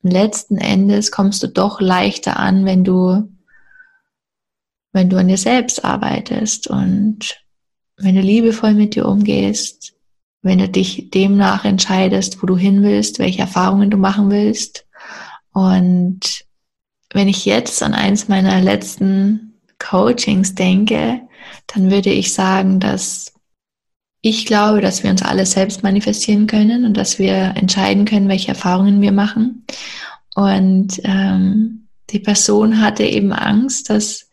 letzten 0.02 0.58
Endes 0.58 1.12
kommst 1.12 1.42
du 1.44 1.48
doch 1.48 1.82
leichter 1.82 2.38
an, 2.38 2.66
wenn 2.66 2.84
du, 2.84 3.30
wenn 4.92 5.10
du 5.10 5.18
an 5.18 5.28
dir 5.28 5.38
selbst 5.38 5.84
arbeitest 5.84 6.68
und 6.68 7.40
wenn 7.98 8.16
du 8.16 8.22
liebevoll 8.22 8.74
mit 8.74 8.96
dir 8.96 9.08
umgehst, 9.08 9.94
wenn 10.42 10.60
du 10.60 10.68
dich 10.68 11.10
demnach 11.10 11.64
entscheidest, 11.66 12.42
wo 12.44 12.48
du 12.48 12.58
hin 12.58 12.84
willst, 12.84 13.18
welche 13.18 13.40
Erfahrungen 13.40 13.90
du 13.90 13.98
machen 13.98 14.30
willst. 14.30 14.86
Und 15.54 16.46
wenn 17.14 17.30
ich 17.30 17.46
jetzt 17.46 17.82
an 17.82 17.94
eins 17.94 18.28
meiner 18.28 18.60
letzten 18.60 19.53
Coachings 19.84 20.56
denke, 20.56 21.22
dann 21.68 21.92
würde 21.92 22.10
ich 22.10 22.34
sagen, 22.34 22.80
dass 22.80 23.34
ich 24.22 24.46
glaube, 24.46 24.80
dass 24.80 25.04
wir 25.04 25.12
uns 25.12 25.22
alle 25.22 25.46
selbst 25.46 25.84
manifestieren 25.84 26.48
können 26.48 26.86
und 26.86 26.96
dass 26.96 27.20
wir 27.20 27.54
entscheiden 27.58 28.06
können, 28.06 28.30
welche 28.30 28.50
Erfahrungen 28.50 29.02
wir 29.02 29.12
machen. 29.12 29.66
Und 30.34 31.02
ähm, 31.04 31.90
die 32.10 32.20
Person 32.20 32.82
hatte 32.82 33.04
eben 33.04 33.34
Angst, 33.34 33.90
dass 33.90 34.30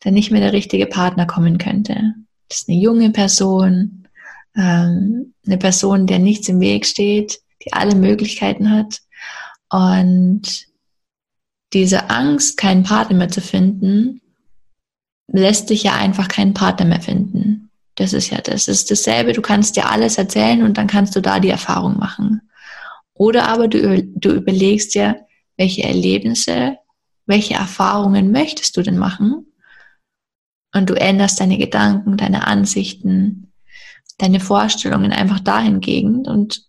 da 0.00 0.10
nicht 0.10 0.30
mehr 0.30 0.40
der 0.40 0.54
richtige 0.54 0.86
Partner 0.86 1.26
kommen 1.26 1.58
könnte. 1.58 2.14
Das 2.48 2.60
ist 2.60 2.68
eine 2.68 2.78
junge 2.78 3.10
Person, 3.10 4.08
ähm, 4.56 5.34
eine 5.46 5.58
Person, 5.58 6.06
der 6.06 6.20
nichts 6.20 6.48
im 6.48 6.60
Weg 6.60 6.86
steht, 6.86 7.40
die 7.64 7.72
alle 7.74 7.94
Möglichkeiten 7.94 8.70
hat. 8.70 9.00
Und 9.68 10.66
diese 11.74 12.08
Angst, 12.08 12.56
keinen 12.56 12.84
Partner 12.84 13.16
mehr 13.16 13.28
zu 13.28 13.42
finden, 13.42 14.20
lässt 15.28 15.70
dich 15.70 15.82
ja 15.82 15.94
einfach 15.94 16.28
keinen 16.28 16.54
Partner 16.54 16.86
mehr 16.86 17.00
finden. 17.00 17.70
Das 17.96 18.12
ist 18.12 18.30
ja, 18.30 18.40
das 18.40 18.68
ist 18.68 18.90
dasselbe. 18.90 19.32
Du 19.32 19.42
kannst 19.42 19.76
dir 19.76 19.90
alles 19.90 20.18
erzählen 20.18 20.62
und 20.62 20.76
dann 20.78 20.86
kannst 20.86 21.14
du 21.14 21.20
da 21.20 21.38
die 21.38 21.50
Erfahrung 21.50 21.96
machen. 21.96 22.42
Oder 23.14 23.48
aber 23.48 23.68
du, 23.68 24.02
du 24.02 24.32
überlegst 24.32 24.94
dir, 24.94 25.26
welche 25.56 25.84
Erlebnisse, 25.84 26.78
welche 27.26 27.54
Erfahrungen 27.54 28.32
möchtest 28.32 28.76
du 28.76 28.82
denn 28.82 28.98
machen? 28.98 29.46
Und 30.74 30.90
du 30.90 30.94
änderst 30.94 31.38
deine 31.40 31.56
Gedanken, 31.56 32.16
deine 32.16 32.48
Ansichten, 32.48 33.52
deine 34.18 34.40
Vorstellungen 34.40 35.12
einfach 35.12 35.38
dahingegen 35.38 36.26
und 36.26 36.64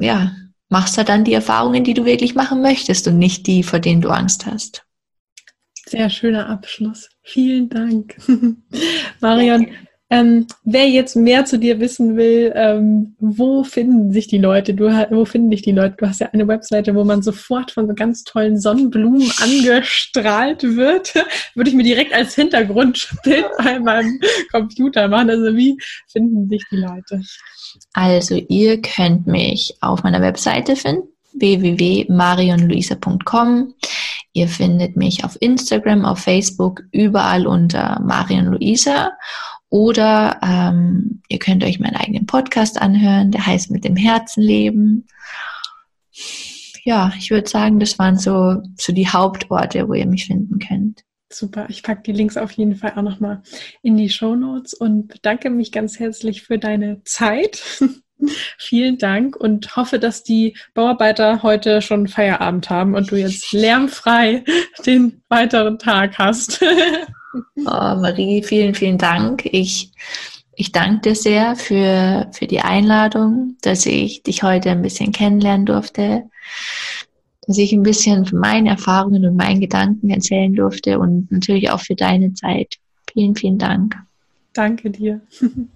ja, 0.00 0.34
machst 0.70 0.96
da 0.96 1.04
dann 1.04 1.24
die 1.24 1.34
Erfahrungen, 1.34 1.84
die 1.84 1.94
du 1.94 2.06
wirklich 2.06 2.34
machen 2.34 2.62
möchtest 2.62 3.06
und 3.08 3.18
nicht 3.18 3.46
die, 3.46 3.62
vor 3.62 3.78
denen 3.78 4.00
du 4.00 4.08
Angst 4.08 4.46
hast. 4.46 4.85
Sehr 5.88 6.10
schöner 6.10 6.48
Abschluss. 6.48 7.08
Vielen 7.22 7.68
Dank. 7.68 8.16
Marion, 9.20 9.68
ähm, 10.08 10.46
wer 10.62 10.88
jetzt 10.88 11.16
mehr 11.16 11.46
zu 11.46 11.58
dir 11.58 11.80
wissen 11.80 12.16
will, 12.16 12.52
ähm, 12.54 13.16
wo 13.18 13.64
finden 13.64 14.12
sich 14.12 14.28
die 14.28 14.38
Leute? 14.38 14.74
Du, 14.74 14.84
wo 15.10 15.24
finden 15.24 15.50
dich 15.50 15.62
die 15.62 15.72
Leute? 15.72 15.96
Du 15.98 16.08
hast 16.08 16.20
ja 16.20 16.28
eine 16.32 16.46
Webseite, 16.46 16.94
wo 16.94 17.02
man 17.02 17.22
sofort 17.22 17.72
von 17.72 17.88
so 17.88 17.94
ganz 17.94 18.22
tollen 18.22 18.58
Sonnenblumen 18.58 19.32
angestrahlt 19.40 20.62
wird. 20.62 21.12
Würde 21.56 21.70
ich 21.70 21.76
mir 21.76 21.82
direkt 21.82 22.12
als 22.12 22.36
Hintergrundbild 22.36 23.46
bei 23.58 23.80
meinem 23.80 24.20
Computer 24.52 25.08
machen. 25.08 25.30
Also 25.30 25.56
wie 25.56 25.76
finden 26.08 26.48
sich 26.48 26.62
die 26.70 26.76
Leute? 26.76 27.22
Also 27.92 28.36
ihr 28.48 28.80
könnt 28.80 29.26
mich 29.26 29.74
auf 29.80 30.04
meiner 30.04 30.20
Webseite 30.20 30.76
finden 30.76 31.08
www.marionluisa.com. 31.38 33.74
Ihr 34.36 34.48
findet 34.48 34.96
mich 34.96 35.24
auf 35.24 35.38
Instagram, 35.40 36.04
auf 36.04 36.18
Facebook, 36.18 36.82
überall 36.92 37.46
unter 37.46 37.98
Marion 38.04 38.44
Luisa. 38.44 39.12
Oder 39.70 40.38
ähm, 40.42 41.22
ihr 41.30 41.38
könnt 41.38 41.64
euch 41.64 41.80
meinen 41.80 41.96
eigenen 41.96 42.26
Podcast 42.26 42.78
anhören, 42.78 43.30
der 43.30 43.46
heißt 43.46 43.70
Mit 43.70 43.84
dem 43.84 43.96
Herzen 43.96 44.42
leben. 44.42 45.06
Ja, 46.84 47.14
ich 47.18 47.30
würde 47.30 47.48
sagen, 47.48 47.80
das 47.80 47.98
waren 47.98 48.18
so, 48.18 48.60
so 48.78 48.92
die 48.92 49.08
Hauptorte, 49.08 49.88
wo 49.88 49.94
ihr 49.94 50.06
mich 50.06 50.26
finden 50.26 50.58
könnt. 50.58 51.02
Super, 51.32 51.64
ich 51.70 51.82
packe 51.82 52.02
die 52.02 52.12
Links 52.12 52.36
auf 52.36 52.52
jeden 52.52 52.76
Fall 52.76 52.92
auch 52.94 53.02
nochmal 53.02 53.42
in 53.82 53.96
die 53.96 54.10
Show 54.10 54.36
Notes 54.36 54.74
und 54.74 55.08
bedanke 55.08 55.48
mich 55.48 55.72
ganz 55.72 55.98
herzlich 55.98 56.42
für 56.42 56.58
deine 56.58 57.02
Zeit. 57.04 57.80
Vielen 58.58 58.98
Dank 58.98 59.36
und 59.36 59.76
hoffe, 59.76 59.98
dass 59.98 60.22
die 60.22 60.56
Bauarbeiter 60.74 61.42
heute 61.42 61.82
schon 61.82 62.08
Feierabend 62.08 62.70
haben 62.70 62.94
und 62.94 63.10
du 63.10 63.16
jetzt 63.16 63.52
lärmfrei 63.52 64.44
den 64.84 65.22
weiteren 65.28 65.78
Tag 65.78 66.18
hast. 66.18 66.64
Oh, 67.58 67.60
Marie, 67.64 68.42
vielen, 68.42 68.74
vielen 68.74 68.96
Dank. 68.96 69.44
Ich 69.44 69.92
ich 70.58 70.72
danke 70.72 71.10
dir 71.10 71.14
sehr 71.14 71.54
für, 71.54 72.30
für 72.32 72.46
die 72.46 72.60
Einladung, 72.60 73.56
dass 73.60 73.84
ich 73.84 74.22
dich 74.22 74.42
heute 74.42 74.70
ein 74.70 74.80
bisschen 74.80 75.12
kennenlernen 75.12 75.66
durfte, 75.66 76.24
dass 77.46 77.58
ich 77.58 77.72
ein 77.72 77.82
bisschen 77.82 78.24
von 78.24 78.38
meinen 78.38 78.66
Erfahrungen 78.66 79.26
und 79.26 79.36
meinen 79.36 79.60
Gedanken 79.60 80.08
erzählen 80.08 80.54
durfte 80.54 80.98
und 80.98 81.30
natürlich 81.30 81.70
auch 81.70 81.80
für 81.80 81.94
deine 81.94 82.32
Zeit. 82.32 82.76
Vielen, 83.12 83.36
vielen 83.36 83.58
Dank. 83.58 83.96
Danke 84.54 84.90
dir. 84.90 85.20